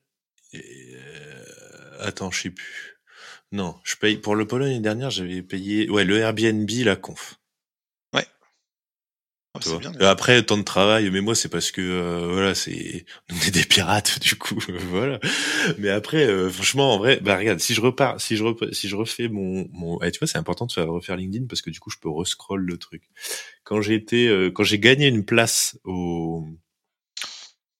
attends, 2.03 2.31
je 2.31 2.41
sais 2.43 2.49
plus. 2.51 2.99
Non, 3.51 3.75
je 3.83 3.95
paye, 3.97 4.17
pour 4.17 4.35
le 4.35 4.47
Pologne 4.47 4.69
l'année 4.69 4.81
dernière, 4.81 5.09
j'avais 5.11 5.41
payé, 5.43 5.89
ouais, 5.89 6.03
le 6.05 6.17
Airbnb, 6.19 6.69
la 6.83 6.95
conf. 6.95 7.39
Oh, 9.55 9.77
bien. 9.77 9.91
Euh, 10.01 10.09
Après, 10.09 10.41
temps 10.43 10.57
de 10.57 10.63
travail, 10.63 11.11
mais 11.11 11.21
moi, 11.21 11.35
c'est 11.35 11.47
parce 11.49 11.71
que, 11.71 11.79
euh, 11.81 12.27
voilà, 12.33 12.55
c'est, 12.55 13.05
on 13.31 13.35
est 13.47 13.51
des 13.51 13.63
pirates, 13.63 14.19
du 14.21 14.35
coup, 14.35 14.57
euh, 14.69 14.77
voilà. 14.89 15.19
Mais 15.77 15.89
après, 15.89 16.25
euh, 16.25 16.49
franchement, 16.49 16.95
en 16.95 16.97
vrai, 16.97 17.19
bah, 17.21 17.37
regarde, 17.37 17.59
si 17.59 17.75
je 17.75 17.81
repars, 17.81 18.19
si 18.19 18.35
je, 18.35 18.43
rep- 18.43 18.73
si 18.73 18.89
je 18.89 18.95
refais 18.95 19.27
mon, 19.27 19.67
mon, 19.71 20.01
eh, 20.01 20.11
tu 20.11 20.17
vois, 20.19 20.27
c'est 20.27 20.39
important 20.39 20.65
de 20.65 20.71
faire, 20.71 20.87
refaire 20.87 21.17
LinkedIn 21.17 21.45
parce 21.47 21.61
que 21.61 21.69
du 21.69 21.79
coup, 21.79 21.91
je 21.91 21.97
peux 21.99 22.09
rescroll 22.09 22.61
le 22.65 22.77
truc. 22.77 23.03
Quand 23.63 23.81
j'ai 23.81 23.93
été, 23.95 24.27
euh, 24.27 24.49
quand 24.51 24.63
j'ai 24.63 24.79
gagné 24.79 25.07
une 25.07 25.23
place 25.25 25.77
au, 25.83 26.47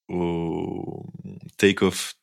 au 0.08 1.06
Take 1.58 1.84
Off 1.84 2.16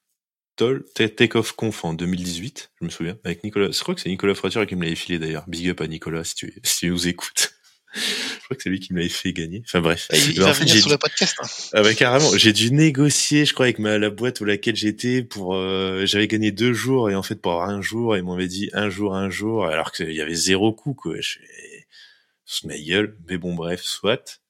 Tol- 0.60 0.84
Ta- 0.94 1.08
Take 1.08 1.38
Off 1.38 1.52
Conf 1.52 1.84
en 1.84 1.94
2018, 1.94 2.70
je 2.80 2.84
me 2.84 2.90
souviens, 2.90 3.16
avec 3.24 3.42
Nicolas, 3.44 3.70
je 3.70 3.80
crois 3.80 3.94
que 3.94 4.00
c'est 4.02 4.10
Nicolas 4.10 4.34
Froiture 4.34 4.66
qui 4.66 4.76
me 4.76 4.82
l'avait 4.84 4.94
filé 4.96 5.18
d'ailleurs. 5.18 5.44
Big 5.48 5.68
up 5.70 5.80
à 5.80 5.86
Nicolas 5.86 6.24
si 6.24 6.34
tu, 6.34 6.54
si 6.62 6.78
tu 6.80 6.90
nous 6.90 7.08
écoutes. 7.08 7.52
je 7.94 8.44
crois 8.44 8.56
que 8.56 8.62
c'est 8.62 8.68
lui 8.68 8.78
qui 8.78 8.92
me 8.92 8.98
l'avait 8.98 9.08
fait 9.08 9.32
gagner. 9.32 9.62
Enfin 9.64 9.80
bref. 9.80 10.06
Il, 10.12 10.32
il 10.32 10.38
Mais 10.38 10.44
en 10.44 10.48
va 10.48 10.54
fait, 10.54 10.60
venir 10.64 10.74
j'ai 10.74 10.80
sur 10.82 10.90
le 10.90 10.98
podcast. 10.98 11.36
hein. 11.42 11.46
ah 11.72 11.82
bah 11.82 11.94
carrément, 11.94 12.36
j'ai 12.36 12.52
dû 12.52 12.70
négocier, 12.72 13.46
je 13.46 13.54
crois, 13.54 13.66
avec 13.66 13.78
ma 13.78 13.96
la 13.98 14.10
boîte 14.10 14.40
où 14.40 14.44
laquelle 14.44 14.76
j'étais 14.76 15.22
pour. 15.22 15.54
euh, 15.56 16.04
J'avais 16.06 16.28
gagné 16.28 16.52
deux 16.52 16.72
jours 16.74 17.08
et 17.10 17.14
en 17.14 17.22
fait 17.22 17.36
pour 17.36 17.62
un 17.62 17.80
jour, 17.80 18.16
ils 18.16 18.22
m'avaient 18.22 18.46
dit 18.46 18.68
un 18.74 18.90
jour, 18.90 19.14
un 19.16 19.30
jour, 19.30 19.64
alors 19.66 19.90
qu'il 19.92 20.12
y 20.12 20.20
avait 20.20 20.34
zéro 20.34 20.72
coup 20.74 20.94
quoi. 20.94 21.14
Je 21.20 21.38
fais, 21.38 22.68
ma 22.68 22.78
gueule, 22.78 23.16
mais 23.28 23.38
bon 23.38 23.54
bref, 23.54 23.80
soit. 23.82 24.40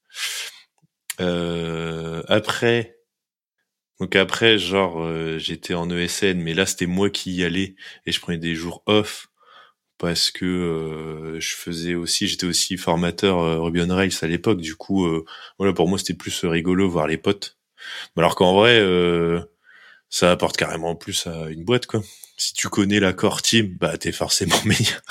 Euh, 1.21 2.23
après, 2.29 2.97
donc 4.01 4.17
après, 4.17 4.59
genre 4.59 5.03
euh, 5.03 5.39
j'étais 5.39 5.75
en 5.75 5.91
ESN, 5.91 6.41
mais 6.41 6.55
là 6.55 6.67
c'était 6.67 6.87
moi 6.87 7.11
qui 7.11 7.33
y 7.35 7.45
allais 7.45 7.77
et 8.07 8.13
je 8.13 8.21
prenais 8.21 8.39
des 8.39 8.55
jours 8.55 8.83
off 8.87 9.29
parce 10.01 10.31
que 10.31 10.47
euh, 10.47 11.41
je 11.41 11.55
faisais 11.55 11.95
aussi, 11.95 12.27
j'étais 12.27 12.47
aussi 12.47 12.79
formateur 12.79 13.39
euh, 13.39 13.61
Ruby 13.61 13.83
on 13.83 13.95
Rails 13.95 14.13
à 14.23 14.27
l'époque. 14.27 14.61
Du 14.61 14.75
coup, 14.75 15.05
euh, 15.05 15.25
voilà, 15.59 15.75
pour 15.75 15.89
moi 15.89 15.99
c'était 15.99 16.15
plus 16.15 16.45
rigolo 16.47 16.89
voir 16.89 17.07
les 17.07 17.19
potes. 17.19 17.59
Alors 18.17 18.35
qu'en 18.35 18.55
vrai, 18.55 18.81
ça 20.11 20.31
apporte 20.31 20.57
carrément 20.57 20.97
plus 20.97 21.27
à 21.27 21.49
une 21.51 21.65
boîte, 21.65 21.87
quoi. 21.87 22.03
Si 22.37 22.55
tu 22.55 22.69
connais 22.69 23.01
la 23.01 23.13
core 23.13 23.43
team, 23.43 23.77
bah 23.79 23.97
t'es 23.99 24.13
forcément 24.13 24.57
meilleur. 24.65 25.03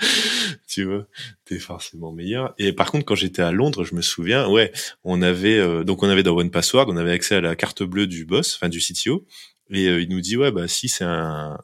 tu 0.68 0.84
vois, 0.84 1.06
t'es 1.44 1.58
forcément 1.58 2.12
meilleur. 2.12 2.54
Et 2.58 2.72
par 2.72 2.90
contre, 2.90 3.04
quand 3.04 3.14
j'étais 3.14 3.42
à 3.42 3.52
Londres, 3.52 3.84
je 3.84 3.94
me 3.94 4.02
souviens, 4.02 4.48
ouais, 4.48 4.72
on 5.04 5.22
avait 5.22 5.58
euh, 5.58 5.84
donc 5.84 6.02
on 6.02 6.08
avait 6.08 6.22
dans 6.22 6.36
One 6.36 6.50
Password, 6.50 6.86
on 6.88 6.96
avait 6.96 7.12
accès 7.12 7.36
à 7.36 7.40
la 7.40 7.56
carte 7.56 7.82
bleue 7.82 8.06
du 8.06 8.24
boss, 8.24 8.56
enfin 8.56 8.68
du 8.68 8.80
CTO, 8.80 9.26
Et 9.70 9.86
il 9.86 10.08
nous 10.08 10.20
dit, 10.20 10.36
ouais, 10.36 10.52
bah, 10.52 10.68
si 10.68 10.88
c'est 10.88 11.04
un 11.04 11.58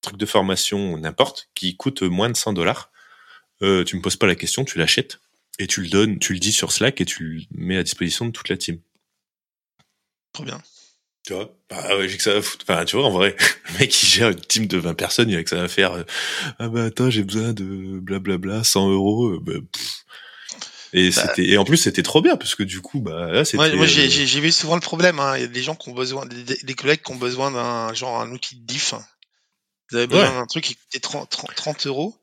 truc 0.00 0.16
de 0.16 0.26
formation, 0.26 0.96
n'importe, 0.98 1.50
qui 1.54 1.76
coûte 1.76 2.02
moins 2.02 2.30
de 2.30 2.36
100 2.36 2.52
dollars, 2.54 2.90
euh, 3.62 3.84
tu 3.84 3.96
me 3.96 4.02
poses 4.02 4.16
pas 4.16 4.26
la 4.26 4.34
question, 4.34 4.64
tu 4.64 4.78
l'achètes 4.78 5.20
et 5.58 5.66
tu 5.66 5.82
le 5.82 5.88
donnes, 5.88 6.18
tu 6.18 6.32
le 6.32 6.38
dis 6.38 6.52
sur 6.52 6.72
Slack 6.72 7.00
et 7.00 7.04
tu 7.04 7.46
le 7.50 7.64
mets 7.64 7.76
à 7.76 7.82
disposition 7.82 8.26
de 8.26 8.30
toute 8.30 8.48
la 8.48 8.56
team. 8.56 8.80
Trop 10.32 10.44
bien. 10.44 10.60
Tu 11.30 11.36
vois 11.36 11.48
Bah 11.70 11.96
ouais, 11.96 12.08
j'ai 12.08 12.16
que 12.16 12.24
ça 12.24 12.32
à 12.32 12.42
foutre. 12.42 12.64
Enfin, 12.68 12.84
tu 12.84 12.96
vois, 12.96 13.06
en 13.06 13.12
vrai, 13.12 13.36
le 13.68 13.78
mec, 13.78 14.02
il 14.02 14.06
gère 14.08 14.30
une 14.30 14.40
team 14.40 14.66
de 14.66 14.78
20 14.78 14.94
personnes, 14.94 15.30
il 15.30 15.36
a 15.36 15.44
que 15.44 15.50
ça 15.50 15.62
à 15.62 15.68
faire. 15.68 15.92
Euh, 15.92 16.02
ah 16.58 16.68
bah 16.68 16.86
attends, 16.86 17.08
j'ai 17.08 17.22
besoin 17.22 17.52
de 17.52 18.00
blablabla, 18.00 18.64
100 18.64 18.90
euros. 18.90 19.28
Euh, 19.28 19.38
bah, 19.40 19.52
et 20.92 21.10
bah. 21.10 21.22
c'était 21.22 21.48
et 21.48 21.56
en 21.56 21.64
plus 21.64 21.76
c'était 21.76 22.02
trop 22.02 22.20
bien 22.20 22.36
parce 22.36 22.56
que 22.56 22.64
du 22.64 22.80
coup 22.80 22.98
bah 22.98 23.30
là 23.30 23.44
c'était. 23.44 23.58
moi, 23.58 23.76
moi 23.76 23.86
j'ai 23.86 24.06
euh, 24.06 24.40
vu 24.40 24.50
souvent 24.50 24.74
le 24.74 24.80
problème. 24.80 25.20
Hein. 25.20 25.36
Il 25.36 25.42
y 25.42 25.44
a 25.44 25.46
des 25.46 25.62
gens 25.62 25.76
qui 25.76 25.88
ont 25.88 25.94
besoin, 25.94 26.26
des, 26.26 26.74
collègues 26.74 27.02
qui 27.02 27.12
ont 27.12 27.16
besoin 27.16 27.52
d'un 27.52 27.94
genre 27.94 28.20
un 28.20 28.32
outil 28.32 28.56
de 28.56 28.66
diff. 28.66 28.94
Vous 29.92 29.98
avez 29.98 30.08
besoin 30.08 30.32
d'un 30.32 30.46
truc 30.46 30.64
qui 30.64 30.74
coûtait 30.74 30.98
30, 30.98 31.30
30 31.54 31.86
euros. 31.86 32.16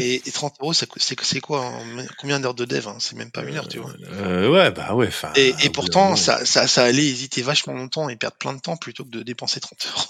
Et, 0.00 0.20
30 0.32 0.56
euros, 0.60 0.72
c'est 0.72 1.40
quoi 1.40 1.72
Combien 2.18 2.40
d'heures 2.40 2.54
de 2.54 2.64
dev 2.64 2.88
hein? 2.88 2.96
C'est 2.98 3.16
même 3.16 3.30
pas 3.30 3.42
une 3.42 3.56
heure, 3.56 3.68
tu 3.68 3.78
vois. 3.78 3.92
Euh, 4.12 4.50
ouais, 4.50 4.70
bah 4.72 4.94
ouais. 4.94 5.10
Et, 5.36 5.54
et 5.62 5.70
pourtant, 5.70 6.16
ça, 6.16 6.44
ça, 6.44 6.66
ça 6.66 6.84
allait 6.84 7.06
hésiter 7.06 7.42
vachement 7.42 7.74
longtemps 7.74 8.08
et 8.08 8.16
perdre 8.16 8.36
plein 8.36 8.52
de 8.52 8.60
temps 8.60 8.76
plutôt 8.76 9.04
que 9.04 9.10
de 9.10 9.22
dépenser 9.22 9.60
30 9.60 9.86
euros. 9.94 10.06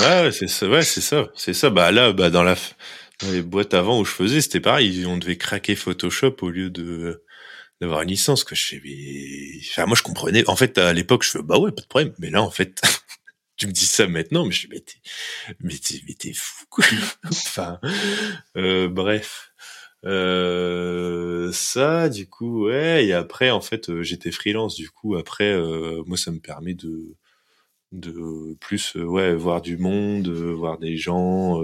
ouais, 0.00 0.32
c'est 0.32 0.48
ça. 0.48 0.68
Ouais, 0.68 0.82
c'est 0.82 1.00
ça. 1.00 1.26
C'est 1.36 1.54
ça. 1.54 1.70
Bah 1.70 1.92
là, 1.92 2.12
bah 2.12 2.30
dans 2.30 2.42
la 2.42 2.56
dans 3.22 3.30
les 3.30 3.42
boîtes 3.42 3.74
avant 3.74 4.00
où 4.00 4.04
je 4.04 4.12
faisais, 4.12 4.40
c'était 4.40 4.60
pareil. 4.60 5.04
On 5.06 5.18
devait 5.18 5.36
craquer 5.36 5.76
Photoshop 5.76 6.36
au 6.42 6.50
lieu 6.50 6.70
de 6.70 7.22
d'avoir 7.80 8.02
une 8.02 8.08
licence. 8.08 8.44
Que 8.44 8.54
je 8.54 8.68
sais, 8.68 8.82
enfin 9.70 9.86
moi 9.86 9.96
je 9.96 10.02
comprenais. 10.02 10.48
En 10.48 10.56
fait, 10.56 10.78
à 10.78 10.92
l'époque, 10.92 11.22
je 11.22 11.30
fais 11.30 11.42
bah 11.42 11.58
ouais, 11.58 11.70
pas 11.70 11.82
de 11.82 11.86
problème. 11.86 12.14
Mais 12.18 12.30
là, 12.30 12.42
en 12.42 12.50
fait, 12.50 12.80
tu 13.60 13.66
me 13.66 13.72
dis 13.72 13.84
ça 13.84 14.08
maintenant, 14.08 14.46
mais 14.46 14.52
je 14.52 14.68
mais 14.70 14.80
t'es, 14.80 14.94
mais 15.60 15.76
t'es, 15.76 16.00
mais 16.08 16.14
t'es 16.14 16.32
fou, 16.32 16.64
quoi. 16.70 16.84
enfin, 17.24 17.78
euh, 18.56 18.88
bref. 18.88 19.52
Euh, 20.06 21.52
ça, 21.52 22.08
du 22.08 22.26
coup, 22.26 22.64
ouais. 22.68 23.04
Et 23.06 23.12
après, 23.12 23.50
en 23.50 23.60
fait, 23.60 23.90
euh, 23.90 24.02
j'étais 24.02 24.30
freelance. 24.30 24.76
Du 24.76 24.88
coup, 24.88 25.14
après, 25.16 25.52
euh, 25.52 26.02
moi, 26.06 26.16
ça 26.16 26.30
me 26.30 26.40
permet 26.40 26.72
de, 26.72 27.14
de 27.92 28.56
plus, 28.60 28.96
euh, 28.96 29.04
ouais, 29.04 29.34
voir 29.34 29.62
du 29.62 29.76
monde, 29.76 30.28
voir 30.30 30.78
des 30.78 30.96
gens, 30.96 31.60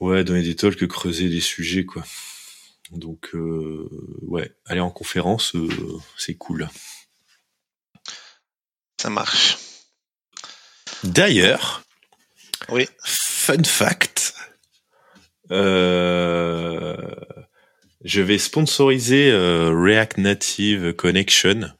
ouais, 0.00 0.24
donner 0.24 0.42
des 0.42 0.56
talks, 0.56 0.86
creuser 0.86 1.28
des 1.28 1.40
sujets, 1.40 1.84
quoi. 1.84 2.04
Donc, 2.92 3.30
ouais, 4.22 4.52
aller 4.66 4.80
en 4.80 4.90
conférence, 4.90 5.56
c'est 6.16 6.36
cool. 6.36 6.68
Ça 9.00 9.10
marche. 9.10 9.56
D'ailleurs, 11.04 11.82
oui. 12.68 12.88
fun 13.04 13.62
fact, 13.62 14.34
euh, 15.50 16.96
je 18.04 18.20
vais 18.20 18.38
sponsoriser 18.38 19.30
euh, 19.30 19.70
React 19.72 20.18
Native 20.18 20.92
Connection. 20.94 21.70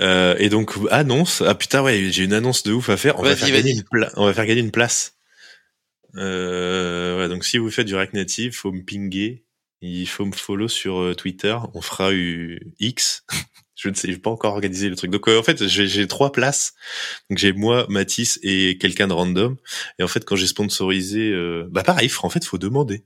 Euh, 0.00 0.34
et 0.38 0.48
donc 0.48 0.74
annonce 0.90 1.40
ah 1.46 1.54
putain 1.54 1.80
ouais 1.80 2.10
j'ai 2.10 2.24
une 2.24 2.32
annonce 2.32 2.64
de 2.64 2.72
ouf 2.72 2.88
à 2.88 2.96
faire 2.96 3.16
on 3.20 3.22
va 3.22 3.36
faire 3.36 3.48
gagner 3.48 3.70
une 3.70 3.84
on 4.16 4.26
va 4.26 4.34
faire 4.34 4.46
gagner 4.46 4.60
une 4.60 4.72
place 4.72 5.14
ouais, 6.14 7.28
donc 7.28 7.44
si 7.44 7.58
vous 7.58 7.70
faites 7.70 7.86
du 7.86 7.94
React 7.94 8.14
Native 8.14 8.56
faut 8.56 8.72
me 8.72 8.82
pinguer 8.82 9.44
il 9.82 10.08
faut 10.08 10.24
me 10.24 10.32
follow 10.32 10.66
sur 10.66 11.14
Twitter 11.14 11.56
on 11.74 11.80
fera 11.80 12.10
X 12.80 13.24
je 13.74 13.88
ne 13.88 13.94
sais, 13.94 14.08
j'ai 14.10 14.18
pas 14.18 14.30
encore 14.30 14.54
organisé 14.54 14.88
le 14.88 14.96
truc. 14.96 15.10
Donc 15.10 15.28
euh, 15.28 15.38
en 15.38 15.42
fait, 15.42 15.66
j'ai 15.66 16.06
trois 16.06 16.32
places. 16.32 16.74
Donc 17.28 17.38
j'ai 17.38 17.52
moi, 17.52 17.86
Mathis 17.88 18.38
et 18.42 18.78
quelqu'un 18.78 19.08
de 19.08 19.12
random. 19.12 19.56
Et 19.98 20.02
en 20.02 20.08
fait, 20.08 20.24
quand 20.24 20.36
j'ai 20.36 20.46
sponsorisé, 20.46 21.30
euh, 21.30 21.66
bah 21.70 21.82
pareil, 21.82 22.10
en 22.22 22.30
fait, 22.30 22.44
faut 22.44 22.58
demander. 22.58 23.04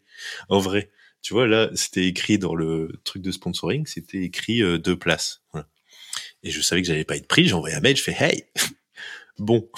En 0.48 0.58
vrai, 0.58 0.90
tu 1.22 1.32
vois 1.32 1.46
là, 1.46 1.70
c'était 1.74 2.06
écrit 2.06 2.38
dans 2.38 2.54
le 2.54 2.92
truc 3.04 3.22
de 3.22 3.32
sponsoring, 3.32 3.86
c'était 3.86 4.22
écrit 4.22 4.62
euh, 4.62 4.78
deux 4.78 4.98
places. 4.98 5.42
Voilà. 5.52 5.68
Et 6.42 6.50
je 6.50 6.60
savais 6.60 6.82
que 6.82 6.88
j'allais 6.88 7.04
pas 7.04 7.16
être 7.16 7.28
pris. 7.28 7.48
J'ai 7.48 7.54
un 7.54 7.80
mail, 7.80 7.96
je 7.96 8.02
fais 8.02 8.16
hey, 8.18 8.44
bon. 9.38 9.68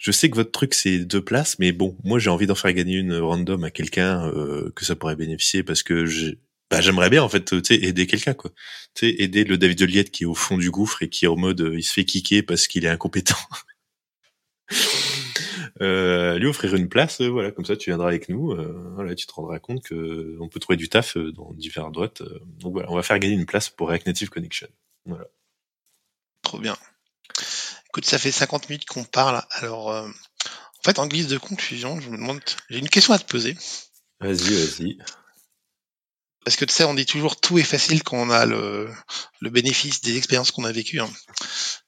Je 0.00 0.10
sais 0.10 0.28
que 0.28 0.34
votre 0.34 0.50
truc 0.50 0.74
c'est 0.74 0.98
deux 0.98 1.24
places, 1.24 1.60
mais 1.60 1.70
bon, 1.70 1.96
moi 2.02 2.18
j'ai 2.18 2.28
envie 2.28 2.48
d'en 2.48 2.56
faire 2.56 2.72
gagner 2.72 2.96
une 2.96 3.14
random 3.14 3.62
à 3.62 3.70
quelqu'un 3.70 4.28
que 4.74 4.84
ça 4.84 4.96
pourrait 4.96 5.14
bénéficier 5.14 5.62
parce 5.62 5.84
que 5.84 6.06
bah 6.70 6.80
j'aimerais 6.80 7.10
bien 7.10 7.22
en 7.22 7.28
fait 7.28 7.52
aider 7.70 8.06
quelqu'un 8.06 8.34
quoi. 8.34 8.50
Tu 8.94 9.08
sais 9.08 9.22
aider 9.22 9.44
le 9.44 9.58
David 9.58 9.82
Oliette 9.82 10.10
qui 10.10 10.22
est 10.22 10.26
au 10.26 10.34
fond 10.34 10.56
du 10.56 10.70
gouffre 10.70 11.02
et 11.02 11.08
qui 11.08 11.24
est 11.24 11.28
en 11.28 11.36
mode 11.36 11.60
euh, 11.60 11.76
il 11.76 11.82
se 11.82 11.92
fait 11.92 12.04
kicker 12.04 12.42
parce 12.42 12.68
qu'il 12.68 12.84
est 12.84 12.88
incompétent. 12.88 13.36
Euh, 15.82 16.38
lui 16.38 16.46
offrir 16.46 16.74
une 16.74 16.90
place 16.90 17.22
euh, 17.22 17.28
voilà 17.28 17.52
comme 17.52 17.64
ça 17.64 17.74
tu 17.74 17.88
viendras 17.88 18.08
avec 18.08 18.28
nous 18.28 18.52
euh, 18.52 18.92
voilà 18.96 19.14
tu 19.14 19.26
te 19.26 19.32
rendras 19.32 19.58
compte 19.60 19.82
que 19.82 20.36
on 20.38 20.48
peut 20.48 20.60
trouver 20.60 20.76
du 20.76 20.90
taf 20.90 21.16
dans 21.16 21.54
diverses 21.54 21.90
droites 21.90 22.22
donc 22.44 22.72
voilà 22.74 22.90
on 22.90 22.96
va 22.96 23.02
faire 23.02 23.18
gagner 23.18 23.34
une 23.34 23.46
place 23.46 23.70
pour 23.70 23.88
React 23.88 24.06
Native 24.06 24.28
Connection. 24.28 24.68
Voilà. 25.06 25.24
Trop 26.42 26.58
bien. 26.58 26.76
Écoute 27.88 28.04
ça 28.04 28.18
fait 28.18 28.30
50 28.30 28.68
minutes 28.68 28.84
qu'on 28.84 29.04
parle 29.04 29.42
alors 29.52 29.88
en 29.88 30.82
fait 30.84 30.98
en 30.98 31.06
guise 31.06 31.28
de 31.28 31.38
conclusion 31.38 31.98
je 31.98 32.10
me 32.10 32.18
demande 32.18 32.40
j'ai 32.68 32.78
une 32.78 32.90
question 32.90 33.14
à 33.14 33.18
te 33.18 33.24
poser. 33.24 33.56
Vas-y 34.20 34.54
vas-y 34.54 34.98
parce 36.44 36.56
que 36.56 36.64
tu 36.64 36.72
sais, 36.74 36.84
on 36.84 36.94
dit 36.94 37.06
toujours 37.06 37.40
tout 37.40 37.58
est 37.58 37.64
facile 37.64 38.02
quand 38.02 38.16
on 38.16 38.30
a 38.30 38.46
le, 38.46 38.88
le 39.40 39.50
bénéfice 39.50 40.00
des 40.00 40.16
expériences 40.16 40.50
qu'on 40.50 40.64
a 40.64 40.72
vécues. 40.72 41.00
Hein. 41.00 41.10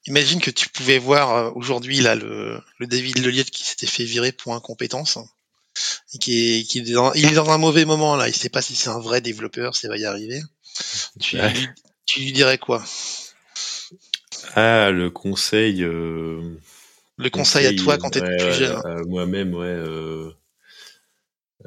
Imagine 0.05 0.41
que 0.41 0.51
tu 0.51 0.69
pouvais 0.69 0.99
voir 0.99 1.35
euh, 1.35 1.51
aujourd'hui 1.55 2.01
là 2.01 2.15
le, 2.15 2.61
le 2.77 2.87
David 2.87 3.19
Leliette 3.19 3.51
qui 3.51 3.63
s'était 3.63 3.87
fait 3.87 4.03
virer 4.03 4.31
pour 4.31 4.53
incompétence 4.53 5.17
hein, 5.17 5.25
et 6.13 6.19
qui 6.19 6.59
est, 6.59 6.63
qui 6.63 6.79
est 6.79 6.91
dans, 6.93 7.13
il 7.13 7.25
est 7.25 7.35
dans 7.35 7.49
un 7.49 7.57
mauvais 7.57 7.85
moment 7.85 8.15
là. 8.15 8.27
Il 8.27 8.35
sait 8.35 8.49
pas 8.49 8.61
si 8.61 8.75
c'est 8.75 8.89
un 8.89 8.99
vrai 8.99 9.21
développeur, 9.21 9.75
s'il 9.75 9.89
va 9.89 9.97
y 9.97 10.05
arriver. 10.05 10.41
Tu, 11.19 11.37
lui, 11.37 11.67
tu 12.05 12.19
lui 12.21 12.33
dirais 12.33 12.57
quoi? 12.57 12.83
Ah, 14.55 14.91
le 14.91 15.09
conseil. 15.09 15.83
Euh... 15.83 16.59
Le 17.17 17.29
conseil, 17.29 17.67
à 17.67 17.73
toi 17.75 17.97
quand 17.97 18.09
tu 18.09 18.19
étais 18.19 18.37
plus 18.37 18.53
jeune. 18.53 18.81
Euh, 18.85 19.03
moi-même, 19.05 19.53
ouais. 19.53 19.67
Euh... 19.67 20.31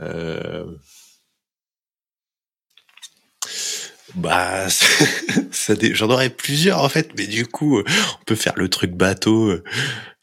Euh... 0.00 0.64
Bah, 4.16 4.68
ça, 5.50 5.74
j'en 5.92 6.10
aurais 6.10 6.30
plusieurs 6.30 6.80
en 6.80 6.88
fait, 6.88 7.10
mais 7.18 7.26
du 7.26 7.46
coup, 7.46 7.80
on 7.80 8.24
peut 8.24 8.34
faire 8.34 8.54
le 8.56 8.68
truc 8.68 8.92
bateau, 8.92 9.52
le 9.52 9.62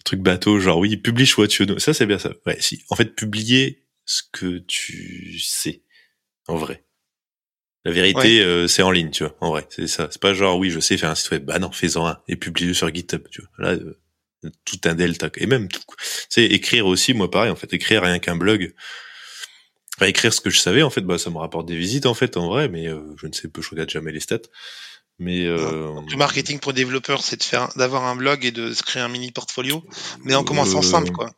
truc 0.04 0.20
bateau, 0.20 0.60
genre 0.60 0.80
oui, 0.80 0.98
publish 0.98 1.38
what 1.38 1.48
you 1.60 1.66
know. 1.66 1.78
Ça 1.78 1.94
c'est 1.94 2.08
bien 2.08 2.18
ça. 2.18 2.34
Ouais, 2.46 2.58
si. 2.60 2.84
En 2.90 2.96
fait, 2.96 3.16
publier 3.16 3.86
ce 4.06 4.24
que 4.32 4.58
tu 4.58 5.38
sais, 5.40 5.84
en 6.48 6.58
vrai. 6.58 6.84
La 7.86 7.92
vérité, 7.92 8.42
euh, 8.42 8.68
c'est 8.68 8.82
en 8.82 8.92
ligne, 8.92 9.12
tu 9.12 9.24
vois. 9.24 9.36
En 9.42 9.50
vrai, 9.50 9.68
c'est 9.70 9.88
ça. 9.88 10.08
C'est 10.10 10.22
pas 10.22 10.34
genre 10.34 10.58
oui, 10.58 10.70
je 10.70 10.80
sais 10.80 10.98
faire 10.98 11.10
un 11.10 11.16
site 11.16 11.32
web. 11.32 11.46
Bah 11.46 11.60
non, 11.60 11.72
fais-en 11.72 12.08
un 12.08 12.18
et 12.28 12.36
publie-le 12.36 12.74
sur 12.74 12.94
GitHub, 12.94 13.28
tu 13.30 13.42
vois. 13.42 13.50
Là, 13.66 13.74
euh, 13.74 14.00
tout 14.66 14.80
un 14.86 14.96
delta 14.96 15.30
et 15.38 15.46
même, 15.46 15.68
tu 15.68 15.80
sais, 16.30 16.46
écrire 16.46 16.88
aussi, 16.88 17.14
moi 17.14 17.30
pareil. 17.30 17.52
En 17.52 17.56
fait, 17.56 17.72
écrire 17.74 18.02
rien 18.02 18.20
qu'un 18.20 18.38
blog 18.38 18.74
Enfin, 19.98 20.08
écrire 20.08 20.34
ce 20.34 20.42
que 20.42 20.50
je 20.50 20.60
savais, 20.60 20.82
en 20.82 20.90
fait, 20.90 21.02
bah, 21.02 21.18
ça 21.18 21.30
me 21.30 21.38
rapporte 21.38 21.68
des 21.68 21.78
visites, 21.78 22.06
en 22.06 22.14
fait, 22.14 22.38
en 22.38 22.48
vrai, 22.48 22.68
mais 22.68 22.88
euh, 22.88 23.02
je 23.18 23.28
ne 23.28 23.34
sais 23.34 23.48
pas, 23.48 23.62
je 23.62 23.70
regarde 23.70 23.90
jamais 23.90 24.12
les 24.12 24.20
stats. 24.20 24.40
Mais 25.20 25.46
euh, 25.46 25.92
le 26.10 26.18
marketing 26.18 26.60
pour 26.60 26.74
développeurs, 26.74 27.22
c'est 27.22 27.38
de 27.38 27.44
faire, 27.44 27.70
d'avoir 27.76 28.06
un 28.06 28.16
blog 28.16 28.44
et 28.46 28.52
de 28.52 28.74
se 28.74 28.82
créer 28.82 29.02
un 29.02 29.08
mini 29.08 29.32
portfolio, 29.32 29.84
mais 30.24 30.34
en 30.34 30.44
commençant 30.44 30.80
euh, 30.80 30.82
simple, 30.82 31.12
quoi. 31.12 31.32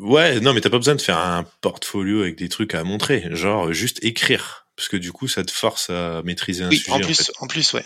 Ouais, 0.00 0.40
non, 0.40 0.52
mais 0.52 0.60
t'as 0.60 0.70
pas 0.70 0.76
besoin 0.76 0.94
de 0.94 1.00
faire 1.00 1.16
un 1.16 1.44
portfolio 1.62 2.20
avec 2.20 2.36
des 2.36 2.50
trucs 2.50 2.74
à 2.74 2.84
montrer, 2.84 3.24
genre 3.30 3.72
juste 3.72 4.04
écrire, 4.04 4.66
parce 4.76 4.88
que 4.88 4.98
du 4.98 5.10
coup, 5.10 5.26
ça 5.26 5.42
te 5.42 5.50
force 5.50 5.88
à 5.88 6.22
maîtriser 6.22 6.64
un 6.64 6.70
sujet. 6.70 6.92
En 6.92 7.00
plus, 7.00 7.32
en 7.40 7.46
plus, 7.46 7.72
ouais. 7.72 7.84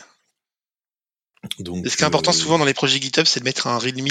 Donc, 1.59 1.88
ce 1.88 1.97
qui 1.97 2.03
est 2.03 2.07
important 2.07 2.30
euh, 2.30 2.34
souvent 2.34 2.59
dans 2.59 2.64
les 2.64 2.74
projets 2.74 3.01
GitHub, 3.01 3.26
c'est 3.26 3.40
de 3.40 3.45
mettre 3.45 3.66
un 3.66 3.76
readme. 3.78 4.07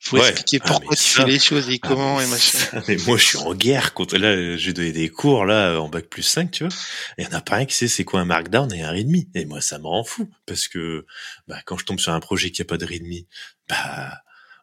Faut 0.00 0.18
expliquer 0.18 0.58
ah, 0.62 0.68
pourquoi 0.68 0.96
tu 0.96 1.02
fais 1.02 1.24
les 1.24 1.38
choses 1.38 1.70
et 1.70 1.80
ah, 1.82 1.88
comment 1.88 2.20
et 2.20 2.26
machin. 2.26 2.58
mais 2.88 2.96
moi, 3.06 3.16
je 3.16 3.24
suis 3.24 3.38
en 3.38 3.54
guerre 3.54 3.94
contre, 3.94 4.18
là, 4.18 4.56
j'ai 4.58 4.74
donné 4.74 4.92
des 4.92 5.08
cours, 5.08 5.46
là, 5.46 5.78
en 5.78 5.88
bac 5.88 6.06
plus 6.06 6.22
5, 6.22 6.50
tu 6.50 6.64
vois. 6.64 6.76
Il 7.16 7.24
y 7.24 7.26
en 7.26 7.32
a 7.32 7.40
pas 7.40 7.56
un 7.56 7.64
qui 7.64 7.74
sait 7.74 7.88
c'est 7.88 8.04
quoi 8.04 8.20
un 8.20 8.26
markdown 8.26 8.70
et 8.74 8.82
un 8.82 8.90
readme. 8.90 9.16
Et 9.34 9.46
moi, 9.46 9.62
ça 9.62 9.78
me 9.78 9.86
rend 9.86 10.04
fou. 10.04 10.28
Parce 10.44 10.68
que, 10.68 11.06
bah, 11.48 11.58
quand 11.64 11.78
je 11.78 11.86
tombe 11.86 11.98
sur 11.98 12.12
un 12.12 12.20
projet 12.20 12.50
qui 12.50 12.60
a 12.60 12.66
pas 12.66 12.76
de 12.76 12.84
readme, 12.84 13.24
bah, 13.68 14.12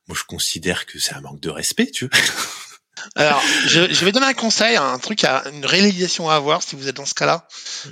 moi, 0.07 0.15
je 0.15 0.23
considère 0.23 0.85
que 0.85 0.99
c'est 0.99 1.13
un 1.13 1.21
manque 1.21 1.41
de 1.41 1.49
respect, 1.49 1.89
tu 1.89 2.07
vois. 2.07 2.19
Alors, 3.15 3.41
je, 3.67 4.05
vais 4.05 4.11
donner 4.11 4.25
un 4.25 4.33
conseil, 4.33 4.75
un 4.75 4.97
truc, 4.99 5.23
à, 5.23 5.43
une 5.53 5.65
réalisation 5.65 6.29
à 6.29 6.35
avoir 6.35 6.63
si 6.63 6.75
vous 6.75 6.87
êtes 6.87 6.95
dans 6.95 7.05
ce 7.05 7.13
cas-là. 7.13 7.47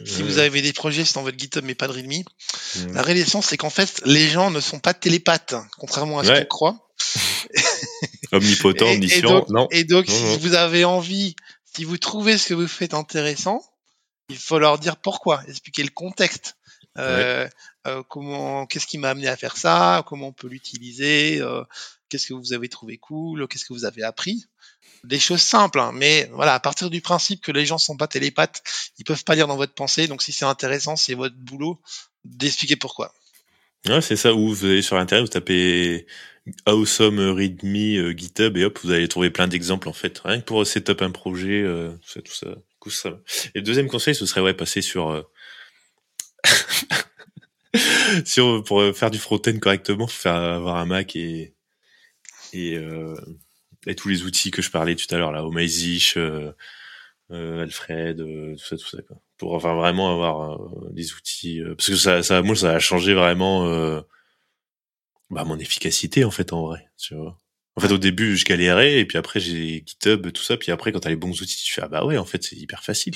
Si 0.05 0.23
vous 0.23 0.39
avez 0.39 0.61
des 0.61 0.73
projets 0.73 1.03
dans 1.13 1.23
votre 1.23 1.37
GitHub 1.37 1.63
mais 1.65 1.75
pas 1.75 1.87
de 1.87 1.93
README, 1.93 2.23
la 2.93 3.01
réalisation 3.01 3.41
c'est 3.41 3.57
qu'en 3.57 3.69
fait, 3.69 4.01
les 4.05 4.27
gens 4.27 4.51
ne 4.51 4.59
sont 4.59 4.79
pas 4.79 4.93
télépathes, 4.93 5.55
contrairement 5.77 6.19
à 6.19 6.23
ce 6.23 6.31
qu'on 6.31 6.45
croit. 6.45 6.89
Omnipotent, 8.31 8.85
omniscient, 8.85 9.45
non. 9.49 9.67
Et 9.71 9.83
donc, 9.83 10.07
si 10.07 10.37
vous 10.39 10.55
avez 10.55 10.83
envie, 10.83 11.35
si 11.75 11.83
vous 11.83 11.97
trouvez 11.97 12.37
ce 12.37 12.49
que 12.49 12.53
vous 12.53 12.67
faites 12.67 12.93
intéressant, 12.93 13.63
il 14.29 14.37
faut 14.37 14.59
leur 14.59 14.79
dire 14.79 14.97
pourquoi, 14.97 15.43
expliquer 15.47 15.83
le 15.83 15.89
contexte. 15.89 16.57
Euh, 16.97 17.47
euh, 17.85 18.01
comment, 18.09 18.65
qu'est-ce 18.65 18.87
qui 18.87 18.97
m'a 18.97 19.11
amené 19.11 19.27
à 19.27 19.37
faire 19.37 19.55
ça 19.55 20.03
Comment 20.07 20.27
on 20.29 20.33
peut 20.33 20.47
l'utiliser 20.47 21.39
euh, 21.39 21.63
Qu'est-ce 22.09 22.27
que 22.27 22.33
vous 22.33 22.53
avez 22.53 22.69
trouvé 22.69 22.97
cool 22.97 23.47
Qu'est-ce 23.47 23.65
que 23.65 23.73
vous 23.73 23.85
avez 23.85 24.03
appris 24.03 24.45
Des 25.03 25.19
choses 25.19 25.41
simples, 25.41 25.79
hein, 25.79 25.91
mais 25.93 26.29
voilà, 26.33 26.53
à 26.53 26.59
partir 26.59 26.89
du 26.89 27.01
principe 27.01 27.41
que 27.41 27.51
les 27.51 27.65
gens 27.65 27.77
sont 27.77 27.95
pas 27.95 28.07
télépathes, 28.07 28.63
ils 28.97 29.05
peuvent 29.05 29.23
pas 29.23 29.35
lire 29.35 29.47
dans 29.47 29.55
votre 29.55 29.73
pensée. 29.73 30.07
Donc 30.07 30.21
si 30.21 30.31
c'est 30.31 30.45
intéressant, 30.45 30.95
c'est 30.95 31.13
votre 31.13 31.35
boulot 31.35 31.79
d'expliquer 32.25 32.75
pourquoi. 32.75 33.13
Ouais, 33.87 34.01
c'est 34.01 34.15
ça. 34.15 34.33
Où 34.33 34.53
vous 34.53 34.65
allez 34.65 34.81
sur 34.81 34.97
internet, 34.97 35.25
vous 35.25 35.31
tapez 35.31 36.07
Awesome 36.65 37.19
Readme 37.19 37.75
euh, 37.75 38.17
GitHub 38.17 38.57
et 38.57 38.65
hop, 38.65 38.79
vous 38.83 38.91
allez 38.91 39.07
trouver 39.07 39.29
plein 39.29 39.47
d'exemples 39.47 39.87
en 39.87 39.93
fait. 39.93 40.19
Rien 40.19 40.39
que 40.39 40.45
pour 40.45 40.65
setup 40.65 41.01
un 41.01 41.11
projet, 41.11 41.61
euh, 41.61 41.91
tout 42.13 42.33
ça, 42.33 42.47
tout 42.81 42.89
ça. 42.89 43.19
Et 43.55 43.61
deuxième 43.61 43.87
conseil, 43.87 44.15
ce 44.15 44.25
serait 44.25 44.41
ouais 44.41 44.53
passer 44.53 44.81
sur 44.81 45.09
euh, 45.09 45.21
pour 48.65 48.83
faire 48.95 49.11
du 49.11 49.19
front-end 49.19 49.57
correctement, 49.59 50.07
faire 50.07 50.35
avoir 50.35 50.77
un 50.77 50.85
Mac 50.85 51.15
et 51.15 51.53
euh, 52.55 53.15
et 53.87 53.95
tous 53.95 54.09
les 54.09 54.23
outils 54.23 54.51
que 54.51 54.61
je 54.61 54.69
parlais 54.69 54.95
tout 54.95 55.13
à 55.13 55.17
l'heure 55.17 55.31
là, 55.31 55.45
Omazish, 55.45 56.17
euh, 56.17 56.51
euh, 57.31 57.63
Alfred, 57.63 58.19
euh, 58.19 58.55
tout 58.55 58.65
ça, 58.65 58.77
tout 58.77 58.87
ça 58.87 59.01
quoi. 59.01 59.17
Pour 59.37 59.53
enfin 59.53 59.75
vraiment 59.75 60.11
avoir 60.13 60.59
des 60.91 61.13
outils 61.13 61.61
parce 61.77 61.89
que 61.89 61.95
ça, 61.95 62.21
ça, 62.23 62.41
moi 62.41 62.55
ça 62.55 62.71
a 62.71 62.79
changé 62.79 63.13
vraiment 63.13 63.65
bah, 65.29 65.43
mon 65.43 65.57
efficacité 65.59 66.25
en 66.25 66.31
fait 66.31 66.53
en 66.53 66.67
vrai, 66.67 66.87
tu 66.97 67.15
vois. 67.15 67.37
En 67.75 67.79
fait, 67.79 67.91
au 67.91 67.99
début, 67.99 68.35
je 68.35 68.43
galérais, 68.43 68.97
et 68.97 69.05
puis 69.05 69.19
après, 69.19 69.39
j'ai 69.39 69.83
GitHub, 69.85 70.31
tout 70.31 70.41
ça, 70.41 70.57
puis 70.57 70.71
après, 70.71 70.91
quand 70.91 71.01
t'as 71.01 71.09
les 71.09 71.15
bons 71.15 71.39
outils, 71.39 71.63
tu 71.63 71.71
fais, 71.71 71.83
ah 71.83 71.87
bah 71.87 72.03
ouais, 72.03 72.17
en 72.17 72.25
fait, 72.25 72.43
c'est 72.43 72.55
hyper 72.55 72.83
facile. 72.83 73.13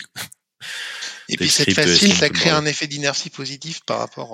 Et 1.30 1.38
puis, 1.38 1.49
c'est 1.49 1.74
facile, 1.74 2.13
ça 2.13 2.30
crée 2.30 2.51
un 2.51 2.67
effet 2.67 2.86
d'inertie 2.86 3.32
positif 3.32 3.82
par 3.88 3.97
rapport, 3.97 4.30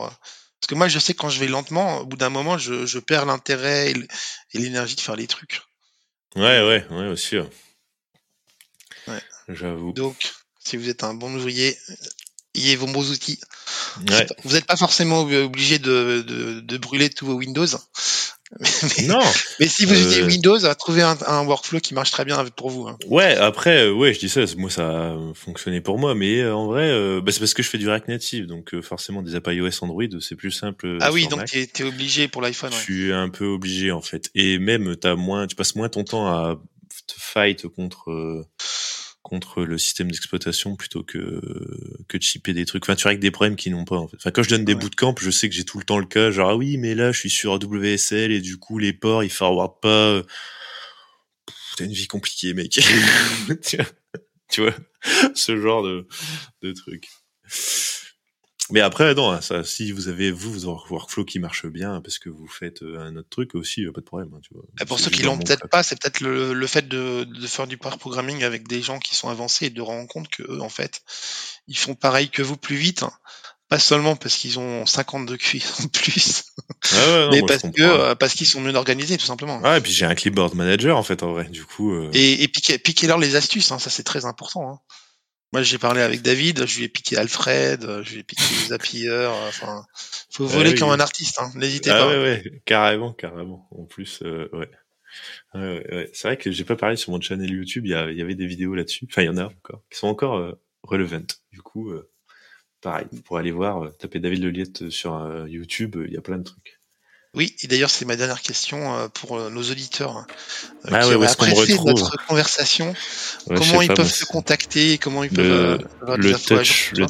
parce 0.59 0.67
que 0.67 0.75
moi, 0.75 0.89
je 0.89 0.99
sais 0.99 1.13
que 1.13 1.19
quand 1.19 1.29
je 1.29 1.39
vais 1.39 1.47
lentement, 1.47 1.99
au 1.99 2.05
bout 2.05 2.17
d'un 2.17 2.29
moment, 2.29 2.57
je, 2.57 2.85
je 2.85 2.99
perds 2.99 3.25
l'intérêt 3.25 3.91
et 3.91 4.57
l'énergie 4.57 4.97
de 4.97 5.01
faire 5.01 5.15
les 5.15 5.27
trucs. 5.27 5.61
Ouais, 6.37 6.61
ouais, 6.61 6.85
ouais, 6.91 7.07
aussi. 7.07 7.37
Ouais. 9.07 9.21
J'avoue. 9.49 9.91
Donc, 9.93 10.33
si 10.63 10.77
vous 10.77 10.87
êtes 10.87 11.03
un 11.03 11.15
bon 11.15 11.33
ouvrier, 11.35 11.75
ayez 12.53 12.75
vos 12.75 12.85
bons 12.85 13.09
outils. 13.09 13.39
Vous 14.43 14.53
n'êtes 14.53 14.65
pas 14.67 14.77
forcément 14.77 15.21
obligé 15.21 15.79
de, 15.79 16.23
de, 16.27 16.59
de, 16.59 16.77
brûler 16.77 17.09
tous 17.09 17.25
vos 17.25 17.33
Windows. 17.33 17.65
Mais, 18.97 19.07
non. 19.07 19.19
Mais 19.59 19.67
si 19.67 19.85
vous 19.85 19.93
utilisez 19.93 20.21
euh... 20.21 20.27
Windows, 20.27 20.73
trouvez 20.75 21.01
un, 21.01 21.17
un, 21.27 21.45
workflow 21.45 21.79
qui 21.79 21.93
marche 21.93 22.11
très 22.11 22.23
bien 22.23 22.43
pour 22.55 22.69
vous. 22.69 22.87
Hein. 22.87 22.97
Ouais, 23.07 23.35
après, 23.35 23.87
euh, 23.87 23.93
ouais, 23.93 24.13
je 24.13 24.19
dis 24.19 24.29
ça, 24.29 24.41
moi 24.57 24.69
ça 24.69 24.87
a 24.87 25.17
fonctionné 25.33 25.81
pour 25.81 25.99
moi, 25.99 26.15
mais 26.15 26.39
euh, 26.39 26.55
en 26.55 26.67
vrai, 26.67 26.89
euh, 26.89 27.19
bah, 27.21 27.31
c'est 27.31 27.39
parce 27.39 27.53
que 27.53 27.61
je 27.61 27.69
fais 27.69 27.77
du 27.77 27.89
React 27.89 28.07
Native, 28.07 28.47
donc 28.47 28.79
forcément 28.81 29.21
des 29.21 29.35
apps 29.35 29.53
iOS 29.53 29.83
Android, 29.83 30.03
c'est 30.21 30.35
plus 30.35 30.51
simple. 30.51 30.97
Ah 31.01 31.11
oui, 31.11 31.27
donc 31.27 31.45
tu 31.45 31.59
es, 31.59 31.83
obligé 31.83 32.27
pour 32.27 32.41
l'iPhone. 32.41 32.71
Je 32.71 32.77
suis 32.77 33.13
un 33.13 33.29
peu 33.29 33.45
obligé 33.45 33.91
en 33.91 34.01
fait, 34.01 34.29
et 34.33 34.59
même 34.59 34.95
as 35.03 35.15
moins, 35.15 35.45
tu 35.47 35.55
passes 35.55 35.75
moins 35.75 35.89
ton 35.89 36.03
temps 36.03 36.27
à 36.27 36.59
te 37.05 37.13
fight 37.17 37.67
contre 37.67 38.45
contre 39.27 39.65
le 39.65 39.77
système 39.77 40.09
d'exploitation 40.09 40.77
plutôt 40.77 41.03
que 41.03 41.41
que 42.07 42.17
de 42.17 42.23
chipper 42.23 42.53
des 42.53 42.65
trucs. 42.65 42.85
Enfin, 42.85 42.95
tu 42.95 43.07
règles 43.07 43.21
des 43.21 43.29
problèmes 43.29 43.57
qui 43.57 43.69
n'ont 43.69 43.83
pas. 43.83 43.97
En 43.97 44.07
fait. 44.07 44.15
Enfin, 44.15 44.31
quand 44.31 44.41
je 44.41 44.49
donne 44.49 44.63
des 44.63 44.73
ouais. 44.73 44.79
bootcamps, 44.79 45.15
je 45.19 45.29
sais 45.29 45.49
que 45.49 45.55
j'ai 45.55 45.65
tout 45.65 45.79
le 45.79 45.83
temps 45.83 45.99
le 45.99 46.05
cas. 46.05 46.31
Genre 46.31 46.49
ah 46.49 46.55
oui, 46.55 46.77
mais 46.77 46.95
là, 46.95 47.11
je 47.11 47.19
suis 47.19 47.29
sur 47.29 47.55
WSL 47.55 48.31
et 48.31 48.39
du 48.39 48.55
coup, 48.55 48.77
les 48.77 48.93
ports, 48.93 49.25
ils 49.25 49.29
forward 49.29 49.81
pas. 49.81 50.21
T'as 51.75 51.83
une 51.83 51.91
vie 51.91 52.07
compliquée, 52.07 52.53
mec. 52.53 52.71
tu 54.49 54.61
vois, 54.61 54.73
ce 55.35 55.59
genre 55.59 55.83
de 55.83 56.07
de 56.61 56.71
trucs. 56.71 57.09
Mais 58.69 58.81
après, 58.81 59.13
non, 59.15 59.31
hein, 59.31 59.41
ça, 59.41 59.63
si 59.63 59.91
vous 59.91 60.07
avez 60.07 60.31
vous 60.31 60.51
votre 60.53 60.91
workflow 60.91 61.25
qui 61.25 61.39
marche 61.39 61.65
bien 61.65 62.01
parce 62.01 62.19
que 62.19 62.29
vous 62.29 62.47
faites 62.47 62.83
euh, 62.83 62.99
un 62.99 63.15
autre 63.15 63.29
truc 63.29 63.55
aussi, 63.55 63.85
pas 63.85 64.01
de 64.01 64.05
problème. 64.05 64.29
Hein, 64.35 64.39
tu 64.41 64.53
vois. 64.53 64.63
Et 64.81 64.85
pour 64.85 64.99
ceux 64.99 65.09
qui 65.09 65.23
l'ont 65.23 65.37
peut-être 65.37 65.67
pas, 65.69 65.83
c'est 65.83 65.99
peut-être 65.99 66.21
le, 66.21 66.53
le, 66.53 66.67
fait 66.67 66.87
de, 66.87 67.23
de, 67.23 67.47
faire 67.47 67.67
du 67.67 67.77
pair 67.77 67.97
programming 67.97 68.43
avec 68.43 68.67
des 68.67 68.81
gens 68.81 68.99
qui 68.99 69.15
sont 69.15 69.29
avancés 69.29 69.67
et 69.67 69.69
de 69.69 69.81
rendre 69.81 70.07
compte 70.07 70.27
que 70.29 70.43
eux, 70.43 70.61
en 70.61 70.69
fait, 70.69 71.01
ils 71.67 71.77
font 71.77 71.95
pareil 71.95 72.29
que 72.29 72.41
vous 72.41 72.57
plus 72.57 72.75
vite. 72.75 73.03
Hein. 73.03 73.13
Pas 73.69 73.79
seulement 73.79 74.15
parce 74.15 74.35
qu'ils 74.37 74.59
ont 74.59 74.85
50 74.85 75.25
de 75.25 75.35
QI 75.35 75.61
en 75.83 75.87
plus, 75.87 76.45
ah 76.93 76.95
ouais, 76.95 77.25
non, 77.25 77.31
mais 77.31 77.41
parce 77.41 77.63
que 77.63 77.81
euh, 77.81 78.15
parce 78.15 78.33
qu'ils 78.33 78.47
sont 78.47 78.61
mieux 78.61 78.73
organisés 78.73 79.17
tout 79.17 79.25
simplement. 79.25 79.59
Ouais, 79.59 79.77
et 79.77 79.81
puis 79.81 79.91
j'ai 79.91 80.05
un 80.05 80.15
clipboard 80.15 80.55
manager 80.55 80.95
en 80.95 81.03
fait 81.03 81.21
en 81.21 81.33
vrai, 81.33 81.49
du 81.49 81.65
coup. 81.65 81.93
Euh... 81.93 82.09
Et, 82.13 82.43
et 82.43 82.47
piquez, 82.47 82.79
piquez 82.79 83.07
leur 83.07 83.17
les 83.17 83.35
astuces, 83.35 83.71
hein, 83.73 83.79
ça 83.79 83.89
c'est 83.89 84.03
très 84.03 84.23
important. 84.23 84.71
Hein. 84.71 84.79
Moi, 85.53 85.61
j'ai 85.61 85.77
parlé 85.77 86.01
avec 86.01 86.21
David, 86.21 86.65
je 86.65 86.77
lui 86.77 86.85
ai 86.85 86.89
piqué 86.89 87.17
Alfred, 87.17 87.81
je 88.03 88.13
lui 88.13 88.19
ai 88.19 88.23
piqué 88.23 88.43
Zapier. 88.67 89.27
Enfin, 89.47 89.85
faut 90.31 90.45
voler 90.45 90.71
oui. 90.71 90.79
comme 90.79 90.89
un 90.89 90.99
artiste, 90.99 91.39
hein. 91.39 91.51
n'hésitez 91.55 91.89
ah, 91.89 91.99
pas. 91.99 92.07
Ouais, 92.09 92.21
ouais, 92.21 92.61
carrément, 92.65 93.13
carrément. 93.13 93.67
En 93.71 93.85
plus, 93.85 94.21
euh, 94.23 94.49
ouais. 94.53 94.69
ouais, 95.55 95.95
ouais. 95.95 96.09
C'est 96.13 96.27
vrai 96.27 96.37
que 96.37 96.51
j'ai 96.51 96.65
pas 96.65 96.75
parlé 96.75 96.95
sur 96.97 97.11
mon 97.11 97.21
channel 97.21 97.49
YouTube. 97.49 97.85
Il 97.85 97.91
y, 97.91 97.95
a, 97.95 98.11
il 98.11 98.17
y 98.17 98.21
avait 98.21 98.35
des 98.35 98.47
vidéos 98.47 98.75
là-dessus. 98.75 99.07
Enfin, 99.09 99.21
il 99.21 99.27
y 99.27 99.29
en 99.29 99.37
a 99.37 99.45
encore 99.45 99.83
qui 99.89 99.97
sont 99.97 100.07
encore 100.07 100.35
euh, 100.35 100.53
relevant. 100.83 101.25
Du 101.51 101.61
coup, 101.61 101.91
euh, 101.91 102.09
pareil, 102.81 103.07
pour 103.25 103.37
aller 103.37 103.51
voir, 103.51 103.83
euh, 103.83 103.89
taper 103.89 104.19
David 104.19 104.43
Leliette 104.43 104.89
sur 104.89 105.15
euh, 105.15 105.47
YouTube, 105.47 105.95
il 106.07 106.13
y 106.13 106.17
a 106.17 106.21
plein 106.21 106.37
de 106.37 106.43
trucs. 106.43 106.76
Oui, 107.37 107.55
et 107.61 107.67
d'ailleurs, 107.67 107.89
c'est 107.89 108.05
ma 108.05 108.15
dernière 108.15 108.41
question 108.41 108.95
euh, 108.95 109.07
pour 109.07 109.39
nos 109.49 109.61
auditeurs 109.61 110.17
euh, 110.17 110.89
ah 110.91 110.99
qui 110.99 111.15
ouais, 111.15 111.27
apprécié 111.27 111.77
notre 111.85 112.17
conversation. 112.27 112.93
Ouais, 113.47 113.55
comment 113.57 113.81
ils 113.81 113.87
pas, 113.87 113.93
peuvent 113.93 114.11
se 114.11 114.25
contacter 114.25 114.97
Comment 114.97 115.23
ils 115.23 115.29
peuvent 115.29 115.79
le, 116.07 116.15
le 116.17 116.33
touch, 116.33 116.93
le 116.95 117.05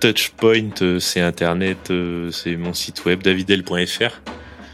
Touchpoint, 0.00 0.98
c'est 0.98 1.20
Internet, 1.20 1.92
c'est 2.32 2.56
mon 2.56 2.74
site 2.74 3.04
web 3.04 3.22
davidel.fr. 3.22 4.20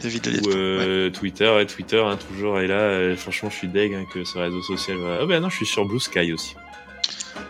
David 0.03 0.27
ou 0.45 0.51
euh, 0.51 1.07
ouais. 1.07 1.13
Twitter, 1.13 1.49
ouais, 1.49 1.67
Twitter 1.67 2.03
hein, 2.05 2.19
toujours. 2.29 2.59
Et 2.61 2.67
là, 2.67 3.17
franchement, 3.17 3.51
je 3.51 3.57
suis 3.57 3.69
deg 3.69 3.95
hein, 3.95 4.05
que 4.13 4.25
ce 4.25 4.39
réseau 4.39 4.63
social 4.63 4.99
va. 4.99 5.21
Oh 5.23 5.27
ben 5.27 5.41
non, 5.41 5.49
je 5.49 5.57
suis 5.57 5.67
sur 5.67 5.85
Blue 5.85 6.01
Sky 6.01 6.33
aussi. 6.33 6.55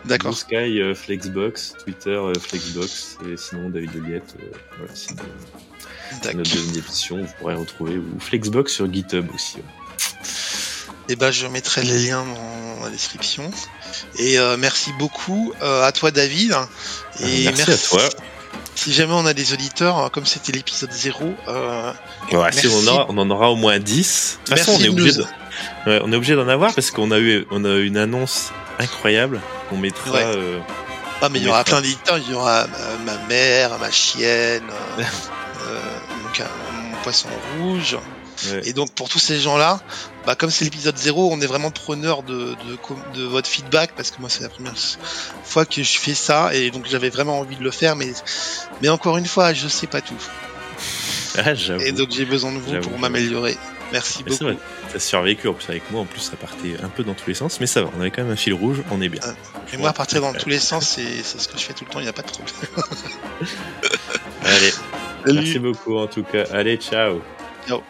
D'accord. 0.05 0.31
Blue 0.31 0.39
Sky, 0.39 0.81
euh, 0.81 0.93
Flexbox, 0.93 1.75
Twitter, 1.83 2.09
euh, 2.11 2.33
Flexbox, 2.39 3.17
et 3.27 3.37
sinon 3.37 3.69
David 3.69 3.91
Deliette, 3.91 4.35
voilà, 4.77 4.95
sinon 4.95 5.23
notre 6.23 6.37
deuxième 6.37 6.75
émission, 6.75 7.17
vous 7.17 7.33
pourrez 7.39 7.55
retrouver 7.55 7.97
ou 7.97 8.19
Flexbox 8.19 8.73
sur 8.73 8.91
GitHub 8.91 9.27
aussi. 9.33 9.57
Et 11.09 11.13
eh 11.13 11.15
ben, 11.17 11.31
je 11.31 11.47
mettrai 11.47 11.83
les 11.83 12.07
liens 12.07 12.23
dans 12.23 12.85
la 12.85 12.89
description. 12.89 13.51
Et 14.19 14.39
euh, 14.39 14.55
merci 14.57 14.91
beaucoup 14.97 15.53
euh, 15.61 15.83
à 15.83 15.91
toi, 15.91 16.11
David. 16.11 16.55
Et 17.19 17.43
merci, 17.43 17.63
merci, 17.67 17.71
à 17.71 17.77
toi. 17.77 18.09
Si 18.75 18.93
jamais 18.93 19.11
on 19.11 19.25
a 19.25 19.33
des 19.33 19.51
auditeurs, 19.51 20.09
comme 20.11 20.25
c'était 20.25 20.53
l'épisode 20.53 20.93
0, 20.93 21.33
euh, 21.49 21.93
ouais, 22.31 22.51
si 22.53 22.67
on, 22.67 22.87
aura, 22.87 23.05
on 23.09 23.17
en 23.17 23.29
aura 23.29 23.51
au 23.51 23.57
moins 23.57 23.79
10. 23.79 24.39
De 24.45 24.47
toute 24.47 24.57
façon, 24.57 24.77
on 24.79 24.83
est 24.83 24.87
obligé 24.87 25.11
de... 25.11 25.23
ouais, 25.87 25.99
on 26.03 26.13
est 26.13 26.15
obligé 26.15 26.35
d'en 26.35 26.47
avoir 26.47 26.73
parce 26.73 26.89
qu'on 26.89 27.11
a 27.11 27.19
eu, 27.19 27.45
on 27.51 27.65
a 27.65 27.75
une 27.79 27.97
annonce 27.97 28.51
incroyable 28.79 29.41
qu'on 29.69 29.77
mettra. 29.77 30.09
Ouais. 30.09 30.23
Euh, 30.23 30.59
ah, 31.21 31.27
mais 31.27 31.39
il 31.39 31.45
y 31.45 31.49
aura 31.49 31.65
plein 31.65 31.81
d'éditeurs. 31.81 32.17
Il 32.17 32.31
y 32.31 32.33
aura 32.33 32.65
ma 33.05 33.17
mère, 33.27 33.77
ma 33.77 33.91
chienne. 33.91 34.63
Euh, 36.39 36.45
mon, 36.73 36.89
mon, 36.89 36.97
poisson 37.03 37.29
rouge. 37.59 37.97
Ouais. 38.45 38.61
Et 38.65 38.73
donc 38.73 38.91
pour 38.91 39.09
tous 39.09 39.19
ces 39.19 39.39
gens-là, 39.39 39.79
bah, 40.25 40.35
comme 40.35 40.49
c'est 40.49 40.65
l'épisode 40.65 40.97
0, 40.97 41.29
on 41.31 41.39
est 41.41 41.45
vraiment 41.45 41.71
preneur 41.71 42.23
de, 42.23 42.33
de, 42.33 43.13
de, 43.13 43.23
votre 43.23 43.47
feedback 43.47 43.91
parce 43.95 44.11
que 44.11 44.19
moi 44.19 44.29
c'est 44.29 44.41
la 44.41 44.49
première 44.49 44.73
fois 45.43 45.65
que 45.65 45.83
je 45.83 45.97
fais 45.97 46.15
ça 46.15 46.53
et 46.53 46.71
donc 46.71 46.85
j'avais 46.87 47.09
vraiment 47.09 47.39
envie 47.39 47.55
de 47.55 47.63
le 47.63 47.71
faire, 47.71 47.95
mais, 47.95 48.11
mais 48.81 48.89
encore 48.89 49.17
une 49.17 49.27
fois, 49.27 49.53
je 49.53 49.67
sais 49.67 49.87
pas 49.87 50.01
tout. 50.01 50.21
Ah, 51.37 51.53
et 51.79 51.91
donc 51.91 52.11
j'ai 52.11 52.25
besoin 52.25 52.51
de 52.51 52.59
vous 52.59 52.79
pour 52.81 52.99
m'améliorer. 52.99 53.57
Merci 53.93 54.23
mais 54.25 54.31
beaucoup. 54.31 54.59
Ça 54.91 54.99
survécu 54.99 55.47
en 55.47 55.53
plus 55.53 55.69
avec 55.69 55.89
moi, 55.91 56.01
en 56.01 56.05
plus 56.05 56.19
ça 56.19 56.35
partait 56.35 56.75
un 56.81 56.89
peu 56.89 57.03
dans 57.03 57.13
tous 57.13 57.27
les 57.27 57.35
sens, 57.35 57.59
mais 57.59 57.67
ça 57.67 57.83
va, 57.83 57.91
on 57.95 58.01
avait 58.01 58.09
quand 58.09 58.23
même 58.23 58.31
un 58.31 58.35
fil 58.35 58.55
rouge, 58.55 58.81
on 58.91 58.99
est 59.01 59.07
bien. 59.07 59.21
Ah. 59.23 59.35
Et 59.71 59.77
moi 59.77 59.93
partir 59.93 60.19
dans 60.19 60.33
tous 60.33 60.49
les 60.49 60.57
sens, 60.57 60.87
c'est 60.87 61.23
ce 61.23 61.47
que 61.47 61.57
je 61.59 61.63
fais 61.63 61.73
tout 61.73 61.85
le 61.85 61.91
temps, 61.91 61.99
il 61.99 62.03
n'y 62.03 62.09
a 62.09 62.13
pas 62.13 62.23
de 62.23 62.27
problème. 62.27 62.55
Allez. 64.43 64.71
Salut. 65.25 65.39
Merci 65.39 65.59
beaucoup 65.59 65.95
en 65.95 66.07
tout 66.07 66.23
cas. 66.23 66.43
Allez, 66.51 66.77
ciao. 66.77 67.21
Ciao. 67.67 67.83